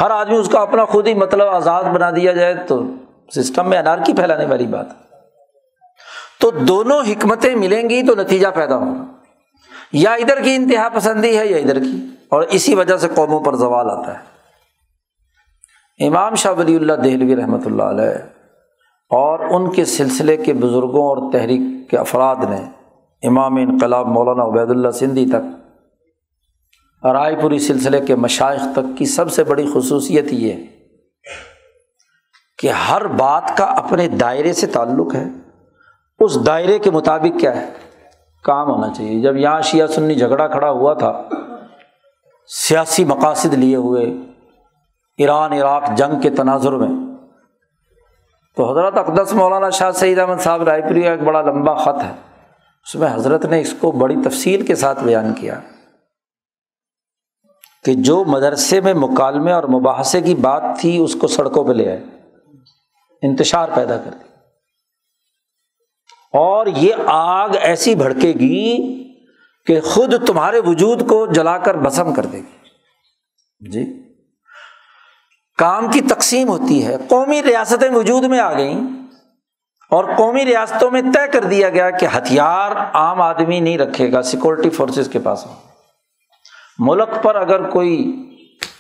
ہر 0.02 0.10
آدمی 0.10 0.36
اس 0.36 0.50
کا 0.50 0.60
اپنا 0.60 0.86
خود 0.86 1.08
ہی 1.08 1.14
مطلب 1.14 1.48
آزاد 1.48 1.84
بنا 1.84 2.12
دیا 2.12 2.32
جائے 2.32 2.56
تو 2.68 2.84
سسٹم 3.36 3.70
میں 3.70 3.78
انارکی 3.78 4.14
پھیلانے 4.14 4.46
والی 4.46 4.68
بات۔ 4.68 5.03
تو 6.44 6.52
دونوں 6.52 7.02
حکمتیں 7.02 7.56
ملیں 7.56 7.90
گی 7.90 8.08
تو 8.08 8.16
نتیجہ 8.16 8.48
پیدا 8.56 8.78
ہوگا۔ 8.78 9.06
یا 9.94 10.14
ادھر 10.14 10.42
کی 10.42 10.56
انتہا 10.56 10.90
پسندی 10.90 11.38
ہے 11.38 11.46
یا 11.46 11.58
ادھر 11.58 11.80
کی۔ 11.80 12.06
اور 12.30 12.42
اسی 12.42 12.76
وجہ 12.76 12.98
سے 12.98 13.08
قوموں 13.16 13.40
پر 13.40 13.56
زوال 13.56 13.90
آتا 13.90 14.20
ہے۔ 14.20 14.34
امام 16.08 16.36
شاہ 16.36 16.54
ولی 16.54 16.76
اللہ 16.76 16.94
دہلوی 16.94 17.36
رحمۃ 17.36 17.60
اللہ 17.66 17.84
علیہ 17.84 18.18
اور 19.10 19.40
ان 19.40 19.72
کے 19.72 19.86
سلسلے 19.86 20.38
کے 20.38 20.54
بزرگوں 20.54 21.04
اور 21.04 21.32
تحریک 21.32 21.90
کے 21.90 21.98
افراد 21.98 22.36
نے 22.50 22.70
امام 23.28 23.56
انقلاب 23.56 24.08
مولانا 24.08 24.44
عبید 24.44 24.70
اللہ 24.70 24.92
سندھی 24.92 25.26
تک، 25.26 27.06
رائے 27.06 27.36
پوری 27.42 27.60
سلسلے 27.60 28.02
کے 28.02 28.16
مشائق 28.16 28.62
تک 28.74 28.98
کی 28.98 29.06
سب 29.06 29.32
سے 29.32 29.44
بڑی 29.44 29.68
خصوصیت 29.74 30.26
یہ 30.32 30.54
کہ 32.58 32.68
ہر 32.68 33.08
بات 33.08 33.58
کا 33.58 33.66
اپنے 33.66 34.08
دائرے 34.08 34.54
سے 34.54 34.68
تعلق 34.68 35.16
ہے۔ 35.16 35.24
اس 36.24 36.46
دائرے 36.46 36.80
کے 36.80 36.92
مطابق 36.92 37.40
کیا 37.40 37.62
ہے؟ 37.62 37.70
کام 38.44 38.70
ہونا 38.70 38.94
چاہیے۔ 38.94 39.22
جب 39.22 39.38
یہاں 39.38 39.62
شیعہ 39.62 39.88
سنی 39.88 40.16
جھگڑا 40.16 40.48
کھڑا 40.48 40.70
ہوا 40.70 40.94
تھا، 40.94 41.24
سیاسی 42.48 43.06
مقاصد 43.06 43.54
لیے 43.54 43.76
ہوئے 43.76 44.06
ایران، 45.18 45.54
عراق 45.54 45.84
جنگ 45.98 46.20
کے 46.20 46.30
تناظر 46.30 46.72
میں، 46.72 47.16
تو 48.58 48.72
حضرت 48.72 48.98
اقدس 48.98 49.34
مولانا 49.34 49.70
شاہ 49.70 49.92
سعید 49.92 50.20
احمد 50.20 50.40
صاحب 50.40 50.64
رائے 50.64 50.82
پوری 50.82 51.02
کا 51.02 51.12
ایک 51.12 51.22
بڑا 51.22 51.42
لمبا 51.42 51.74
خط 51.74 52.04
ہے۔ 52.04 52.12
اس 52.86 52.96
میں 52.96 53.08
حضرت 53.12 53.46
نے 53.46 53.62
اس 53.62 53.74
کو 53.80 53.92
بڑی 53.92 54.16
تفصیل 54.26 54.66
کے 54.66 54.76
ساتھ 54.76 55.04
بیان 55.04 55.34
کیا 55.34 55.60
کہ 57.86 57.94
جو 57.94 58.24
مدرسے 58.24 58.82
میں 58.82 58.94
مکالمے 58.94 59.52
اور 59.52 59.64
مباحثے 59.64 60.22
کی 60.22 60.36
بات 60.36 60.64
تھی، 60.80 60.98
اس 60.98 61.16
کو 61.16 61.28
سڑکوں 61.28 61.64
پہ 61.64 61.72
لے 61.72 61.90
آئے۔ 61.90 62.04
انتشار 63.22 63.70
پیدا 63.74 63.98
کر 63.98 64.12
دی 64.12 64.33
اور 66.34 66.68
یہ 66.68 66.94
آگ 67.06 67.50
ایسی 67.62 67.96
بھڑکے 67.96 68.34
گی 68.34 69.04
کہ 69.66 69.82
خود 69.82 70.28
تمہارے 70.28 70.60
وجود 70.60 71.10
کو 71.10 71.26
جلا 71.26 71.58
کر 71.58 71.78
بسم 71.78 72.14
کر 72.14 72.26
دے 72.26 72.38
گی۔ 72.38 72.70
جی۔ 73.70 73.86
کام 75.58 75.92
کی 75.92 76.02
تقسیم 76.02 76.48
ہوتی 76.48 76.86
ہے۔ 76.86 76.98
قومی 77.10 77.44
ریاستیں 77.44 77.90
وجود 77.90 78.24
میں 78.24 78.40
آ 78.40 78.58
گئیں 78.58 78.82
اور 79.92 80.06
قومی 80.18 80.46
ریاستوں 80.46 80.92
میں 80.92 81.02
طے 81.02 81.28
کر 81.28 81.44
دیا 81.44 81.70
گیا 81.70 81.90
کہ 81.90 82.08
ہتھیار 82.18 82.72
عام 82.94 83.22
آدمی 83.22 83.60
نہیں 83.60 83.78
رکھے 83.78 84.12
گا 84.12 84.22
سیکورٹی 84.22 84.70
فورسز 84.70 85.10
کے 85.12 85.20
پاس۔ 85.20 85.46
ملک 86.80 87.24
پر 87.24 87.36
اگر 87.36 87.70
کوئی 87.70 88.20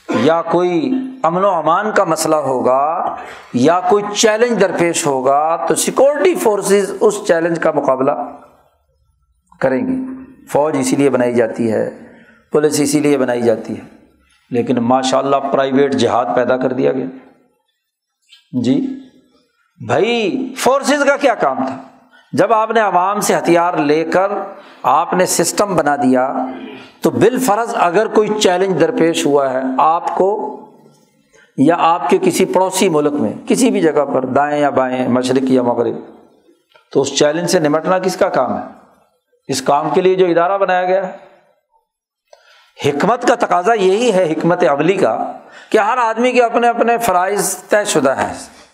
یا 0.09 0.41
کوئی 0.41 0.93
امن 1.23 1.45
و 1.45 1.49
امان 1.49 1.91
کا 1.91 2.03
مسئلہ 2.03 2.35
ہوگا، 2.35 3.15
یا 3.53 3.79
کوئی 3.89 4.03
چیلنج 4.15 4.61
درپیش 4.61 5.05
ہوگا، 5.05 5.65
تو 5.67 5.75
سیکورٹی 5.75 6.35
فورسز 6.35 6.93
اس 6.99 7.27
چیلنج 7.27 7.59
کا 7.59 7.71
مقابلہ 7.71 8.11
کریں 9.59 9.87
گی 9.87 10.05
فوج 10.49 10.77
اسی 10.79 10.95
لیے 10.95 11.09
بنائی 11.09 11.33
جاتی 11.33 11.71
ہے، 11.71 11.89
پولیس 12.51 12.79
اسی 12.79 12.99
لیے 12.99 13.17
بنائی 13.17 13.41
جاتی 13.41 13.77
ہے۔ 13.77 13.81
لیکن 14.51 14.75
ماشاء 14.75 15.17
اللہ 15.17 15.35
پرائیویٹ 15.35 15.93
جہاد 15.93 16.25
پیدا 16.35 16.57
کر 16.57 16.73
دیا 16.73 16.91
گیا۔ 16.91 17.05
جی 18.63 18.99
بھائی 19.87 20.53
فورسز 20.57 21.05
کا 21.05 21.17
کیا 21.17 21.35
کام 21.35 21.65
تھا؟ 21.65 21.77
جب 22.33 22.53
آپ 22.53 22.71
نے 22.71 22.79
عوام 22.79 23.19
سے 23.19 23.35
ہتھیار 23.35 23.73
لے 23.73 24.03
کر 24.03 24.31
آپ 24.83 25.13
نے 25.13 25.25
سسٹم 25.25 25.75
بنا 25.75 25.95
دیا 25.95 26.33
تو 27.03 27.09
بال 27.09 27.39
فرض 27.39 27.75
اگر 27.75 28.07
کوئی 28.07 28.29
چیلنج 28.39 28.79
درپیش 28.79 29.25
ہوا 29.25 29.53
ہے 29.53 29.59
آپ 29.77 30.15
کو 30.15 30.59
یا 31.57 31.75
آپ 31.79 32.09
کے 32.09 32.17
کسی 32.21 32.45
پڑوسی 32.45 32.89
ملک 32.89 33.13
میں، 33.13 33.33
کسی 33.47 33.71
بھی 33.71 33.81
جگہ 33.81 34.05
پر، 34.05 34.25
دائیں 34.25 34.59
یا 34.59 34.69
بائیں، 34.69 35.07
مشرق 35.07 35.51
یا 35.51 35.61
مغرب، 35.61 35.95
تو 36.91 37.01
اس 37.01 37.19
چیلنج 37.19 37.47
سے 37.49 37.59
نمٹنا 37.59 37.99
کس 37.99 38.17
کا 38.17 38.29
کام 38.29 38.57
ہے؟ 38.57 38.63
اس 39.47 39.61
کام 39.61 39.89
کے 39.89 40.01
لیے 40.01 40.15
جو 40.15 40.25
ادارہ 40.25 40.57
بنایا 40.57 40.83
گیا 40.83 41.07
ہے۔ 41.07 41.11
حکمت 42.89 43.27
کا 43.27 43.35
تقاضا 43.35 43.73
یہی 43.73 44.13
ہے، 44.13 44.31
حکمت 44.31 44.63
عملی 44.63 44.93
کا، 44.93 45.31
کہ 45.69 45.77
ہر 45.77 45.97
آدمی 45.97 46.31
کے 46.31 46.43
اپنے 46.43 46.67
اپنے 46.67 46.97
فرائض 46.97 47.57
طے 47.57 47.85
شدہ 47.85 48.15
ہیں، 48.17 48.33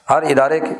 ہر 0.10 0.22
ادارے 0.22 0.60
کے۔ 0.60 0.76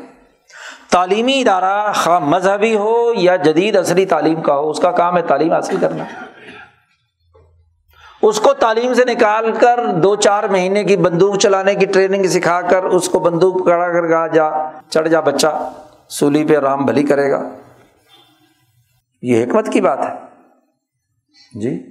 تعلیمی 0.90 1.40
ادارہ 1.40 1.92
خواہ 1.92 2.18
مذہبی 2.18 2.76
ہو 2.76 3.12
یا 3.14 3.36
جدید 3.36 3.76
عصری 3.76 4.06
تعلیم 4.06 4.40
کا 4.42 4.54
ہو، 4.54 4.70
اس 4.70 4.80
کا 4.80 4.90
کام 4.90 5.16
ہے 5.16 5.22
تعلیم 5.22 5.52
حاصل 5.52 5.76
کرنا۔ 5.80 6.04
اس 8.22 8.40
کو 8.40 8.52
تعلیم 8.52 8.94
سے 8.94 9.04
نکال 9.04 9.52
کر 9.52 9.86
دو 9.86 10.16
چار 10.16 10.44
مہینے 10.44 10.84
کی 10.84 10.96
بندوق 10.96 11.36
چلانے 11.36 11.74
کی 11.74 11.86
ٹریننگ 11.86 12.24
سکھا 12.24 12.60
کر 12.60 12.84
اس 12.84 13.08
کو 13.08 13.18
بندوق 13.18 13.66
کڑا 13.66 13.88
کر 13.88 14.10
گا، 14.10 14.26
جا، 14.26 14.48
چڑھ 14.88 15.08
جا 15.08 15.20
بچہ، 15.20 15.72
سولی 16.08 16.44
پہ 16.44 16.58
رام 16.58 16.84
بھلی 16.84 17.02
کرے 17.02 17.30
گا۔ 17.30 17.48
یہ 19.22 19.44
حکمت 19.44 19.72
کی 19.72 19.80
بات 19.80 19.98
ہے۔ 19.98 20.14
جی۔ 21.60 21.86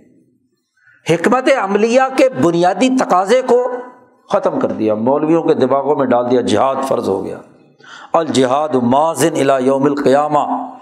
حکمت 1.14 1.50
عملیہ 1.62 2.02
کے 2.18 2.30
بنیادی 2.30 2.98
تقاضے 3.00 3.42
کو 3.42 3.72
ختم 4.30 4.60
کر 4.60 4.72
دیا، 4.72 4.96
مولویوں 4.96 5.44
کے 5.44 5.54
دماغوں 5.54 5.96
میں 5.96 6.06
ڈال 6.06 6.32
دیا، 6.32 6.42
جہاد 6.42 6.76
فرض 6.88 7.10
ہو 7.10 7.26
گیا۔ 7.26 7.38
الجہاد 8.14 8.70
مازن 8.76 9.34
الا 9.40 9.58
یوم 9.58 9.84
القیامہ۔ 9.84 10.74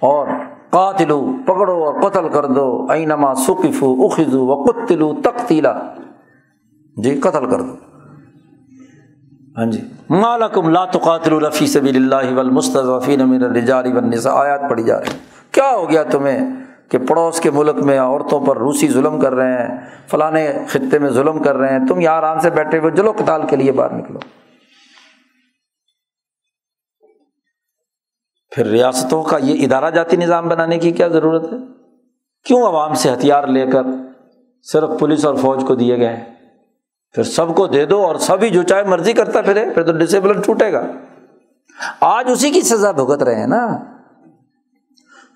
اور 0.00 0.26
قاتلو، 0.74 1.32
پکڑو 1.44 1.72
اور 1.72 1.94
قتل 2.02 2.28
کر 2.28 2.46
دو۔ 2.46 2.86
اینما 2.90 3.34
سقفو، 3.34 4.06
اخذو 4.06 4.46
و 4.46 4.64
قتلو 4.64 5.14
تقتیلا۔ 5.24 5.72
جی 6.96 7.14
قتل 7.20 7.50
کر 7.50 7.60
دو۔ 7.60 7.74
ہاں 9.56 9.66
جی۔ 9.66 9.80
مالکم 10.10 10.68
لا 10.68 10.84
تقاتلوا 10.84 11.40
لفی 11.40 11.66
سبیل 11.66 11.96
اللہ 11.96 12.34
والمستضعفین 12.34 13.28
من 13.28 13.42
الرجال 13.42 13.92
والنساء۔ 13.92 14.30
آیات 14.30 14.60
پڑھی 14.70 14.82
جا 14.82 15.00
رہی۔ 15.00 15.18
کیا 15.50 15.74
ہو 15.76 15.90
گیا 15.90 16.02
تمہیں 16.02 16.50
کہ 16.88 16.98
پڑوس 16.98 17.40
کے 17.40 17.50
ملک 17.50 17.76
میں 17.76 17.98
عورتوں 17.98 18.40
پر 18.40 18.56
روسی 18.56 18.88
ظلم 18.88 19.20
کر 19.20 19.34
رہے 19.34 19.52
ہیں 19.52 19.80
فلاں 20.06 20.30
خطے 20.68 20.98
میں 20.98 21.10
ظلم 21.10 21.38
کر 21.38 21.56
رہے 21.56 21.78
ہیں، 21.78 21.86
تم 21.86 22.00
یہاں 22.00 22.16
آرام 22.16 22.40
سے 22.40 22.50
بیٹھے 22.50 22.78
ہوئے 22.78 22.90
جلو 22.90 23.12
قتال 23.12 23.42
کے 23.46 23.56
لیے 23.56 23.72
باہر 23.72 23.92
نکلو۔ 23.92 24.18
پھر 28.54 28.66
ریاستوں 28.66 29.22
کا 29.22 29.38
یہ 29.42 29.64
ادارہ 29.64 29.90
جاتی 29.90 30.16
نظام 30.16 30.48
بنانے 30.48 30.78
کی 30.78 30.90
کیا 30.90 31.08
ضرورت 31.08 31.52
ہے؟ 31.52 31.58
کیوں 32.44 32.66
عوام 32.66 32.94
سے 32.94 33.12
ہتھیار 33.12 33.46
لے 33.46 33.66
کر 33.66 33.82
صرف 34.62 34.88
پولیس 35.00 35.24
اور 35.24 35.34
فوج 35.34 35.64
کو 35.66 35.74
دیے 35.74 35.96
گئے؟ 35.96 36.24
پھر 37.12 37.22
سب 37.22 37.56
کو 37.56 37.66
دے 37.66 37.84
دو 37.84 38.04
اور 38.04 38.16
سبھی 38.16 38.50
جو 38.50 38.62
چاہے 38.62 38.82
مرضی 38.82 39.12
کرتا 39.12 39.42
پھرے، 39.42 39.70
پھر 39.74 39.82
تو 39.82 39.92
ڈسپلن 39.92 40.40
ٹوٹے 40.40 40.72
گا۔ 40.72 40.86
آج 42.00 42.24
اسی 42.30 42.50
کی 42.50 42.60
سزا 42.60 42.90
بھگت 42.90 43.22
رہے 43.22 43.34
ہیں 43.34 43.46
نا؟ 43.46 43.66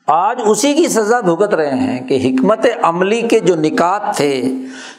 آج 0.09 0.41
اسی 0.45 0.75
کی 0.75 0.89
سزا 0.89 1.21
بھگت 1.21 1.55
رہے 1.55 1.75
ہیں 1.75 2.09
کہ 2.09 2.19
حکمت 2.25 2.67
عملی 2.83 3.21
کے 3.21 3.41
جو 3.41 3.57
نکات 3.57 4.17
تھے، 4.17 4.53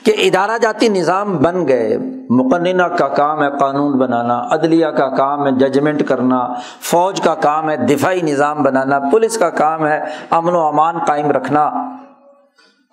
کہ 0.06 0.14
ادارہ 0.18 0.58
جاتی 0.62 0.88
نظام 0.88 1.38
بن 1.38 1.68
گئے، 1.68 1.98
مقننہ 2.30 2.84
کا 2.84 3.08
کام 3.08 3.44
ہے 3.44 3.48
قانون 3.60 3.98
بنانا، 3.98 4.42
عدلیہ 4.52 4.88
کا 4.88 5.08
کام 5.08 5.48
ہے 5.48 5.52
ججمنٹ 5.52 6.08
کرنا، 6.08 6.54
فوج 6.82 7.22
کا 7.22 7.36
کام 7.36 7.70
ہے 7.70 7.78
دفاعی 7.78 8.22
نظام 8.22 8.64
بنانا، 8.64 9.00
پولیس 9.00 9.38
کا 9.38 9.50
کام 9.50 9.88
ہے 9.88 10.00
امن 10.30 10.56
و 10.56 10.60
امان 10.60 10.98
قائم 11.08 11.32
رکھنا۔ 11.32 11.72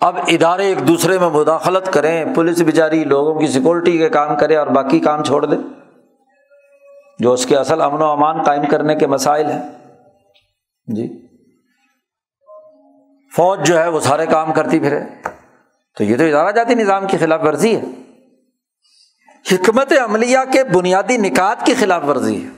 اب 0.01 0.15
ادارے 0.27 0.65
ایک 0.65 0.87
دوسرے 0.87 1.19
میں 1.19 1.29
مداخلت 1.29 1.93
کریں، 1.93 2.25
پولیس 2.35 2.61
بیچاری 2.61 3.03
لوگوں 3.03 3.35
کی 3.35 3.47
سیکورٹی 3.47 3.97
کے 3.97 4.09
کام 4.09 4.35
کرے 4.35 4.55
اور 4.55 4.67
باقی 4.67 4.99
کام 4.99 5.23
چھوڑ 5.23 5.45
دے، 5.45 5.55
جو 7.19 7.33
اس 7.33 7.45
کے 7.45 7.55
اصل 7.55 7.81
امن 7.81 8.01
و 8.01 8.11
امان 8.11 8.43
قائم 8.43 8.63
کرنے 8.69 8.95
کے 8.95 9.07
مسائل 9.07 9.45
ہیں۔ 9.45 9.61
جی۔ 10.87 11.26
فوج 13.37 13.67
جو 13.67 13.79
ہے 13.79 13.87
وہ 13.87 13.99
سارے 13.99 14.25
کام 14.25 14.53
کرتی 14.53 14.79
پھرے۔ 14.79 14.99
تو 15.97 16.03
یہ 16.03 16.17
تو 16.17 16.23
ادارہ 16.23 16.51
جاتی 16.51 16.75
نظام 16.75 17.07
کی 17.07 17.17
خلاف 17.17 17.41
ورزی 17.43 17.75
ہے۔ 17.75 17.81
حکمت 19.51 19.93
عملیہ 20.03 20.37
کے 20.51 20.63
بنیادی 20.63 21.17
نکات 21.17 21.65
کی 21.65 21.73
خلاف 21.73 22.05
ورزی 22.05 22.45
ہے۔ 22.45 22.49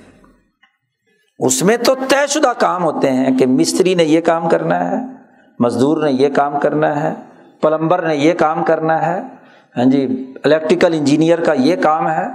اس 1.40 1.64
میں 1.64 1.78
تو 1.78 1.96
طے 1.96 2.28
شدہ 2.28 2.54
کام 2.58 2.84
ہوتے 2.84 3.12
ہیں 3.12 3.38
کہ 3.38 3.48
مستری 3.48 3.96
نے 3.96 4.04
یہ 4.04 4.22
کام 4.22 4.50
کرنا 4.50 4.92
ہے، 4.92 4.96
مزدور 5.60 6.04
نے 6.04 6.12
یہ 6.12 6.30
کام 6.30 6.60
کرنا 6.60 7.04
ہے، 7.04 7.14
پلمبر 7.62 8.02
نے 8.02 8.16
یہ 8.16 8.34
کام 8.34 8.64
کرنا 8.64 9.06
ہے۔ 9.06 9.22
ہاں 9.78 9.86
جی 9.86 10.34
الیکٹریکل 10.44 10.94
انجینئر 10.94 11.44
کا 11.44 11.54
یہ 11.54 11.76
کام 11.76 12.10
ہے۔ 12.10 12.28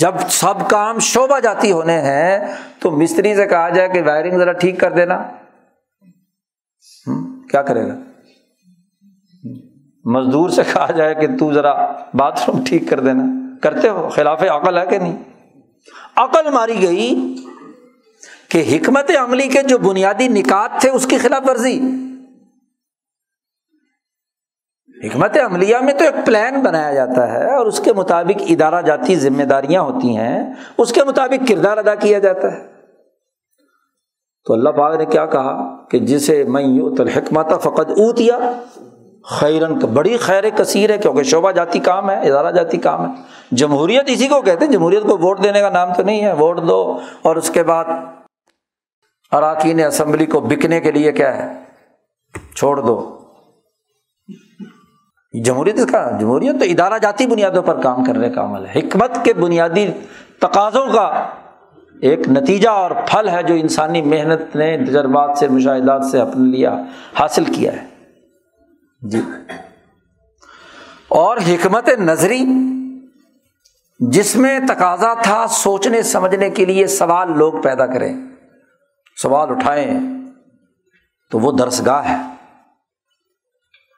جب 0.00 0.14
سب 0.30 0.70
کام 0.70 0.98
شعبہ 0.98 1.40
جاتی 1.40 1.72
ہونے 1.72 2.00
ہیں 2.00 2.38
تو 2.78 2.90
مستری 2.90 3.36
سے 3.36 3.46
کہا 3.46 3.68
جائے 3.68 3.88
کہ 3.88 4.02
وائرنگ 4.02 4.38
ذرا 4.38 4.52
ٹھیک 4.52 4.80
کر 4.80 4.92
دینا۔ 4.92 5.22
کیا 7.50 7.62
کرے 7.62 7.88
گا؟ 7.88 7.94
مزدور 10.04 10.50
سے 10.50 10.62
کہا 10.74 10.92
جائے 10.92 11.14
کہ 11.14 11.26
تو 11.38 11.52
ذرا 11.52 11.92
باتھ 12.14 12.40
روم 12.46 12.64
ٹھیک 12.64 12.82
کر 12.88 13.00
دینا۔ 13.00 13.22
کرتے 13.62 13.88
ہو؟ 13.88 14.08
خلاف 14.08 14.42
عقل 14.42 14.78
ہے 14.78 14.86
کہ 14.86 14.98
نہیں؟ 14.98 15.16
عقل 16.16 16.50
ماری 16.50 16.82
گئی 16.82 17.34
کہ 18.48 18.76
حکمت 18.76 19.10
عملی 19.20 19.48
کے 19.48 19.62
جو 19.62 19.78
بنیادی 19.78 20.28
نکات 20.28 20.80
تھے 20.80 20.90
اس 20.90 21.06
کی 21.06 21.18
خلاف 21.18 21.42
ورزی۔ 21.48 21.80
حکمت 25.04 25.36
عملیہ 25.36 25.76
میں 25.76 25.94
تو 25.94 26.04
ایک 26.04 26.26
پلان 26.26 26.62
بنایا 26.62 26.94
جاتا 26.94 27.32
ہے 27.32 27.54
اور 27.54 27.66
اس 27.66 27.80
کے 27.80 27.92
مطابق 27.92 28.42
ادارہ 28.48 28.82
جاتی 28.82 29.16
ذمہ 29.16 29.42
داریاں 29.42 29.82
ہوتی 29.82 30.16
ہیں، 30.16 30.54
اس 30.78 30.92
کے 30.92 31.04
مطابق 31.04 31.48
کردار 31.48 31.76
ادا 31.76 31.94
کیا 31.94 32.18
جاتا 32.18 32.52
ہے۔ 32.52 32.77
تو 34.48 34.54
اللہ 34.54 34.68
پاک 34.68 34.96
نے 34.96 35.06
کیا 35.06 35.26
کہا 35.26 35.76
کہ 35.90 35.98
جسے 35.98 36.44
میں 36.44 36.62
یوں 36.62 36.94
الحکمت 36.98 37.48
فقط 37.60 37.90
اوتیا 37.90 38.38
خیرن 39.24 39.72
بڑی 39.72 40.16
خیر 40.16 40.44
کثیر 40.50 40.90
ہے 40.90 40.98
کیونکہ 40.98 41.22
شعبہ 41.22 41.50
جاتی 41.50 41.78
کام 41.78 42.10
ہے، 42.10 42.28
ادارہ 42.28 42.50
جاتی 42.50 42.76
کام 42.76 43.08
ہے۔ 43.08 43.22
جمہوریت 43.52 44.04
اسی 44.06 44.28
کو 44.28 44.40
کہتے 44.40 44.64
ہیں، 44.64 44.72
جمہوریت 44.72 45.02
کو 45.02 45.18
ووٹ 45.18 45.42
دینے 45.42 45.60
کا 45.60 45.68
نام 45.68 45.88
تو 45.96 46.02
نہیں 46.02 46.24
ہے، 46.24 46.32
ووٹ 46.32 46.60
دو۔ 46.68 46.98
اور 47.22 47.36
اس 47.36 47.50
کے 47.50 47.62
بعد 47.62 47.84
اراکین 49.32 49.84
اسمبلی 49.84 50.26
کو 50.26 50.40
بکنے 50.40 50.80
کے 50.80 50.92
لیے 50.92 51.12
کیا 51.12 51.36
ہے؟ 51.36 51.64
چھوڑ 52.56 52.80
دو۔ 52.80 53.18
جمہوریت 55.44 55.76
کا، 55.92 56.10
جمہوریت 56.20 56.58
تو 56.58 56.64
ادارہ 56.64 56.98
جاتی 57.02 57.26
بنیادوں 57.26 57.62
پر 57.62 57.80
کام 57.80 58.04
کرنے 58.04 58.30
کا 58.30 58.44
عمل 58.44 58.66
ہے۔ 58.66 58.78
حکمت 58.78 59.24
کے 59.24 59.34
بنیادی 59.34 59.86
تقاضوں 60.40 60.86
کا 60.92 61.24
ایک 62.02 62.28
نتیجہ 62.28 62.68
اور 62.68 62.90
پھل 62.90 63.28
ہے 63.28 63.42
جو 63.42 63.54
انسانی 63.54 64.02
محنت 64.02 64.56
نے 64.56 64.76
تجربات 64.76 65.38
سے، 65.38 65.48
مشاہدات 65.48 66.04
سے 66.04 66.20
اپنے 66.20 66.56
لیا 66.56 66.82
حاصل 67.18 67.44
کیا 67.44 67.72
ہے۔ 67.72 67.86
جی۔ 69.02 69.20
اور 71.08 71.36
حکمت 71.36 71.88
نظری، 71.88 72.44
جس 74.00 74.36
میں 74.36 74.60
تقاضا 74.68 75.14
تھا 75.14 75.46
سوچنے، 75.46 76.02
سمجھنے 76.02 76.50
کے 76.50 76.64
لیے 76.64 76.86
سوال 76.86 77.38
لوگ 77.38 77.52
پیدا 77.62 77.86
کریں، 77.86 78.14
سوال 79.22 79.50
اٹھائیں، 79.50 80.00
تو 81.30 81.38
وہ 81.38 81.52
درسگاہ 81.52 82.08
ہے۔ 82.08 82.34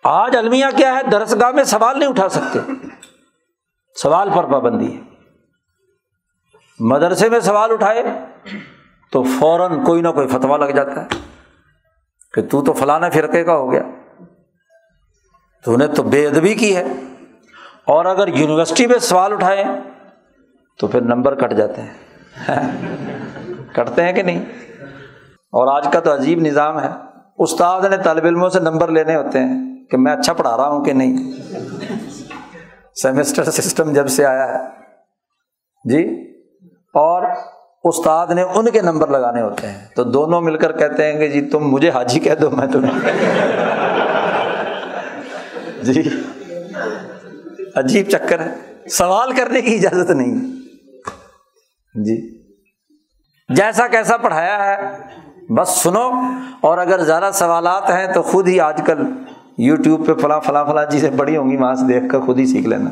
آج 0.04 0.36
المیہ 0.36 0.64
کیا 0.76 0.94
ہے؟ 0.94 1.02
درسگاہ 1.12 1.50
میں 1.50 1.64
سوال 1.64 1.98
نہیں 1.98 2.08
اٹھا 2.08 2.28
سکتے۔ 2.28 2.58
سوال 4.02 4.30
پر 4.34 4.44
پابندی 4.44 4.96
ہے۔ 4.96 5.09
مدرسے 6.80 7.28
میں 7.28 7.40
سوال 7.40 7.72
اٹھائے 7.72 8.02
تو 9.12 9.22
فوراً 9.22 9.84
کوئی 9.84 10.02
نہ 10.02 10.08
کوئی 10.08 10.28
فتوا 10.28 10.56
لگ 10.56 10.64
جاتا 10.64 11.02
ہے 11.02 11.06
کہ 12.34 12.42
تو 12.42 12.64
تو 12.64 12.72
فلانا 12.72 13.08
فرقے 13.08 13.44
کا 13.44 13.54
ہو 13.54 13.72
گیا۔ 13.72 13.82
تو 15.64 15.74
انہیں 15.74 15.88
تو 15.88 16.02
بے 16.02 16.26
ادبی 16.26 16.54
کی 16.54 16.76
ہے۔ 16.76 16.84
اور 17.84 18.04
اگر 18.04 18.28
یونیورسٹی 18.28 18.86
میں 18.86 18.98
سوال 18.98 19.32
اٹھائے 19.32 19.64
تو 20.78 20.86
پھر 20.86 21.00
نمبر 21.00 21.34
کٹ 21.34 21.54
جاتے 21.54 21.82
ہیں۔ 21.82 21.94
کٹتے 23.72 24.04
ہیں 24.04 24.12
کہ 24.12 24.22
نہیں؟ 24.22 24.44
اور 25.30 25.76
آج 25.76 25.88
کا 25.92 26.00
تو 26.00 26.14
عجیب 26.14 26.38
نظام 26.38 26.80
ہے۔ 26.80 26.88
استاد 27.38 27.82
نے 27.90 27.96
طالب 27.96 28.24
علموں 28.24 28.48
سے 28.48 28.60
نمبر 28.60 28.88
لینے 28.88 29.16
ہوتے 29.16 29.38
ہیں 29.38 29.84
کہ 29.84 29.96
میں 29.96 30.12
اچھا 30.12 30.32
پڑھا 30.32 30.56
رہا 30.56 30.68
ہوں 30.68 30.84
کہ 30.84 30.92
نہیں۔ 30.92 31.32
سیمسٹر 33.02 33.44
سسٹم 33.44 33.92
جب 33.92 34.08
سے 34.08 34.26
آیا 34.26 34.58
ہے۔ 34.58 34.68
جی؟ 35.84 36.29
اور 36.94 37.22
استاد 37.84 38.26
نے 38.26 38.42
ان 38.42 38.70
کے 38.70 38.82
نمبر 38.82 39.08
لگانے 39.08 39.42
ہوتے 39.42 39.66
ہیں۔ 39.66 39.86
تو 39.96 40.04
دونوں 40.04 40.40
مل 40.40 40.56
کر 40.56 40.72
کہتے 40.72 41.04
ہیں 41.04 41.18
کہ 41.18 41.28
جی 41.28 41.40
تم 41.40 41.58
مجھے 41.58 41.90
حاجی 41.90 42.20
کہہ 42.20 42.34
دو، 42.34 42.50
میں 42.50 42.66
تمہیں 42.66 42.92
جی۔ 45.82 46.02
عجیب 47.76 48.08
چکر 48.08 48.40
ہے۔ 48.40 48.54
سوال 48.88 49.32
کرنے 49.32 49.62
کی 49.62 49.74
اجازت 49.74 50.10
نہیں۔ 50.10 50.56
جی۔ 52.04 52.44
جیسا 53.48 53.86
کیسا 53.86 54.16
پڑھایا 54.16 54.66
ہے، 54.66 54.76
بس 55.54 55.68
سنو۔ 55.68 56.10
اور 56.60 56.78
اگر 56.78 56.98
زیادہ 56.98 57.30
سوالات 57.34 57.90
ہیں 57.90 58.14
تو 58.14 58.22
خود 58.22 58.48
ہی 58.48 58.60
آج 58.60 58.82
کل 58.86 59.02
یوٹیوب 59.58 60.06
پہ 60.06 60.14
فلاں 60.14 60.40
فلاں 60.40 60.64
فلاں 60.64 60.90
چیزیں 60.90 61.10
بڑی 61.10 61.36
ہوں 61.36 61.50
گی 61.50 61.56
وہاں 61.56 61.74
سے 61.74 61.86
دیکھ 61.86 62.04
کر 62.12 62.20
خود 62.20 62.38
ہی 62.38 62.46
سیکھ 62.46 62.66
لینا۔ 62.66 62.90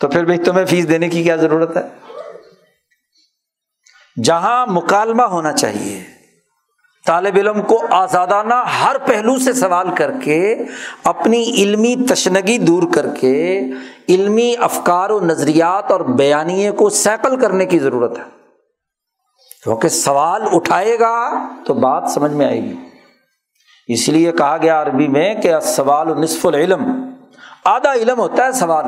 تو 0.00 0.08
پھر 0.08 0.24
بھائی 0.24 0.38
تمہیں 0.38 0.66
فیس 0.66 0.88
دینے 0.88 1.08
کی 1.08 1.22
کیا 1.22 1.36
ضرورت 1.36 1.76
ہے؟ 1.76 2.07
جہاں 4.24 4.66
مکالمہ 4.66 5.22
ہونا 5.22 5.52
چاہیے۔ 5.52 6.04
طالب 7.06 7.36
علم 7.36 7.62
کو 7.62 7.82
آزادانہ 7.90 8.54
ہر 8.54 8.96
پہلو 9.06 9.38
سے 9.38 9.52
سوال 9.52 9.94
کر 9.94 10.12
کے، 10.12 10.54
اپنی 11.04 11.50
علمی 11.50 11.96
تشنگی 12.08 12.58
دور 12.58 12.82
کر 12.94 13.06
کے، 13.20 13.60
علمی 14.08 14.54
افکار 14.60 15.10
و 15.10 15.20
نظریات 15.20 15.90
اور 15.90 16.00
بیانیے 16.00 16.70
کو 16.70 16.88
سیکل 16.88 17.40
کرنے 17.40 17.66
کی 17.66 17.78
ضرورت 17.78 18.18
ہے۔ 18.18 18.22
کیونکہ 19.64 19.88
سوال 19.88 20.42
اٹھائے 20.52 21.00
گا 21.00 21.48
تو 21.66 21.74
بات 21.74 22.10
سمجھ 22.10 22.32
میں 22.32 22.46
آئے 22.46 22.62
گی۔ 22.62 22.74
اس 23.86 24.08
لیے 24.08 24.32
کہا 24.32 24.56
گیا 24.62 24.82
عربی 24.82 25.08
میں 25.08 25.34
کہ 25.34 25.60
سوال 25.60 26.10
و 26.10 26.14
نصف 26.14 26.46
العلم۔ 26.46 27.10
آدھا 27.64 27.92
علم 27.92 28.18
ہوتا 28.18 28.46
ہے 28.46 28.52
سوال۔ 28.52 28.84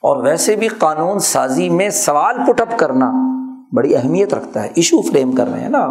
اور 0.00 0.22
ویسے 0.22 0.56
بھی 0.56 0.68
قانون 0.68 1.18
سازی 1.18 1.68
میں 1.68 1.90
سوال 1.90 2.36
پٹ 2.48 2.60
اپ 2.60 2.78
کرنا۔ 2.78 3.12
بڑی 3.76 3.96
اہمیت 3.96 4.34
رکھتا 4.34 4.62
ہے 4.62 4.68
ایشو 4.74 5.02
فریم 5.02 5.32
کر 5.32 5.46
رہے 5.46 5.60
ہیں 5.60 5.68
نا۔ 5.68 5.88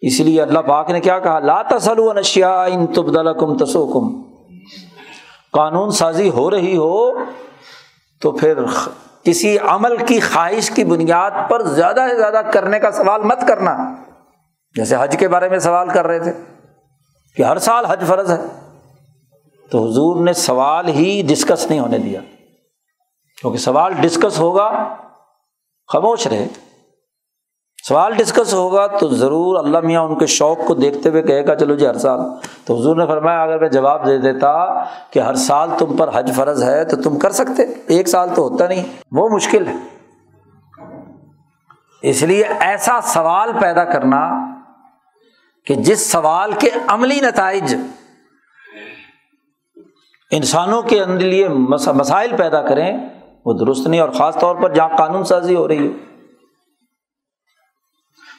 اس 0.00 0.20
لیے 0.20 0.42
اللہ 0.42 0.58
پاک 0.58 0.90
نے 0.90 1.00
کیا 1.00 1.18
کہا، 1.18 1.38
لا 1.38 1.62
تسل 1.62 1.98
و 1.98 2.12
نشیا 2.12 2.62
ان 2.62 2.86
تبدل 2.86 3.38
کم 3.40 3.56
تسو 3.56 3.86
کم 3.86 4.22
قانون 5.52 5.90
سازی 5.90 6.30
ہو 6.30 6.50
رہی 6.50 6.76
ہو 6.76 7.12
تو 8.20 8.30
پھر 8.30 8.54
کسی 9.24 9.58
عمل 9.58 9.96
کی 9.96 10.20
خواہش 10.20 10.70
کی 10.70 10.84
بنیاد 10.84 11.30
پر 11.48 11.62
زیادہ 11.62 12.06
سے 12.10 12.16
زیادہ 12.16 12.40
کرنے 12.52 12.78
کا 12.78 12.90
سوال 12.90 13.22
مت 13.22 13.48
کرنا۔ 13.48 13.94
جیسے 14.74 14.96
حج 14.98 15.16
کے 15.18 15.28
بارے 15.28 15.48
میں 15.48 15.58
سوال 15.58 15.88
کر 15.88 16.06
رہے 16.06 16.18
تھے 16.18 16.32
کہ 17.36 17.42
ہر 17.42 17.58
سال 17.58 17.84
حج 17.84 18.04
فرض 18.06 18.30
ہے۔ 18.30 18.70
تو 19.70 19.90
حضور 19.90 20.24
نے 20.24 20.32
سوال 20.32 20.88
ہی 20.88 21.22
ڈسکس 21.26 21.66
نہیں 21.66 21.80
ہونے 21.80 21.98
دیا۔ 21.98 22.20
کیونکہ 23.40 23.58
سوال 23.58 23.92
ڈسکس 23.92 24.38
ہوگا 24.38 24.94
خاموش 25.88 26.26
رہے۔ 26.26 26.48
سوال 27.88 28.14
ڈسکس 28.14 28.54
ہوگا 28.54 28.86
تو 28.86 29.08
ضرور 29.08 29.64
اللہ 29.64 29.80
میاں 29.80 30.02
ان 30.02 30.18
کے 30.18 30.26
شوق 30.26 30.58
کو 30.66 30.74
دیکھتے 30.74 31.08
ہوئے 31.08 31.22
کہے 31.22 31.46
گا، 31.46 31.54
چلو 31.54 31.74
جی 31.74 31.86
ہر 31.86 31.94
سال۔ 31.94 32.20
تو 32.64 32.76
حضور 32.76 32.96
نے 32.96 33.06
فرمایا، 33.06 33.42
اگر 33.42 33.58
میں 33.58 33.68
جواب 33.68 34.06
دے 34.06 34.18
دیتا 34.18 34.84
کہ 34.84 35.18
ہر 35.18 35.34
سال 35.34 35.70
تم 35.78 35.96
پر 35.96 36.10
حج 36.14 36.32
فرض 36.36 36.62
ہے 36.62 36.84
تو 36.84 37.02
تم 37.02 37.18
کر 37.18 37.30
سکتے۔ 37.30 37.62
ایک 37.86 38.08
سال 38.08 38.28
تو 38.34 38.42
ہوتا 38.42 38.68
نہیں، 38.68 38.84
وہ 39.12 39.28
مشکل 39.28 39.66
ہے۔ 39.66 39.74
اس 42.02 42.22
لیے 42.22 42.44
ایسا 42.60 43.00
سوال 43.00 43.50
پیدا 43.60 43.84
کرنا 43.84 44.30
کہ 45.66 45.74
جس 45.74 46.12
سوال 46.12 46.52
کے 46.52 46.70
عملی 46.86 47.20
نتائج 47.20 47.74
انسانوں 50.30 50.82
کے 50.82 51.02
اندر 51.02 51.24
لیے 51.24 51.48
مسائل 51.48 52.36
پیدا 52.36 52.62
کریں 52.62 52.98
وہ 53.48 53.52
درست 53.52 53.86
نہیں 53.86 54.00
اور 54.00 54.08
خاص 54.08 54.38
طور 54.38 54.56
پر 54.56 54.74
جہاں 54.74 54.96
قانون 54.96 55.24
سازی 55.24 55.54
ہو 55.54 55.68
رہی 55.68 55.88
ہے 55.88 55.92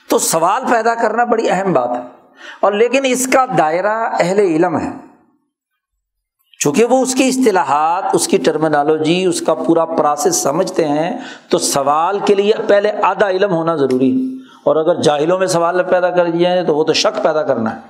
تو 0.10 0.18
سوال 0.18 0.64
پیدا 0.72 0.95
کرنا 0.95 1.24
بڑی 1.24 1.49
اہم 1.49 1.74
بات 1.74 1.89
ہے۔ 1.89 2.01
اور 2.60 2.72
لیکن 2.72 3.01
اس 3.05 3.28
کا 3.28 3.45
دائرہ 3.57 4.10
اہل 4.20 4.39
علم 4.39 4.78
ہے۔ 4.78 4.91
چونکہ 6.60 6.86
وہ 6.86 7.01
اس 7.01 7.16
کی 7.16 7.28
اصطلاحات، 7.28 8.03
اس 8.14 8.28
کی 8.28 8.38
ٹرمنالوجی 8.38 9.26
اس 9.26 9.41
کا 9.41 9.53
پورا 9.53 9.86
پروسیس 9.86 10.36
سمجھتے 10.36 10.88
ہیں، 10.88 11.18
تو 11.49 11.57
سوال 11.57 12.20
کے 12.26 12.36
لیے 12.36 12.53
پہلے 12.68 12.91
آدھا 13.03 13.30
علم 13.30 13.51
ہونا 13.51 13.76
ضروری 13.76 14.12
ہے۔ 14.12 14.43
اور 14.66 14.76
اگر 14.76 15.01
جاہلوں 15.01 15.39
میں 15.39 15.47
سوال 15.47 15.84
پیدا 15.84 16.10
کر 16.10 16.32
دیا 16.32 16.49
جائے 16.49 16.66
تو 16.66 16.76
وہ 16.76 16.84
تو 16.84 16.93
شک 16.93 17.24
پیدا 17.24 17.43
کرنا 17.43 17.76
ہے۔ 17.76 17.82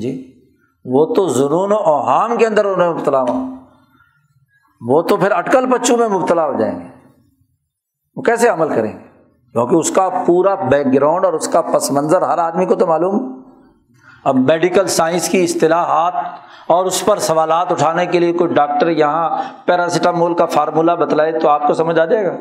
جی 0.00 0.40
وہ 0.84 1.14
تو 1.14 1.28
ضرور 1.28 1.70
و 1.70 1.76
اوہام 1.76 2.36
کے 2.36 2.46
اندر 2.46 2.64
انہیں 2.64 2.92
مبتلا 2.92 3.22
ہو 3.22 3.59
وہ 4.88 5.02
تو 5.02 5.16
پھر 5.16 5.32
اٹکل 5.32 5.66
بچوں 5.66 5.96
میں 5.96 6.08
مبتلا 6.08 6.46
ہو 6.46 6.52
جائیں 6.58 6.80
گے۔ 6.80 6.84
وہ 8.16 8.22
کیسے 8.22 8.48
عمل 8.48 8.68
کریں 8.68 8.92
گے؟ 8.92 9.10
کیونکہ 9.52 9.74
اس 9.74 9.90
کا 9.90 10.08
پورا 10.26 10.54
بیک 10.54 10.86
گراؤنڈ 10.94 11.24
اور 11.24 11.32
اس 11.32 11.48
کا 11.48 11.60
پس 11.60 11.90
منظر 11.90 12.22
ہر 12.22 12.38
آدمی 12.38 12.66
کو 12.66 12.74
تو 12.74 12.86
معلوم۔ 12.86 13.42
اب 14.24 14.36
میڈیکل 14.36 14.86
سائنس 14.86 15.28
کی 15.28 15.44
اصطلاحات 15.44 16.12
اور 16.66 16.84
اس 16.84 17.04
پر 17.04 17.18
سوالات 17.18 17.72
اٹھانے 17.72 18.06
کے 18.06 18.18
لیے 18.18 18.32
کوئی 18.32 18.54
ڈاکٹر 18.54 18.88
یہاں 18.88 19.30
پیراسیٹامول 19.64 20.34
کا 20.34 20.46
فارمولہ 20.46 20.92
بتلائے 20.92 21.38
تو 21.38 21.48
آپ 21.48 21.66
کو 21.66 21.74
سمجھ 21.74 21.98
آ 22.00 22.04
جائے 22.04 22.26
گا۔ 22.26 22.36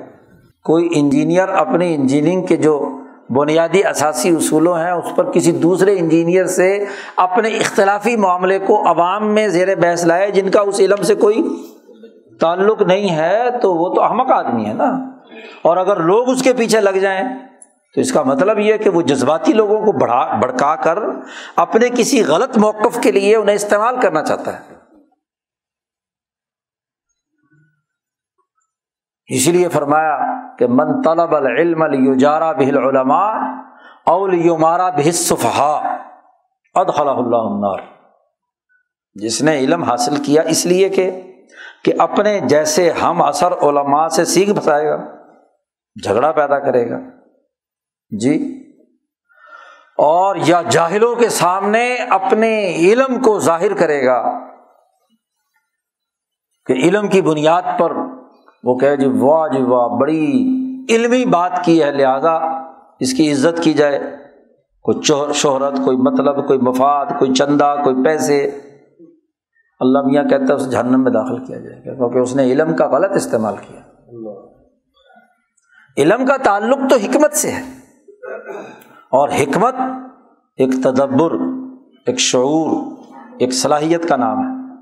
کوئی 0.63 0.89
انجینئر 0.95 1.49
اپنی 1.49 1.95
انجینئرنگ 1.95 2.45
کے 2.45 2.55
جو 2.55 2.99
بنیادی 3.29 3.83
اثاثی 3.83 4.29
اصولوں 4.29 4.77
ہیں، 4.77 4.91
اس 4.91 5.15
پر 5.15 5.31
کسی 5.31 5.51
دوسرے 5.51 5.99
انجینئر 5.99 6.45
سے 6.45 6.85
اپنے 7.15 7.49
اختلافی 7.49 8.15
معاملے 8.15 8.59
کو 8.59 8.91
عوام 8.91 9.33
میں 9.33 9.47
زیر 9.47 9.75
بحث 9.75 10.05
لائے، 10.05 10.31
جن 10.31 10.49
کا 10.49 10.61
اس 10.61 10.79
علم 10.79 11.03
سے 11.03 11.15
کوئی 11.15 11.63
تعلق 12.41 12.81
نہیں 12.81 13.15
ہے 13.15 13.59
تو 13.61 13.75
وہ 13.75 13.93
تو 13.93 14.03
احمق 14.03 14.31
آدمی 14.31 14.65
ہے 14.65 14.73
نا۔ 14.73 14.89
اور 15.61 15.77
اگر 15.77 15.97
لوگ 15.97 16.29
اس 16.29 16.43
کے 16.43 16.53
پیچھے 16.53 16.81
لگ 16.81 16.89
جائیں 16.89 17.23
تو 17.95 18.01
اس 18.01 18.11
کا 18.11 18.23
مطلب 18.23 18.59
یہ 18.59 18.77
کہ 18.77 18.89
وہ 18.89 19.01
جذباتی 19.01 19.53
لوگوں 19.53 19.85
کو 19.85 19.91
بڑھا 19.91 20.39
بڑکا 20.41 20.75
کر 20.75 20.99
اپنے 21.55 21.89
کسی 21.89 22.23
غلط 22.23 22.57
موقف 22.57 22.99
کے 23.01 23.11
لیے 23.11 23.35
انہیں 23.35 23.55
استعمال 23.55 23.99
کرنا 24.01 24.23
چاہتا 24.23 24.59
ہے۔ 24.59 24.75
اسی 29.27 29.51
لیے 29.51 29.69
فرمایا 29.69 30.17
کہ 30.57 30.67
من 30.67 31.01
طلب 31.01 31.35
العلم 31.35 31.83
یوجارا 32.05 32.51
بہل 32.51 32.77
علما 32.77 33.29
اول 34.05 34.33
یومارا 34.33 34.89
بحصفہ 34.89 35.97
ادخلا 36.73 37.11
اللہ 37.11 37.35
النار۔ 37.35 37.79
جس 39.13 39.41
نے 39.41 39.57
علم 39.57 39.83
حاصل 39.83 40.15
کیا 40.23 40.41
اس 40.41 40.65
لیے 40.65 40.89
کہ 40.89 41.28
کہ 41.83 41.93
اپنے 41.99 42.39
جیسے 42.39 42.91
ہم 42.91 43.21
اثر 43.21 43.51
علماء 43.51 44.07
سے 44.07 44.25
سیکھ 44.25 44.49
بتائے 44.49 44.89
گا، 44.89 44.97
جھگڑا 46.03 46.31
پیدا 46.31 46.59
کرے 46.59 46.89
گا۔ 46.89 46.97
جی۔ 48.19 48.55
اور 49.97 50.35
یا 50.45 50.61
جاہلوں 50.69 51.15
کے 51.15 51.29
سامنے 51.29 51.95
اپنے 51.95 52.75
علم 52.75 53.21
کو 53.21 53.39
ظاہر 53.39 53.73
کرے 53.73 54.05
گا 54.05 54.39
کہ 56.65 56.73
علم 56.73 57.07
کی 57.07 57.21
بنیاد 57.21 57.61
پر 57.79 57.91
وہ 58.63 58.77
کہ 58.77 58.95
جی 58.95 59.07
واہ 59.07 59.47
جی 59.47 59.63
واہ، 59.63 59.87
بڑی 59.87 60.25
علمی 60.89 61.25
بات 61.25 61.51
کی 61.63 61.83
ہے، 61.83 61.91
لہٰذا 61.91 62.35
اس 62.99 63.13
کی 63.13 63.31
عزت 63.31 63.63
کی 63.63 63.73
جائے۔ 63.73 63.99
کوئی 64.83 65.33
شہرت، 65.33 65.73
کوئی 65.85 65.97
مطلب 65.97 66.47
کوئی 66.47 66.59
مفاد، 66.59 67.05
کوئی 67.19 67.33
چندہ، 67.33 67.75
کوئی 67.83 67.95
پیسے۔ 68.03 68.51
اللہ 69.79 69.99
میاں 70.05 70.23
کہتا 70.23 70.43
ہے 70.43 70.53
اس 70.53 70.71
جہنم 70.71 71.03
میں 71.03 71.11
داخل 71.11 71.45
کیا 71.45 71.57
جائے 71.57 71.79
گا 71.79 71.93
کیونکہ 71.93 72.17
اس 72.17 72.35
نے 72.35 72.43
علم 72.43 72.75
کا 72.75 72.87
غلط 72.87 73.11
استعمال 73.15 73.55
کیا۔ 73.57 73.79
علم 75.97 76.25
کا 76.25 76.37
تعلق 76.37 76.77
تو 76.89 76.95
حکمت 76.95 77.33
سے 77.33 77.51
ہے۔ 77.51 77.61
اور 79.09 79.29
حکمت 79.29 79.75
ایک 80.57 80.83
تدبر 80.83 81.31
ایک 82.05 82.19
شعور 82.19 82.91
ایک 83.39 83.53
صلاحیت 83.53 84.09
کا 84.09 84.15
نام 84.15 84.37
ہے۔ 84.37 84.73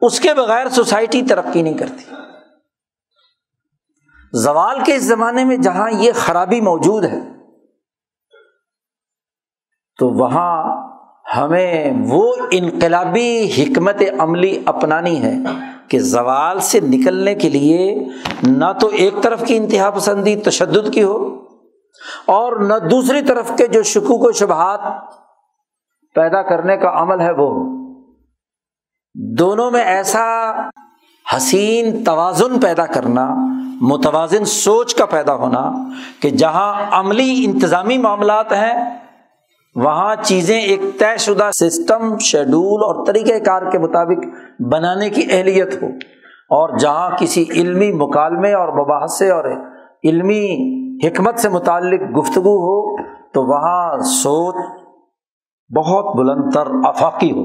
اس 0.00 0.20
کے 0.20 0.34
بغیر 0.34 0.68
سوسائٹی 0.68 1.22
ترقی 1.22 1.62
نہیں 1.62 1.78
کرتی۔ 1.78 2.14
زوال 4.32 4.78
کے 4.84 4.94
اس 4.94 5.02
زمانے 5.02 5.44
میں 5.44 5.56
جہاں 5.56 5.90
یہ 5.90 6.12
خرابی 6.14 6.60
موجود 6.60 7.04
ہے 7.04 7.20
تو 9.98 10.08
وہاں 10.08 10.87
ہمیں 11.36 11.92
وہ 12.08 12.34
انقلابی 12.50 13.50
حکمت 13.58 14.02
عملی 14.18 14.62
اپنانی 14.66 15.22
ہے 15.22 15.34
کہ 15.88 15.98
زوال 15.98 16.60
سے 16.60 16.80
نکلنے 16.80 17.34
کے 17.34 17.48
لیے 17.48 18.04
نہ 18.42 18.64
تو 18.80 18.86
ایک 18.86 19.14
طرف 19.22 19.44
کی 19.44 19.56
انتہا 19.56 19.90
پسندی 19.90 20.36
تشدد 20.36 20.94
کی 20.94 21.02
ہو 21.02 21.44
اور 22.26 22.56
نہ 22.56 22.74
دوسری 22.90 23.22
طرف 23.22 23.52
کے 23.58 23.66
جو 23.66 23.82
شکوک 23.82 24.24
و 24.24 24.32
شبہات 24.32 24.80
پیدا 26.14 26.42
کرنے 26.42 26.76
کا 26.76 26.90
عمل 26.94 27.20
ہے 27.20 27.32
وہ 27.32 27.64
دونوں 29.14 29.70
میں 29.70 29.84
ایسا 29.84 30.52
حسین 31.36 32.04
توازن 32.04 32.60
پیدا 32.60 32.86
کرنا، 32.86 33.34
متوازن 33.80 34.44
سوچ 34.44 34.94
کا 34.94 35.06
پیدا 35.06 35.34
ہونا 35.34 35.72
کہ 36.20 36.30
جہاں 36.30 36.74
عملی 36.90 37.44
انتظامی 37.44 37.98
معاملات 37.98 38.52
ہیں 38.52 38.98
وہاں 39.74 40.16
چیزیں 40.22 40.60
ایک 40.60 40.80
طے 40.98 41.16
شدہ 41.18 41.50
سسٹم 41.60 42.18
شیڈول 42.18 42.82
اور 42.82 43.06
طریقۂ 43.06 43.44
کار 43.44 43.70
کے 43.70 43.78
مطابق 43.78 44.26
بنانے 44.72 45.10
کی 45.10 45.22
اہلیت 45.30 45.82
ہو۔ 45.82 45.88
اور 46.50 46.78
جہاں 46.78 47.10
کسی 47.18 47.44
علمی 47.50 47.92
مکالمے 47.92 48.52
اور 48.52 48.68
مباحثے 48.68 49.30
اور 49.30 49.44
علمی 50.04 50.48
حکمت 51.06 51.38
سے 51.38 51.48
متعلق 51.48 52.18
گفتگو 52.18 52.56
ہو، 52.56 53.02
تو 53.32 53.44
وہاں 53.44 53.98
سوچ 53.98 54.54
بہت 55.76 56.16
بلند 56.16 56.54
تر 56.54 56.68
افاقی 56.84 57.30
ہو۔ 57.30 57.42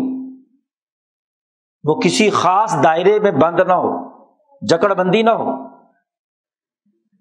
وہ 1.84 2.00
کسی 2.00 2.30
خاص 2.30 2.76
دائرے 2.84 3.20
میں 3.20 3.32
بند 3.32 3.60
نہ 3.60 3.74
ہو، 3.74 4.10
جکڑ 4.68 4.94
بندی 4.94 5.22
نہ 5.22 5.30
ہو۔ 5.30 5.52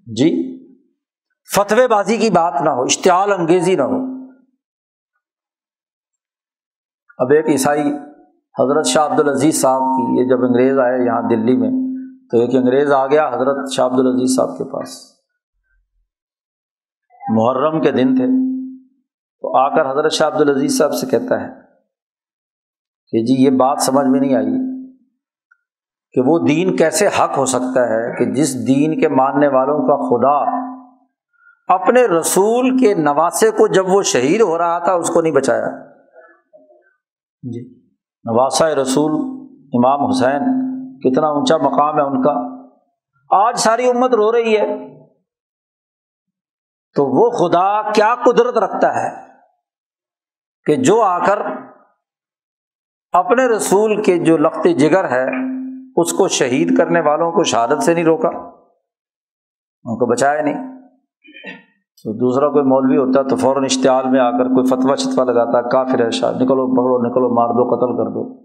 جی 0.07 0.59
فتوے 1.57 1.89
بازی 1.89 2.17
کی 2.17 2.31
بات 2.31 2.63
نہ 2.63 2.71
ہو، 2.71 2.83
اشتعال 2.83 3.33
انگیزی 3.33 3.75
نہ 3.75 3.83
ہو۔ 3.83 4.12
اب 7.19 7.31
ایک 7.31 7.49
عیسائی 7.49 7.93
حضرت 8.61 8.87
شاہ 8.87 9.07
عبد 9.07 9.21
العزیز 9.21 9.61
صاحب 9.63 9.81
کی، 9.81 10.21
یہ 10.21 10.29
جب 10.29 10.45
انگریز 10.45 10.79
آئے 10.79 11.07
یہاں 11.07 11.23
دلی 11.23 11.57
میں، 11.57 11.71
تو 12.31 12.39
ایک 12.39 12.55
انگریز 12.55 12.93
آ 12.93 13.07
گیا 13.07 13.29
حضرت 13.29 13.73
شاہ 13.73 13.87
عبد 13.87 13.99
العزیز 13.99 14.37
صاحب 14.37 14.59
کے 14.59 14.65
پاس۔ 14.65 14.89
محرم 17.31 17.81
کے 17.81 17.91
دن 17.91 18.15
تھے، 18.17 18.27
تو 19.41 19.57
آ 19.57 19.69
کر 19.69 19.91
حضرت 19.91 20.13
شاہ 20.13 20.29
عبد 20.29 20.41
العزیز 20.41 20.79
صاحب 20.79 20.93
سے 20.93 21.07
کہتا 21.07 21.41
ہے 21.41 21.49
کہ 23.11 23.25
جی 23.25 23.45
یہ 23.45 23.51
بات 23.51 23.83
سمجھ 23.83 24.07
میں 24.07 24.21
نہیں 24.21 24.35
آئی 24.35 24.73
کہ 26.13 26.21
وہ 26.27 26.39
دین 26.39 26.77
کیسے 26.77 27.07
حق 27.07 27.39
ہو 27.39 27.47
سکتا 27.47 27.81
ہے 27.81 28.17
کہ 28.19 28.33
جس 28.33 28.67
دین 28.67 29.01
کے 29.01 29.09
ماننے 29.09 29.49
والوں 29.49 29.79
کا 29.79 29.97
خدا 30.09 30.63
اپنے 31.75 32.07
رسول 32.07 32.79
کے 32.79 32.95
نواسے 32.95 33.51
کو 33.51 33.67
جب 33.67 33.85
وہ 33.89 34.03
شہید 34.03 34.41
ہو 34.41 34.59
رہا 34.59 34.79
تھا، 34.79 34.93
اس 34.93 35.11
کو 35.11 35.21
نہیں 35.21 35.33
بچایا۔ 35.33 35.92
جی۔ 37.43 37.81
نواسا 38.25 38.75
رسول، 38.75 39.13
امام 39.73 40.09
حسین، 40.09 40.63
کتنا 40.99 41.27
اونچا 41.27 41.57
مقام 41.57 41.97
ہے 41.97 42.03
ان 42.03 42.23
کا۔ 42.23 42.63
آج 43.49 43.59
ساری 43.59 43.89
امت 43.89 44.15
رو 44.15 44.33
رہی 44.33 44.57
ہے۔ 44.57 44.93
تو 46.95 47.05
وہ 47.05 47.31
خدا 47.31 47.93
کیا 47.93 48.15
قدرت 48.25 48.59
رکھتا 48.59 48.95
ہے 48.95 49.29
کہ 50.65 50.77
جو 50.77 51.03
آ 51.03 51.27
کر 51.27 51.39
اپنے 53.13 53.57
رسول 53.57 54.03
کے 54.03 54.19
جو 54.19 54.37
لخت 54.37 54.67
جگر 54.79 55.11
ہے، 55.11 55.27
اس 55.97 56.13
کو 56.13 56.29
شہید 56.29 56.79
کرنے 56.79 57.01
والوں 57.01 57.33
کو 57.33 57.45
شہادت 57.45 57.83
سے 57.83 57.95
نہیں 57.95 58.05
روکا، 58.05 58.29
ان 59.85 59.99
کو 59.99 60.07
بچایا 60.07 60.43
نہیں۔ 60.43 60.72
تو 62.05 62.13
دوسرا 62.13 62.49
کوئی 62.49 62.65
مولوی 62.65 62.97
ہوتا 62.97 63.23
تو 63.23 63.37
فوراً 63.37 63.65
اشتعال 63.65 64.11
میں 64.11 64.21
آ 64.21 64.31
کر 64.31 64.45
کوئی 64.45 64.67
فتویٰ 64.67 64.97
شتوا 64.97 65.25
لگاتا، 65.25 65.69
کافر 65.69 66.05
ہے 66.05 66.11
شاہ، 66.11 66.31
نکلو 66.31 66.47
پکڑو 66.47 67.11
نکلو، 67.11 67.35
مار 67.35 67.49
دو، 67.49 67.77
قتل 67.77 67.97
کر 67.97 68.11
دو۔ 68.11 68.41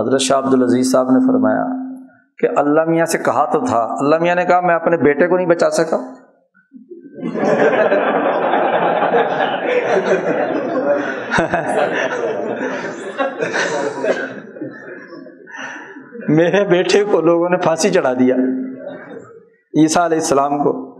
حضرت 0.00 0.20
شاہ 0.20 0.38
عبد 0.38 0.54
العزیز 0.54 0.92
صاحب 0.92 1.10
نے 1.10 1.26
فرمایا 1.26 1.64
کہ 2.38 2.58
اللہ 2.58 2.80
میاں 2.88 3.04
سے 3.04 3.18
کہا 3.18 3.44
تو 3.44 3.60
تھا، 3.60 3.76
اللہ 3.76 4.16
میاں 4.20 4.34
نے 4.34 4.44
کہا 4.44 4.60
میں 4.60 4.74
اپنے 4.74 4.96
بیٹے 4.96 5.28
کو 5.28 5.36
نہیں 5.36 5.46
بچا 5.46 5.70
سکا۔ 5.70 5.96
میرے 16.28 16.64
بیٹے 16.64 17.04
کو 17.04 17.20
لوگوں 17.20 17.48
نے 17.48 17.56
پھانسی 17.56 17.90
چڑھا 17.90 18.12
دیا، 18.12 18.36
عیسیٰ 19.82 20.04
علیہ 20.04 20.18
السلام 20.18 20.58
کو۔ 20.58 20.91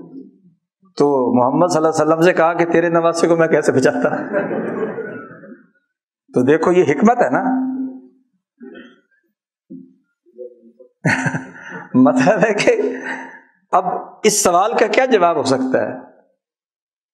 تو 0.96 1.34
محمد 1.38 1.66
صلی 1.66 1.76
اللہ 1.76 1.88
علیہ 1.88 2.02
وسلم 2.02 2.20
سے 2.20 2.32
کہا 2.32 2.52
کہ 2.52 2.64
تیرے 2.64 2.88
نواسے 2.88 3.28
کو 3.28 3.36
میں 3.36 3.48
کیسے 3.48 3.72
بچاتا؟ 3.72 4.16
تو 6.34 6.42
دیکھو 6.42 6.72
یہ 6.72 6.84
حکمت 6.88 7.16
ہے 7.18 7.30
نا۔ 7.30 7.42
مطلب 11.94 12.38
ہے 12.38 12.54
کہ 12.54 12.96
اب 13.72 13.84
اس 14.24 14.44
سوال 14.44 14.72
کا 14.72 14.86
کیا 14.86 15.04
جواب 15.04 15.36
ہو 15.36 15.42
سکتا 15.42 15.82
ہے؟ 15.82 15.92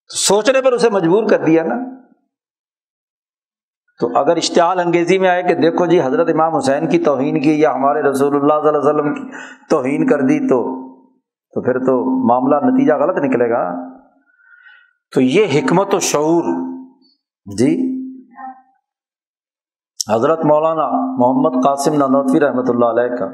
سوچنے 0.07 0.61
پر 0.61 0.73
اسے 0.73 0.89
مجبور 0.89 1.29
کر 1.29 1.43
دیا 1.43 1.63
نا۔ 1.63 1.75
تو 3.99 4.17
اگر 4.17 4.37
اشتعال 4.37 4.79
انگیزی 4.79 5.17
میں 5.17 5.29
آئے 5.29 5.43
کہ 5.43 5.55
دیکھو 5.55 5.85
جی 5.85 6.01
حضرت 6.01 6.29
امام 6.29 6.55
حسین 6.55 6.89
کی 6.89 6.99
توہین 6.99 7.41
کی 7.41 7.59
یا 7.59 7.71
ہمارے 7.71 8.01
رسول 8.01 8.35
اللہ 8.35 8.59
صلی 8.61 8.67
اللہ 8.67 8.79
علیہ 8.79 8.89
وسلم 8.89 9.13
کی 9.13 9.35
توہین 9.69 10.07
کر 10.07 10.21
دی 10.21 10.49
تو 10.49 10.88
تو 11.53 11.61
پھر 11.61 11.79
تو 11.79 12.27
معاملہ 12.27 12.71
نتیجہ 12.71 12.93
غلط 12.93 13.17
نکلے 13.17 13.49
گا۔ 13.49 13.89
تو 15.15 15.21
یہ 15.21 15.45
حکمت 15.55 15.93
و 15.93 15.99
شعور۔ 15.99 16.43
جی۔ 17.57 17.99
حضرت 20.13 20.45
مولانا 20.45 20.87
محمد 21.17 21.63
قاسم 21.63 21.93
نانوتوی 21.93 22.39
رحمۃ 22.39 22.63
اللہ 22.67 22.85
علیہ 22.85 23.15
کا 23.15 23.25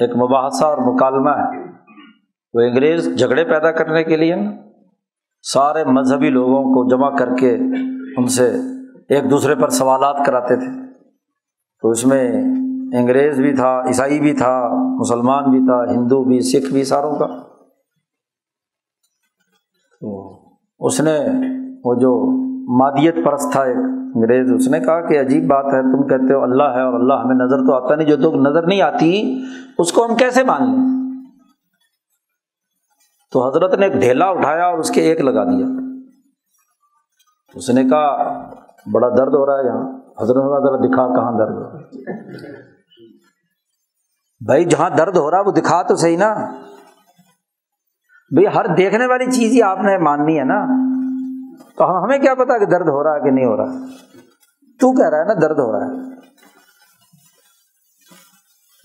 ایک 0.00 0.16
مباحثہ 0.16 0.64
اور 0.64 0.78
مکالمہ 0.78 1.30
ہے۔ 1.30 1.70
وہ 2.54 2.60
انگریز 2.60 3.18
جھگڑے 3.18 3.44
پیدا 3.44 3.72
کرنے 3.72 4.04
کے 4.04 4.16
لیے 4.16 4.34
سارے 5.52 5.84
مذہبی 5.84 6.30
لوگوں 6.30 6.62
کو 6.62 6.90
جمع 6.90 7.16
کر 7.16 7.34
کے 7.34 7.54
ان 8.16 8.26
سے 8.26 8.56
ایک 9.08 9.30
دوسرے 9.30 9.54
پر 9.54 9.68
سوالات 9.68 10.26
کراتے 10.26 10.56
تھے۔ 10.56 10.92
تو 11.82 11.90
اس 11.90 12.06
میں 12.06 12.42
انگریز 12.92 13.40
بھی 13.40 13.56
تھا، 13.56 13.82
عیسائی 13.86 14.20
بھی 14.20 14.32
تھا، 14.32 14.68
مسلمان 15.00 15.50
بھی 15.50 15.58
تھا، 15.58 15.92
ہندو 15.92 16.24
بھی، 16.24 16.40
سکھ 16.40 16.72
بھی، 16.72 16.84
ساروں 16.84 17.14
کا۔ 17.14 17.26
تو 20.00 20.38
اس 20.80 21.00
نے 21.00 21.18
وہ 21.84 21.94
جو 21.94 22.26
مادیت 22.78 23.14
پرست 23.24 23.52
تھا 23.52 23.62
ایک 23.62 23.76
انگریز، 24.14 24.52
اس 24.52 24.68
نے 24.68 24.80
کہا 24.80 25.00
کہ 25.00 25.20
عجیب 25.20 25.46
بات 25.46 25.64
ہے، 25.64 25.82
تم 25.82 26.08
کہتے 26.08 26.34
ہو 26.34 26.42
اللہ 26.42 26.62
ہے 26.62 26.82
اور 26.82 26.94
اللہ 26.94 27.14
ہمیں 27.14 27.34
نظر 27.34 27.58
تو 27.58 27.84
آتا 27.84 27.94
نہیں، 27.94 28.08
جو 28.08 28.16
تو 28.16 28.36
نظر 28.36 28.66
نہیں 28.66 28.80
آتی، 28.80 29.40
اس 29.78 29.92
کو 29.92 30.06
ہم 30.06 30.16
کیسے 30.16 30.44
مان 30.44 30.62
لیں؟ 30.62 30.96
تو 33.32 33.48
حضرت 33.48 33.78
نے 33.78 33.86
ایک 33.86 33.94
ڈھیلا 33.94 34.26
اٹھایا 34.26 34.64
اور 34.64 34.78
اس 34.78 34.90
کے 34.90 35.00
ایک 35.00 35.20
لگا 35.20 35.44
دیا۔ 35.44 35.66
اس 37.54 37.70
نے 37.70 37.84
کہا، 37.84 38.26
بڑا 38.92 39.08
درد 39.08 39.34
ہو 39.34 39.46
رہا 39.46 39.58
ہے 39.58 39.66
یہاں، 39.66 40.00
حضرت 40.22 40.36
ذرا 40.36 40.76
دکھا 40.76 41.14
کہاں 41.14 41.38
درد 41.38 41.54
ہو 41.54 41.62
رہا 41.62 41.78
ہے۔ 41.78 42.65
بھائی 44.40 44.64
جہاں 44.64 44.90
درد 44.90 45.16
ہو 45.16 45.30
رہا 45.30 45.40
وہ 45.40 45.52
دکھا 45.52 45.82
تو 45.82 45.96
صحیح 45.96 46.18
نا۔ 46.18 46.34
بھائی، 48.30 48.46
ہر 48.46 48.66
دیکھنے 48.74 49.06
والی 49.06 49.30
چیز 49.30 49.52
ہی 49.52 49.62
آپ 49.62 49.78
نے 49.78 49.98
ماننی 49.98 50.38
ہے 50.38 50.44
نا۔ 50.44 50.66
تو 51.76 52.04
ہمیں 52.04 52.18
کیا 52.18 52.34
پتا 52.34 52.58
کہ 52.58 52.66
درد 52.66 52.88
ہو 52.88 53.04
رہا 53.04 53.14
ہے 53.14 53.20
کہ 53.20 53.30
نہیں 53.30 53.44
ہو 53.44 53.56
رہا۔ 53.56 53.86
تو 54.80 54.92
کہہ 54.92 55.08
رہا 55.10 55.18
ہے 55.18 55.24
نا، 55.24 55.34
درد 55.34 55.58
ہو 55.58 55.72
رہا 55.72 55.86
ہے۔ 55.86 56.16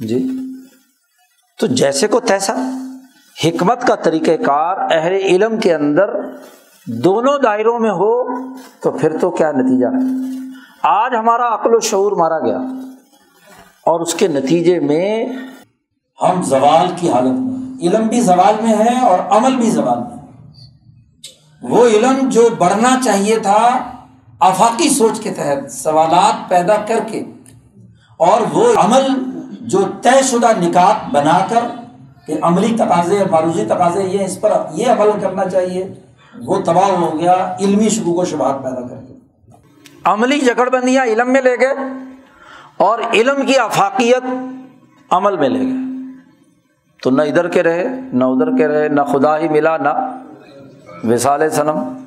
جی۔ 0.07 0.27
تو 1.59 1.67
جیسے 1.67 2.07
کو 2.07 2.19
تیسا۔ 2.19 2.53
حکمت 3.45 3.87
کا 3.87 3.95
طریقہ 3.95 4.43
کار 4.43 4.77
اہل 4.91 5.13
علم 5.13 5.59
کے 5.59 5.75
اندر 5.75 6.09
دونوں 6.87 7.39
دائروں 7.39 7.79
میں 7.79 7.91
ہو، 7.91 8.45
تو 8.81 8.91
پھر 8.91 9.17
تو 9.19 9.31
کیا 9.31 9.51
نتیجہ۔ 9.51 9.87
آج 10.83 11.11
ہمارا 11.19 11.53
عقل 11.53 11.75
و 11.75 11.79
شعور 11.79 12.11
مارا 12.11 12.39
گیا۔ 12.39 12.57
اور 13.85 13.99
اس 13.99 14.13
کے 14.13 14.27
نتیجے 14.27 14.79
میں 14.79 15.25
ہم 16.21 16.41
زوال 16.41 16.87
کی 16.95 17.09
حالت 17.09 17.39
میں 17.39 17.87
علم 17.87 18.07
بھی 18.07 18.21
زوال 18.21 18.55
میں 18.63 18.73
ہے 18.73 19.05
اور 19.05 19.19
عمل 19.19 19.55
بھی 19.55 19.69
زوال 19.69 19.97
میں 19.97 20.17
وہ 21.61 21.87
علم 21.87 22.29
جو 22.29 22.47
بڑھنا 22.57 22.95
چاہیے 23.05 23.39
تھا، 23.39 23.91
آفاقی 24.39 24.89
سوچ 24.89 25.19
کے 25.19 25.31
تحت 25.31 25.71
سوالات 25.71 26.49
پیدا 26.49 26.75
کر 26.75 26.99
کے 27.11 27.23
اور 28.17 28.41
وہ 28.53 28.65
عمل 28.75 29.07
جو 29.61 29.81
طے 30.01 30.21
شدہ 30.23 30.51
نکات 30.59 31.09
بنا 31.13 31.45
کر 31.49 31.63
کہ 32.25 32.33
عملی 32.41 32.75
تقاضے 32.75 33.23
معروضی 33.31 33.65
تقاضے، 33.65 34.03
یہ 34.03 34.25
اس 34.25 34.41
پر 34.41 34.53
یہ 34.73 34.87
عمل 34.87 35.09
کرنا 35.21 35.49
چاہیے، 35.49 35.93
وہ 36.45 36.61
تباہ 36.61 36.89
ہو 36.89 37.19
گیا، 37.19 37.55
علمی 37.59 37.89
شکوک 37.89 38.17
و 38.17 38.25
شبہات 38.25 38.63
پیدا 38.63 38.87
کر 38.87 39.01
کے۔ 39.07 39.13
عملی 40.03 40.39
جگڑ 40.39 40.69
بندیاں 40.69 41.05
علم 41.05 41.33
میں 41.33 41.41
لے 41.41 41.55
گئے۔ 41.59 41.73
اور 42.81 42.99
علم 43.13 43.45
کی 43.45 43.57
افاقیت 43.57 44.23
عمل 45.09 45.37
میں 45.37 45.49
لے 45.49 45.59
گئے۔ 45.59 45.91
تو 47.03 47.11
نہ 47.11 47.21
ادھر 47.21 47.47
کے 47.47 47.63
رہے، 47.63 47.87
نہ 48.13 48.23
ادھر 48.23 48.57
کے 48.57 48.67
رہے، 48.67 48.87
نہ 48.87 49.01
خدا 49.01 49.37
ہی 49.37 49.47
ملا، 49.47 49.77
نہ 49.77 49.89
وسال 51.03 51.49
صنم 51.49 52.05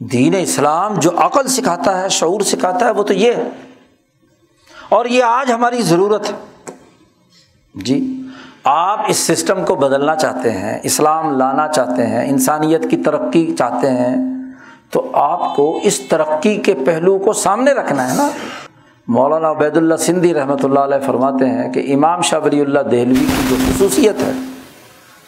دین 0.00 0.34
اسلام 0.38 0.94
جو 0.94 1.10
عقل 1.16 1.46
سکھاتا 1.46 2.00
ہے، 2.00 2.08
شعور 2.08 2.40
سکھاتا 2.40 2.86
ہے، 2.86 2.90
وہ 2.90 3.02
تو 3.02 3.14
یہ 3.14 3.32
ہے۔ 3.32 3.50
اور 4.88 5.06
یہ 5.06 5.24
آج 5.24 5.52
ہماری 5.52 5.82
ضرورت 5.82 6.30
ہے۔ 6.30 6.36
جی 7.74 8.22
آپ 8.64 9.00
اس 9.08 9.16
سسٹم 9.16 9.64
کو 9.64 9.74
بدلنا 9.74 10.16
چاہتے 10.16 10.50
ہیں، 10.50 10.78
اسلام 10.82 11.38
لانا 11.38 11.68
چاہتے 11.68 12.06
ہیں، 12.06 12.28
انسانیت 12.30 12.90
کی 12.90 12.96
ترقی 12.96 13.54
چاہتے 13.58 13.90
ہیں۔ 13.90 14.33
تو 14.90 15.10
آپ 15.12 15.56
کو 15.56 15.80
اس 15.82 16.00
ترقی 16.00 16.56
کے 16.56 16.74
پہلو 16.86 17.18
کو 17.18 17.32
سامنے 17.32 17.72
رکھنا 17.72 18.10
ہے 18.10 18.16
نا۔ 18.16 18.30
مولانا 19.08 19.50
عبید 19.50 19.76
اللہ 19.76 19.94
سندھی 19.94 20.34
رحمۃ 20.34 20.64
اللہ 20.64 20.80
علیہ 20.80 21.06
فرماتے 21.06 21.48
ہیں 21.48 21.72
کہ 21.72 21.94
امام 21.94 22.22
شاہ 22.22 22.40
ولی 22.44 22.60
اللہ 22.60 22.80
دہلوی 22.80 23.14
کی 23.14 23.48
جو 23.50 23.56
خصوصیت 23.68 24.16
ہے، 24.18 24.32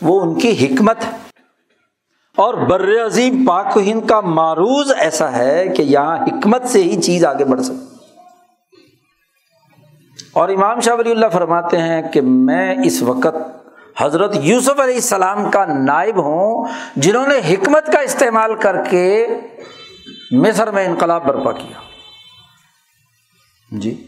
وہ 0.02 0.20
ان 0.20 0.34
کی 0.34 0.66
حکمت 0.66 0.96
ہے۔ 1.04 1.10
اور 2.36 2.54
بر 2.54 3.06
عظیم 3.06 3.44
پاک 3.44 3.76
و 3.76 3.80
ہند 3.80 4.08
کا 4.08 4.20
معروض 4.20 4.92
ایسا 4.98 5.32
ہے 5.32 5.68
کہ 5.76 5.82
یہاں 5.82 6.16
حکمت 6.16 6.62
سے 6.64 6.82
ہی 6.82 7.02
چیز 7.02 7.24
آگے 7.24 7.44
بڑھ 7.44 7.62
سکتی۔ 7.62 7.96
اور 10.32 10.48
امام 10.48 10.80
شاہ 10.80 10.94
ولی 10.94 11.10
اللہ 11.10 11.26
فرماتے 11.32 11.78
ہیں 11.78 12.02
کہ 12.12 12.20
میں 12.20 12.74
اس 12.84 13.02
وقت 13.02 13.36
حضرت 14.00 14.36
یوسف 14.36 14.80
علیہ 14.80 14.94
السلام 14.94 15.50
کا 15.50 15.64
نائب 15.64 16.18
ہوں، 16.18 16.64
جنہوں 16.96 17.26
نے 17.26 17.54
حکمت 17.54 17.86
کا 17.86 17.98
استعمال 17.98 18.54
کر 18.54 18.76
کے 18.90 19.26
مصر 20.30 20.70
میں 20.70 20.86
انقلاب 20.86 21.24
برپا 21.24 21.52
کیا۔ 21.52 21.80
جی 23.78 24.06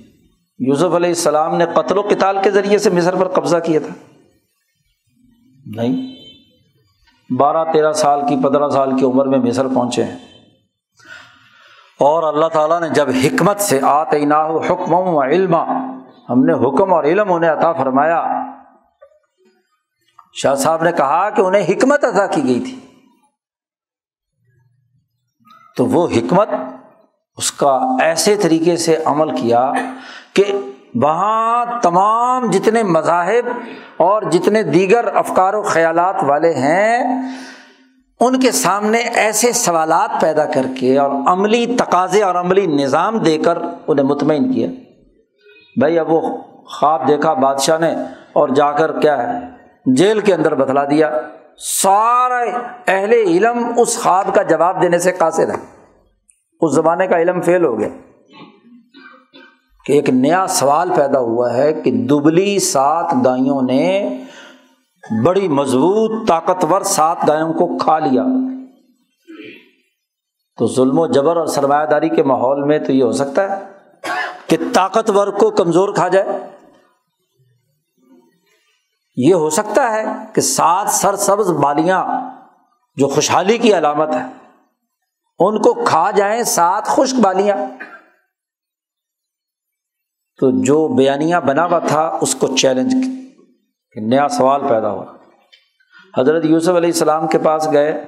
یوسف 0.59 0.95
علیہ 0.95 1.09
السلام 1.09 1.57
نے 1.57 1.67
قتل 1.75 1.99
و 1.99 2.01
قتال 2.01 2.39
کے 2.43 2.51
ذریعے 2.51 2.79
سے 2.79 2.91
مصر 2.91 3.17
پر 3.17 3.29
قبضہ 3.29 3.57
کیا 3.57 3.81
تھا۔ 3.87 3.95
نہیں، 5.67 6.17
بارہ 7.33 7.73
تیرہ 7.73 7.93
سال 7.93 8.21
کی، 8.29 8.37
پندرہ 8.43 8.69
سال 8.69 8.99
کی 8.99 9.05
عمر 9.05 9.27
میں 9.27 9.39
مصر 9.39 9.67
پہنچے 9.69 10.05
ہیں۔ 10.05 10.19
اور 12.01 12.35
اللہ 12.35 12.47
تعالیٰ 12.47 12.81
نے 12.81 12.89
جب 12.89 13.09
حکمت 13.25 13.61
سے 13.61 13.81
آتے 13.83 14.17
حکم 14.71 14.93
و 14.93 15.23
علم 15.23 15.55
ہم 16.31 16.45
نے 16.45 16.53
حکم 16.53 16.93
اور 16.93 17.05
علم 17.05 17.33
انہیں 17.33 17.51
عطا 17.51 17.73
فرمایا 17.73 18.25
شاہ 20.41 20.55
صاحب 20.55 20.83
نے 20.83 20.93
کہا 20.93 21.31
کہ 21.31 21.41
انہیں 21.41 21.63
حکمت 21.63 22.05
عطا 22.05 22.27
کی 22.27 22.45
گئی 22.45 22.61
تھی۔ 22.61 22.81
تو 25.77 25.87
وہ 25.87 26.09
حکمت 26.17 26.49
اس 27.37 27.53
کا 27.53 27.79
ایسے 28.01 28.37
طریقے 28.37 28.77
سے 28.77 28.97
عمل 29.05 29.37
کیا 29.37 29.73
کہ 30.33 30.45
وہاں 30.95 31.67
تمام 31.83 32.51
جتنے 32.51 32.83
مذاہب 32.83 33.51
اور 33.97 34.23
جتنے 34.23 34.63
دیگر 34.63 35.17
افکار 35.17 35.55
و 35.55 35.63
خیالات 35.63 36.17
والے 36.23 36.55
ہیں، 36.55 37.23
ان 38.21 38.41
کے 38.41 38.51
سامنے 38.51 38.99
ایسے 38.99 39.53
سوالات 39.53 40.21
پیدا 40.21 40.45
کر 40.45 40.67
کے 40.81 40.99
اور 40.99 41.11
عملی 41.27 41.77
تقاضے 41.79 42.23
اور 42.23 42.35
عملی 42.35 42.67
نظام 42.67 43.19
دے 43.19 43.39
کر 43.39 43.59
انہیں 43.87 44.07
مطمئن 44.07 44.53
کیا۔ 44.53 44.69
بھائی، 45.77 45.99
اب 45.99 46.13
وہ 46.13 46.37
خواب 46.65 47.09
دیکھا، 47.09 47.33
بادشاہ 47.33 47.79
نے 47.79 47.95
اور 48.33 48.49
جا 48.49 48.73
کر 48.73 49.01
کیا 49.01 49.23
ہے؟ 49.23 49.58
جیل 49.97 50.21
کے 50.21 50.35
اندر 50.35 50.55
بتلا 50.55 50.85
دیا۔ 50.85 51.21
سارا 51.59 52.45
اہل 52.87 53.13
علم 53.13 53.71
اس 53.77 54.03
خواب 54.03 54.35
کا 54.35 54.43
جواب 54.43 54.83
دینے 54.83 54.99
سے 54.99 55.13
قاصر 55.13 55.49
ہے 55.49 55.87
اس 56.61 56.75
زمانے 56.75 57.07
کا 57.07 57.21
علم 57.21 57.41
فیل 57.41 57.65
ہو 57.65 57.79
گیا۔ 57.79 57.89
کہ 59.85 59.93
ایک 59.93 60.11
نیا 60.11 60.47
سوال 60.47 60.91
پیدا 60.97 61.19
ہوا 61.19 61.55
ہے 61.55 61.73
کہ 61.73 61.91
دبلی 61.91 62.59
سات 62.59 63.15
گائیوں 63.25 63.63
نے 63.63 64.19
بڑی 65.25 65.49
مضبوط 65.49 66.29
طاقتور 66.29 66.81
سات 66.81 67.17
گایوں 67.29 67.53
کو 67.53 67.79
کھا 67.79 67.99
لیا۔ 67.99 68.25
تو 70.59 70.67
ظلم 70.67 70.99
و 70.99 71.07
جبر 71.07 71.37
اور 71.37 71.47
سرمایہ 71.47 71.87
داری 71.87 72.09
کے 72.09 72.23
ماحول 72.23 72.65
میں 72.65 72.79
تو 72.79 72.93
یہ 72.93 73.03
ہو 73.03 73.13
سکتا 73.13 73.59
ہے 73.59 73.65
کہ 74.47 74.57
طاقتور 74.75 75.29
کو 75.29 75.51
کمزور 75.51 75.95
کھا 75.95 76.09
جائے۔ 76.09 76.48
یہ 79.19 79.35
ہو 79.35 79.51
سکتا 79.51 79.93
ہے 79.93 80.05
کہ 80.33 80.41
سات 80.41 80.89
سر 80.89 81.17
سبز 81.17 81.51
بالیاں 81.51 82.05
جو 82.97 83.09
خوشحالی 83.09 83.59
کی 83.59 83.79
علامت 83.79 84.15
ہے 84.15 84.23
ان 85.39 85.59
کو 85.59 85.85
کھا 85.85 86.11
جائیں 86.11 86.43
سات 86.43 86.85
خشک 86.85 87.17
بالیاں۔ 87.17 87.57
تو 90.41 90.63
جو 90.63 90.89
بیانیہ 90.89 91.37
بنا 91.37 91.65
ہوا 91.65 91.79
تھا، 91.79 92.19
اس 92.21 92.35
کو 92.35 92.57
چیلنج 92.57 92.95
کہ 93.93 94.01
نیا 94.01 94.29
سوال 94.29 94.69
پیدا 94.69 94.91
ہوا۔ 94.91 95.05
حضرت 96.19 96.45
یوسف 96.45 96.69
علیہ 96.69 96.89
السلام 96.89 97.27
کے 97.27 97.39
پاس 97.39 97.69
گئے، 97.73 98.05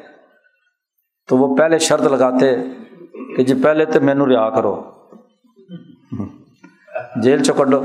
تو 1.29 1.37
وہ 1.37 1.57
پہلے 1.57 1.79
شرط 1.79 2.01
لگاتے 2.01 2.57
کہ 3.37 3.45
جی 3.45 3.63
پہلے 3.63 3.85
تو 3.85 4.01
مینو 4.01 4.27
رہا 4.27 4.51
کرو۔ 4.51 4.83
جیل 7.23 7.43
چکڈو 7.43 7.83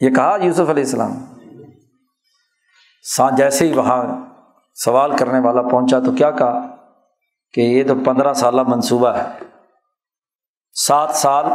یہ 0.00 0.10
کہا 0.10 0.36
یوسف 0.42 0.70
علیہ 0.70 0.84
السلام۔ 0.84 1.39
جیسے 3.36 3.68
ہی 3.68 3.72
وہاں 3.72 4.04
سوال 4.74 5.16
کرنے 5.16 5.38
والا 5.38 5.62
پہنچا 5.62 5.98
تو 5.98 6.12
کیا 6.12 6.30
کہا 6.30 6.76
کہ 7.52 7.60
یہ 7.60 7.84
تو 7.88 7.94
پندرہ 7.94 8.32
سالہ 8.32 8.62
منصوبہ 8.62 9.08
ہے۔ 9.08 9.24
سات 10.74 11.10
سال 11.10 11.46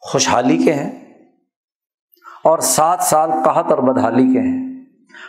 خوشحالی 0.00 0.58
کے 0.58 0.74
ہیں 0.74 1.14
اور 2.44 2.58
سات 2.58 3.00
سال 3.00 3.30
قحط 3.44 3.70
اور 3.70 3.78
بدحالی 3.78 4.32
کے 4.32 4.40
ہیں۔ 4.40 4.84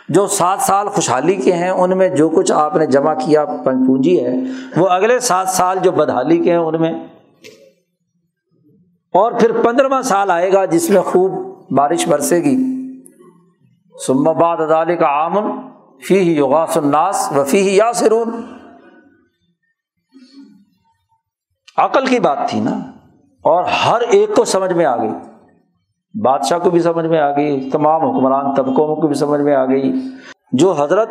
جو 0.08 0.26
سات 0.26 0.60
سال 0.60 0.88
خوشحالی 0.88 1.36
کے 1.36 1.52
ہیں، 1.52 1.70
ان 1.70 1.98
میں 1.98 2.08
جو 2.08 2.28
کچھ 2.28 2.52
آپ 2.52 2.76
نے 2.76 2.86
جمع 2.86 3.14
کیا 3.14 3.44
پونجی 3.44 4.26
ہے، 4.26 4.30
وہ 4.76 4.88
اگلے 4.88 5.18
سات 5.18 5.48
سال 5.48 5.78
جو 5.78 5.92
بدحالی 5.92 6.38
کے 6.38 6.50
ہیں، 6.50 6.58
ان 6.58 6.80
میں 6.80 6.92
اور 9.12 9.32
پھر 9.32 9.62
پندرہواں 9.62 10.02
سال 10.02 10.30
آئے 10.30 10.52
گا 10.52 10.64
جس 10.64 10.90
میں 10.90 11.02
خوب 11.02 11.32
بارش 11.70 12.08
برسے 12.08 12.36
گی۔ 12.36 12.67
ادالے 14.08 14.96
کا 14.96 15.06
آمن 15.06 15.50
فی 16.08 16.18
یوگاس 16.18 16.76
الناس 16.76 17.32
و 17.36 17.44
فی 17.44 17.76
یا 17.76 17.92
سرون 17.92 18.28
عقل 21.76 22.06
کی 22.06 22.20
بات 22.20 22.38
تھی 22.48 22.60
نا؟ 22.60 22.70
اور 23.42 23.64
ہر 23.64 24.00
ایک 24.00 24.36
کو 24.36 24.44
سمجھ 24.44 24.72
میں 24.72 24.84
آ 24.84 24.96
گئی۔ 24.96 25.10
بادشاہ 26.24 26.58
کو 26.58 26.70
بھی 26.70 26.80
سمجھ 26.80 27.06
میں 27.06 27.20
آ 27.20 27.36
گئی، 27.36 27.70
تمام 27.70 28.04
حکمران 28.04 28.54
طبقوں 28.54 28.96
کو 28.96 29.06
بھی 29.06 29.14
سمجھ 29.14 29.40
میں 29.40 29.54
آ 29.54 29.66
گئی۔ 29.66 29.92
جو 30.52 30.72
حضرت 30.72 31.08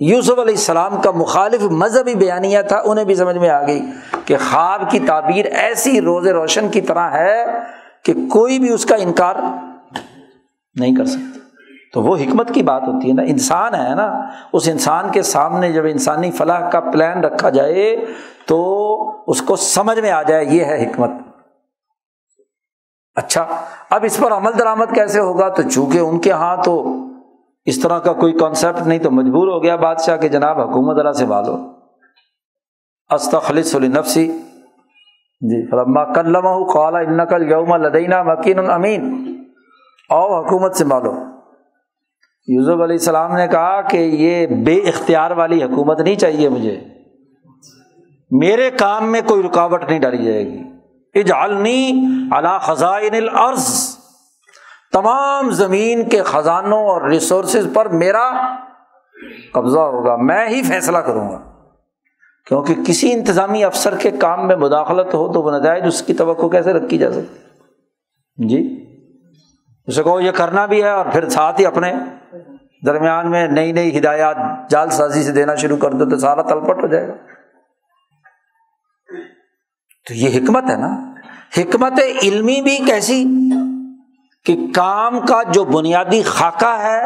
یوسف 0.00 0.30
علیہ 0.30 0.54
السلام 0.54 1.00
کا 1.00 1.10
مخالف 1.10 1.62
مذہبی 1.62 2.14
بیانیہ 2.14 2.58
تھا، 2.68 2.82
انہیں 2.84 3.04
بھی 3.04 3.14
سمجھ 3.14 3.36
میں 3.36 3.50
آ 3.50 3.66
گئی 3.66 3.80
کہ 4.24 4.36
خواب 4.36 4.90
کی 4.90 5.00
تعبیر 5.00 5.44
ایسی 5.44 6.00
روز 6.00 6.26
روشن 6.26 6.68
کی 6.68 6.80
طرح 6.80 7.10
ہے 7.10 7.44
کہ 8.04 8.12
کوئی 8.32 8.58
بھی 8.58 8.72
اس 8.72 8.86
کا 8.86 8.96
انکار 8.96 9.34
نہیں 10.74 10.94
کر 10.94 11.04
سکتا۔ 11.04 11.45
تو 11.92 12.02
وہ 12.02 12.16
حکمت 12.16 12.54
کی 12.54 12.62
بات 12.62 12.82
ہوتی 12.82 13.08
ہے 13.08 13.14
نا، 13.14 13.22
انسان 13.22 13.74
ہے 13.74 13.94
نا، 13.94 14.20
اس 14.52 14.68
انسان 14.68 15.10
کے 15.12 15.22
سامنے 15.22 15.72
جب 15.72 15.84
انسانی 15.84 16.30
فلاح 16.30 16.70
کا 16.70 16.80
پلان 16.80 17.24
رکھا 17.24 17.50
جائے 17.50 18.04
تو 18.46 18.86
اس 19.26 19.42
کو 19.42 19.56
سمجھ 19.56 20.00
میں 20.00 20.10
آ 20.10 20.22
جائے، 20.22 20.44
یہ 20.44 20.64
ہے 20.64 20.86
حکمت۔ 20.86 21.10
اچھا 23.16 23.46
اب 23.90 24.00
اس 24.04 24.18
پر 24.18 24.32
عمل 24.32 24.50
درآمد 24.58 24.94
کیسے 24.94 25.20
ہوگا؟ 25.20 25.48
تو 25.48 25.62
چونکہ 25.62 25.98
ان 25.98 26.18
کے 26.18 26.30
یہاں 26.30 26.56
تو 26.64 26.94
اس 27.64 27.80
طرح 27.80 27.98
کا 27.98 28.12
کوئی 28.12 28.32
کانسیپٹ 28.32 28.86
نہیں، 28.86 28.98
تو 28.98 29.10
مجبور 29.10 29.48
ہو 29.48 29.62
گیا 29.62 29.76
بادشاہ 29.76 30.16
کہ 30.16 30.28
جناب 30.28 30.60
حکومت 30.60 30.98
اللہ 30.98 31.12
سے 31.12 31.26
بالو 31.26 31.56
استخلص 33.10 33.74
نفسی 33.74 34.38
جی 35.40 35.70
فلما 35.70 36.04
کلمہ 36.04 36.72
قالا 36.72 36.98
انقل 36.98 37.50
یوم 37.50 37.74
لدینہ 37.74 38.22
مکین 38.22 38.70
امین۔ 38.70 39.32
او 40.10 40.42
حکومت 40.42 40.76
سے 40.76 40.84
مالو 40.84 41.12
یوسف 42.48 42.70
علیہ 42.70 42.82
السلام 42.82 43.32
نے 43.32 43.48
کہا 43.48 43.80
کہ 43.80 43.96
یہ 43.96 44.46
بے 44.46 44.74
اختیار 44.74 45.30
والی 45.30 45.62
حکومت 45.62 46.00
نہیں 46.00 46.14
چاہیے 46.14 46.48
مجھے۔ 46.48 46.80
میرے 48.30 48.70
کام 48.70 49.12
میں 49.12 49.20
کوئی 49.26 49.42
رکاوٹ 49.42 49.84
نہیں 49.88 50.00
ڈالی 50.00 50.24
جائے 50.24 50.46
گی۔ 50.46 50.62
اجعلنی 51.20 52.04
علی 52.32 52.48
خزائن 52.60 53.14
الارض۔ 53.14 53.96
تمام 54.92 55.50
زمین 55.50 56.08
کے 56.08 56.22
خزانوں 56.22 56.78
اور 56.78 57.08
ریسورسز 57.08 57.68
پر 57.74 57.88
میرا 57.88 58.54
قبضہ 59.52 59.78
ہوگا۔ 59.78 60.16
میں 60.16 60.48
ہی 60.48 60.62
فیصلہ 60.62 60.98
کروں 60.98 61.30
گا۔ 61.30 61.42
کیونکہ 62.46 62.74
کسی 62.86 63.12
انتظامی 63.12 63.64
افسر 63.64 63.96
کے 63.96 64.10
کام 64.10 64.46
میں 64.46 64.56
مداخلت 64.56 65.14
ہو 65.14 65.32
تو 65.32 65.42
وہ 65.42 65.50
نتائج 65.50 65.82
اس 65.86 66.02
کی 66.02 66.14
توقع 66.14 66.46
کیسے 66.46 66.72
رکھی 66.72 66.98
جا 66.98 67.12
سکتی؟ 67.12 67.40
جی؟ 68.48 68.86
اسے 69.86 70.02
کہو 70.02 70.20
یہ 70.20 70.30
کرنا 70.30 70.66
بھی 70.66 70.82
ہے 70.82 70.90
اور 70.90 71.06
پھر 71.12 71.28
ساتھ 71.28 71.60
ہی 71.60 71.66
اپنے 71.66 71.92
درمیان 72.86 73.30
میں 73.30 73.48
نئی 73.48 73.72
نئی 73.72 73.98
ہدایات 73.98 74.36
جال 74.70 74.90
سازی 74.90 75.22
سے 75.22 75.32
دینا 75.32 75.54
شروع 75.54 75.76
کر 75.76 75.90
دو 75.90 76.08
تو 76.08 76.18
سارا 76.18 76.42
تلپٹ 76.42 76.82
ہو 76.82 76.86
جائے 76.86 77.08
گا۔ 77.08 77.14
تو 80.08 80.14
یہ 80.14 80.38
حکمت 80.38 80.70
ہے 80.70 80.76
نا۔ 80.76 81.14
حکمت 81.58 82.00
علمی 82.22 82.60
بھی 82.62 82.76
کیسی 82.76 83.24
کہ 84.44 84.56
کام 84.74 85.20
کا 85.20 85.42
جو 85.42 85.64
بنیادی 85.64 86.22
خاکہ 86.22 86.82
ہے، 86.82 87.04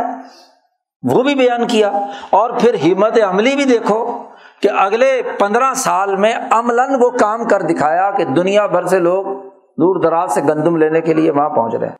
وہ 1.02 1.22
بھی 1.22 1.34
بیان 1.34 1.66
کیا 1.66 1.88
اور 2.30 2.50
پھر 2.50 2.74
ہمت 2.74 3.18
عملی 3.28 3.56
بھی 3.56 3.64
دیکھو 3.64 4.22
کہ 4.62 4.68
اگلے 4.78 5.22
پندرہ 5.38 5.74
سال 5.74 6.16
میں 6.16 6.34
عملاً 6.50 6.90
وہ 7.00 7.10
کام 7.10 7.48
کر 7.48 7.62
دکھایا 7.62 8.10
کہ 8.10 8.24
دنیا 8.24 8.66
بھر 8.66 8.86
سے 8.86 8.98
لوگ 8.98 9.24
دور 9.54 10.02
دراز 10.02 10.34
سے 10.34 10.42
گندم 10.42 10.76
لینے 10.76 11.00
کے 11.00 11.14
لیے 11.14 11.30
وہاں 11.30 11.48
پہنچ 11.48 11.74
رہے 11.74 11.88
ہیں۔ 11.88 11.96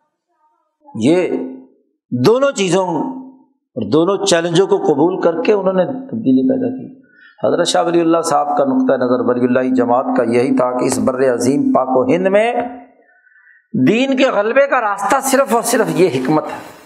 یہ 1.01 1.29
دونوں 2.11 2.53
چیزوں 2.53 3.20
اور 3.81 3.91
دونوں 3.91 4.27
چیلنجوں 4.27 4.67
کو 4.67 4.77
قبول 4.77 5.21
کر 5.21 5.43
کے 5.43 5.53
انہوں 5.53 5.73
نے 5.73 5.85
تبدیلی 5.85 6.49
پیدا 6.49 6.77
کی۔ 6.77 7.01
حضرت 7.47 7.67
شاہ 7.67 7.85
ولی 7.85 8.01
اللہ 8.01 8.21
صاحب 8.25 8.57
کا 8.57 8.65
نقطۂ 8.65 8.93
نظر 8.93 9.25
ولی 9.25 9.45
اللہ 9.45 9.75
جماعت 9.75 10.07
کا 10.17 10.23
یہی 10.23 10.57
تھا 10.57 10.79
کہ 10.79 10.85
اس 10.85 10.99
بر 10.99 11.35
عظیم 11.35 11.73
پاک 11.73 11.89
و 11.91 12.05
ہند 12.05 12.27
میں 12.27 12.55
دین 13.89 14.17
کے 14.17 14.25
غلبے 14.31 14.67
کا 14.67 14.81
راستہ 14.81 15.17
صرف 15.23 15.55
اور 15.55 15.63
صرف 15.63 16.01
یہ 16.01 16.09
حکمت 16.15 16.45
ہے۔ 16.45 16.81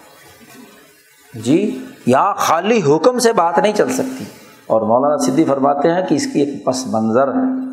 جی 1.39 1.85
یہاں 2.05 2.33
خالی 2.37 2.81
حکم 2.87 3.19
سے 3.19 3.33
بات 3.33 3.59
نہیں 3.59 3.73
چل 3.73 3.89
سکتی۔ 3.89 4.25
اور 4.67 4.81
مولانا 4.81 5.17
صدی 5.17 5.43
فرماتے 5.43 5.91
ہیں 5.91 6.01
کہ 6.09 6.15
اس 6.15 6.33
کی 6.33 6.41
ایک 6.41 6.65
پس 6.65 6.87
منظر 6.87 7.27
ہے۔ 7.27 7.65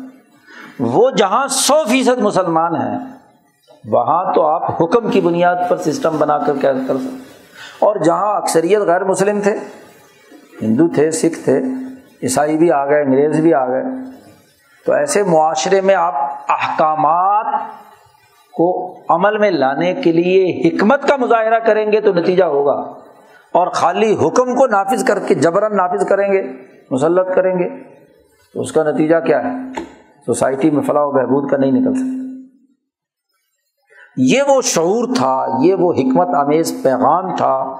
وہ 0.79 1.11
جہاں 1.11 1.47
سو 1.47 1.83
فیصد 1.87 2.19
مسلمان 2.21 2.75
ہیں، 2.75 2.99
وہاں 3.85 4.33
تو 4.33 4.45
آپ 4.45 4.83
حکم 4.83 5.09
کی 5.11 5.21
بنیاد 5.21 5.55
پر 5.69 5.77
سسٹم 5.77 6.15
بنا 6.19 6.37
کر 6.37 6.53
کیا 6.61 6.73
کر 6.73 6.97
سکتے 6.97 7.32
اور 7.83 7.95
جہاں 7.95 8.35
اکثریت 8.35 8.79
غیر 8.79 9.03
مسلم 9.03 9.39
تھے، 9.41 9.55
ہندو 10.61 10.87
تھے، 10.87 11.11
سکھ 11.11 11.39
تھے، 11.43 11.61
عیسائی 12.23 12.57
بھی 12.57 12.71
آ 12.71 12.85
گئے، 12.85 13.01
انگریز 13.01 13.39
بھی 13.39 13.53
آ 13.53 13.67
گئے۔ 13.67 13.83
تو 14.85 14.93
ایسے 14.93 15.23
معاشرے 15.23 15.81
میں 15.81 15.95
آپ 15.95 16.13
احکامات 16.49 17.45
کو 18.53 18.97
عمل 19.09 19.37
میں 19.37 19.51
لانے 19.51 19.93
کے 19.93 20.11
لیے 20.11 20.67
حکمت 20.67 21.07
کا 21.07 21.15
مظاہرہ 21.15 21.59
کریں 21.59 21.91
گے 21.91 22.01
تو 22.01 22.13
نتیجہ 22.13 22.43
ہوگا۔ 22.43 22.93
اور 23.51 23.67
خالی 23.67 24.13
حکم 24.13 24.55
کو 24.55 24.67
نافذ 24.67 25.05
کر 25.05 25.19
کے 25.19 25.35
جبرن 25.35 25.77
نافذ 25.77 26.07
کریں 26.07 26.33
گے، 26.33 26.43
مسلط 26.91 27.35
کریں 27.35 27.59
گے، 27.59 27.69
تو 28.53 28.61
اس 28.61 28.71
کا 28.71 28.83
نتیجہ 28.83 29.15
کیا 29.25 29.43
ہے؟ 29.43 29.57
سوسائٹی 30.25 30.69
میں 30.69 30.83
فلاح 30.83 31.03
و 31.03 31.11
بہبود 31.11 31.51
کا 31.51 31.57
نہیں 31.57 31.71
نکل 31.71 31.93
سکتا۔ 31.93 32.22
یہ 34.17 34.41
وہ 34.47 34.61
شعور 34.61 35.15
تھا، 35.15 35.45
یہ 35.61 35.75
وہ 35.75 35.93
حکمت 35.93 36.27
آمیز 36.35 36.73
پیغام 36.83 37.35
تھا 37.35 37.75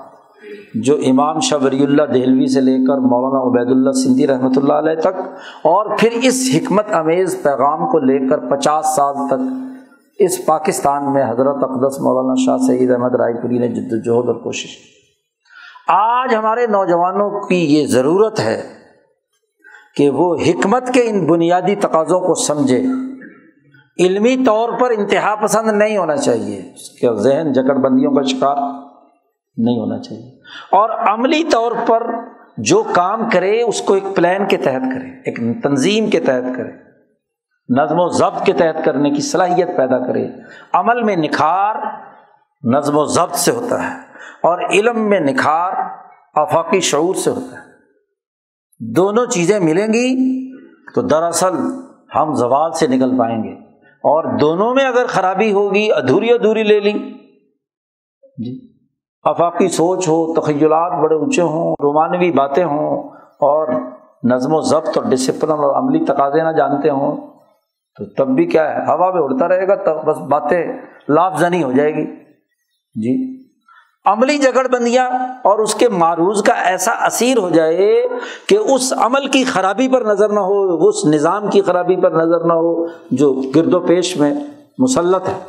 جو 0.75 0.95
امام 0.95 1.39
شاہ 1.39 1.63
ولی 1.63 1.83
اللہ 1.83 2.03
دہلوی 2.03 2.47
سے 2.47 2.61
لے 2.61 2.77
کر 2.77 2.97
مولانا 2.97 3.41
عبید 3.47 3.71
اللہ 3.71 3.91
سندھی 3.91 4.27
رحمۃ 4.27 4.51
اللہ 4.55 4.73
علیہ 4.73 5.01
تک 5.01 5.19
اور 5.63 5.97
پھر 5.99 6.09
اس 6.21 6.49
حکمت 6.55 6.85
امیز 6.93 7.37
پیغام 7.43 7.79
کو 7.79 7.99
لے 7.99 8.29
کر 8.29 8.39
پچاس 8.39 8.85
سال 8.95 9.13
تک 9.27 9.41
اس 10.19 10.45
پاکستان 10.45 11.13
میں 11.13 11.23
حضرت 11.23 11.63
اقدس 11.63 11.99
مولانا 11.99 12.33
شاہ 12.45 12.57
سعید 12.67 12.91
احمد 12.91 13.15
رائے 13.15 13.33
پوری 13.41 13.57
نے 13.57 13.67
جد 13.67 13.93
وجہد 13.93 14.27
اور 14.27 14.35
کوشش 14.35 14.77
آج 15.87 16.35
ہمارے 16.35 16.67
نوجوانوں 16.67 17.47
کی 17.47 17.79
یہ 17.79 17.87
ضرورت 17.87 18.39
ہے 18.39 18.61
کہ 19.95 20.09
وہ 20.09 20.35
حکمت 20.35 20.93
کے 20.93 21.01
ان 21.05 21.25
بنیادی 21.25 21.75
تقاضوں 21.75 22.19
کو 22.19 22.35
سمجھے۔ 22.35 22.83
علمی 23.99 24.45
طور 24.45 24.69
پر 24.79 24.89
انتہا 24.89 25.35
پسند 25.35 25.77
نہیں 25.77 25.97
ہونا 25.97 26.15
چاہیے 26.15 26.59
اس 26.59 26.89
کے 26.89 27.21
ذہن 27.21 27.51
جکڑ 27.53 27.75
بندیوں 27.75 28.11
کا 28.11 28.21
شکار 28.21 28.55
نہیں 29.57 29.79
ہونا 29.79 30.01
چاہیے۔ 30.01 30.39
اور 30.71 30.89
عملی 30.89 31.43
طور 31.43 31.71
پر 31.87 32.03
جو 32.57 32.83
کام 32.95 33.29
کرے، 33.29 33.61
اس 33.61 33.81
کو 33.81 33.93
ایک 33.93 34.03
پلان 34.15 34.47
کے 34.47 34.57
تحت 34.57 34.81
کرے، 34.93 35.19
ایک 35.19 35.63
تنظیم 35.63 36.09
کے 36.09 36.19
تحت 36.19 36.57
کرے، 36.57 36.71
نظم 37.69 37.95
و 37.99 38.09
ضبط 38.09 38.45
کے 38.45 38.53
تحت 38.53 38.85
کرنے 38.85 39.09
کی 39.09 39.21
صلاحیت 39.21 39.77
پیدا 39.77 40.07
کرے۔ 40.07 40.27
عمل 40.73 41.03
میں 41.03 41.15
نکھار 41.15 41.75
نظم 42.63 42.97
و 42.97 43.05
ضبط 43.05 43.35
سے 43.35 43.51
ہوتا 43.51 43.83
ہے، 43.83 43.97
اور 44.43 44.59
علم 44.69 45.09
میں 45.09 45.19
نکھار 45.19 45.71
آفاقی 46.35 46.79
شعور 46.79 47.15
سے 47.15 47.29
ہوتا 47.29 47.55
ہے۔ 47.57 47.73
دونوں 48.93 49.25
چیزیں 49.25 49.59
ملیں 49.59 49.87
گی 49.87 50.09
تو 50.93 51.01
دراصل 51.01 51.53
ہم 52.15 52.33
زوال 52.33 52.71
سے 52.71 52.87
نکل 52.87 53.17
پائیں 53.17 53.43
گے۔ 53.43 53.62
اور 54.03 54.37
دونوں 54.37 54.75
میں 54.75 54.85
اگر 54.85 55.05
خرابی 55.07 55.51
ہوگی، 55.51 55.89
ادھوری 55.91 56.31
ادھوری 56.31 56.63
لے 56.63 56.79
لی۔ 56.79 56.91
جی۔ 58.37 58.73
افاقی 59.23 59.67
سوچ 59.67 60.07
ہو، 60.07 60.41
تخیلات 60.41 61.03
بڑے 61.03 61.15
اونچے 61.15 61.41
ہوں، 61.41 61.75
رومانوی 61.83 62.31
باتیں 62.31 62.63
ہوں، 62.63 63.09
اور 63.33 63.67
نظم 64.23 64.53
و 64.53 64.61
ضبط 64.61 64.97
اور 64.97 65.05
ڈسپلن 65.09 65.51
اور 65.51 65.75
عملی 65.75 66.05
تقاضے 66.05 66.43
نہ 66.43 66.51
جانتے 66.57 66.89
ہوں، 66.89 67.33
تو 67.97 68.05
تب 68.05 68.27
بھی 68.27 68.45
کیا 68.45 68.71
ہے؟ 68.71 68.85
ہوا 68.85 69.11
میں 69.11 69.21
اڑتا 69.21 69.47
رہے 69.47 69.67
گا، 69.67 69.75
تب 69.75 70.05
بس 70.05 70.17
باتیں 70.17 70.67
لافزنی 71.09 71.63
ہو 71.63 71.71
جائے 71.71 71.95
گی۔ 71.95 72.05
جی۔ 72.95 73.42
عملی 74.05 74.37
جگڑ 74.37 74.67
بندیاں 74.67 75.09
اور 75.43 75.59
اس 75.59 75.75
کے 75.75 75.89
معروض 75.89 76.43
کا 76.43 76.53
ایسا 76.53 76.91
اثیر 76.91 77.37
ہو 77.37 77.49
جائے 77.49 78.07
کہ 78.47 78.57
اس 78.57 78.93
عمل 78.97 79.27
کی 79.27 79.43
خرابی 79.43 79.87
پر 79.87 80.01
نظر 80.01 80.29
نہ 80.29 80.39
ہو، 80.39 80.87
اس 80.87 81.05
نظام 81.05 81.49
کی 81.49 81.61
خرابی 81.61 81.95
پر 81.95 82.11
نظر 82.11 82.45
نہ 82.45 82.53
ہو، 82.53 82.87
جو 83.11 83.41
گرد 83.55 83.73
و 83.73 83.79
پیش 83.79 84.17
میں 84.17 84.33
مسلط 84.79 85.29
ہے۔ 85.29 85.39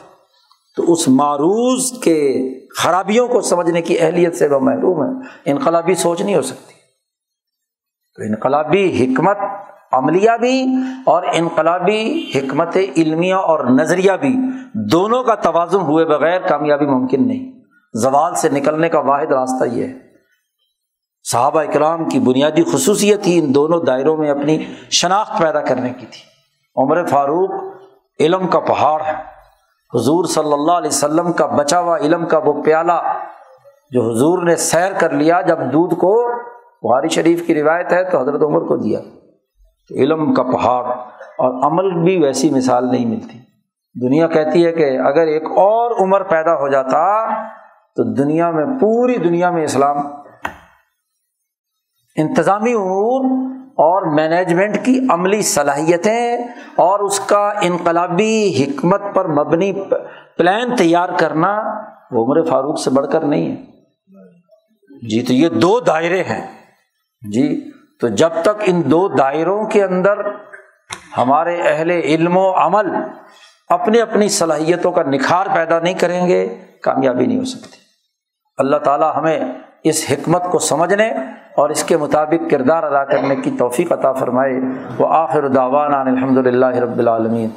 تو 0.77 0.93
اس 0.93 1.09
معروض 1.09 1.93
کے 1.93 2.51
خرابیوں 2.77 3.29
کو 3.29 3.41
سمجھنے 3.41 3.83
کی 3.83 3.99
اہلیت 4.01 4.37
سے 4.37 4.49
وہ 4.49 4.59
محروم 4.59 5.05
ہے۔ 5.05 5.27
انقلابی 5.51 5.95
سوچ 5.95 6.21
نہیں 6.21 6.37
ہو 6.37 6.43
سکتی۔ 6.43 6.75
تو 8.17 8.23
انقلابی 8.23 9.05
حکمت 9.05 9.39
عملیہ 9.93 10.31
بھی 10.41 10.67
اور 11.07 11.23
انقلابی 11.33 12.31
حکمت 12.35 12.77
علمیہ 12.97 13.35
اور 13.35 13.65
نظریہ 13.65 14.13
بھی 14.21 14.37
دونوں 14.75 15.23
کا 15.23 15.35
توازن 15.35 15.81
ہوئے 15.81 16.05
بغیر 16.05 16.41
کامیابی 16.41 16.87
ممکن 16.87 17.27
نہیں۔ 17.27 17.54
زوال 17.95 18.35
سے 18.35 18.49
نکلنے 18.49 18.89
کا 18.89 19.01
واحد 19.01 19.27
راستہ 19.27 19.65
یہ 19.65 19.87
ہے۔ 19.87 19.93
صحابہ 21.31 21.61
اکرام 21.61 22.09
کی 22.09 22.19
بنیادی 22.19 22.63
خصوصیت 22.63 23.27
ہی 23.27 23.39
ان 23.39 23.55
دونوں 23.55 23.81
دائروں 23.81 24.17
میں 24.17 24.31
اپنی 24.31 24.65
شناخت 24.91 25.43
پیدا 25.43 25.61
کرنے 25.61 25.89
کی 25.89 26.07
تھی۔ 26.07 26.23
عمر 26.77 27.07
فاروق 27.07 27.75
علم 28.21 28.47
کا 28.47 28.61
پہاڑ 28.61 29.03
ہے۔ 29.03 29.35
حضور 29.95 30.25
صلی 30.25 30.53
اللہ 30.53 30.73
علیہ 30.73 30.89
وسلم 30.89 31.33
کا 31.33 31.47
بچا 31.47 31.81
ہوا 31.81 31.97
علم 31.97 32.27
کا 32.27 32.39
وہ 32.39 32.63
پیالہ 32.63 32.93
جو 33.91 34.11
حضور 34.11 34.43
نے 34.43 34.57
سیر 34.57 34.93
کر 34.93 35.11
لیا 35.11 35.41
جب 35.41 35.59
دودھ 35.73 35.95
کو 35.95 36.31
بہاری 36.83 37.09
شریف 37.09 37.47
کی 37.47 37.55
روایت 37.55 37.93
ہے 37.93 38.11
تو 38.11 38.21
حضرت 38.21 38.43
عمر 38.43 38.61
کو 38.61 38.77
دیا۔ 38.77 39.01
تو 39.89 39.95
علم 39.95 40.35
کا 40.35 40.43
پہاڑ 40.43 40.85
اور 41.39 41.67
عمل 41.67 42.05
بھی 42.05 42.23
ویسی 42.23 42.51
مثال 42.51 42.91
نہیں 42.91 43.07
ملتی۔ 43.07 43.39
دنیا 44.07 44.27
کہتی 44.27 44.67
ہے 44.67 44.73
کہ 44.73 44.99
اگر 44.99 45.27
ایک 45.27 45.45
اور 45.45 46.03
عمر 46.03 46.23
پیدا 46.23 46.55
ہو 46.55 46.69
جاتا 46.69 47.29
تو 47.97 48.03
دنیا 48.15 48.51
میں، 48.51 48.65
پوری 48.81 49.17
دنیا 49.17 49.51
میں 49.51 49.65
اسلام 49.65 49.97
انتظامی 52.17 52.73
امور 52.73 53.49
اور 53.61 54.15
مینجمنٹ 54.15 54.85
کی 54.85 55.07
عملی 55.11 55.43
صلاحیتیں 55.43 56.37
اور 56.77 57.01
اس 57.01 57.21
کا 57.21 57.53
انقلابی 57.63 58.63
حکمت 58.63 59.03
پر 59.15 59.29
مبنی 59.29 59.73
پلان 60.39 60.77
تیار 60.77 61.09
کرنا 61.19 61.63
وہ 62.11 62.25
عمر 62.25 62.51
فاروق 62.51 62.81
سے 62.81 62.91
بڑھ 62.91 63.07
کر 63.13 63.21
نہیں 63.21 63.51
ہے۔ 63.51 63.63
جی 65.09 65.23
تو 65.23 65.33
یہ 65.33 65.49
دو 65.49 65.81
دائرے 65.81 66.23
ہیں۔ 66.23 66.47
جی 67.33 67.71
تو 68.01 68.09
جب 68.09 68.31
تک 68.43 68.63
ان 68.65 68.83
دو 68.85 69.09
دائروں 69.09 69.65
کے 69.65 69.85
اندر 69.85 70.19
ہمارے 71.17 71.61
اہل 71.63 71.91
علم 71.91 72.37
و 72.37 72.55
عمل 72.55 72.87
اپنی 73.69 74.01
اپنی 74.01 74.29
صلاحیتوں 74.29 74.93
کا 74.93 75.03
نکھار 75.03 75.47
پیدا 75.55 75.79
نہیں 75.79 75.95
کریں 75.95 76.27
گے، 76.27 76.61
کامیابی 76.83 77.27
نہیں 77.27 77.39
ہو 77.39 77.45
سکتی۔ 77.45 77.84
اللہ 78.57 78.77
تعالیٰ 78.77 79.17
ہمیں 79.17 79.41
اس 79.85 80.07
حکمت 80.11 80.45
کو 80.45 80.59
سمجھنے 80.59 81.09
اور 81.57 81.71
اس 81.71 81.85
کے 81.85 81.97
مطابق 81.97 82.51
کردار 82.51 82.83
ادا 82.83 83.05
کرنے 83.05 83.37
کی 83.37 83.51
توفیق 83.59 83.93
عطا 83.93 84.13
فرمائے۔ 84.13 84.61
وہ 84.99 85.07
آخر 85.11 85.49
داوانہ 85.49 85.97
الحمد 85.97 86.47
للہ 86.47 86.67
رب 86.67 86.99
العالمین۔ 86.99 87.49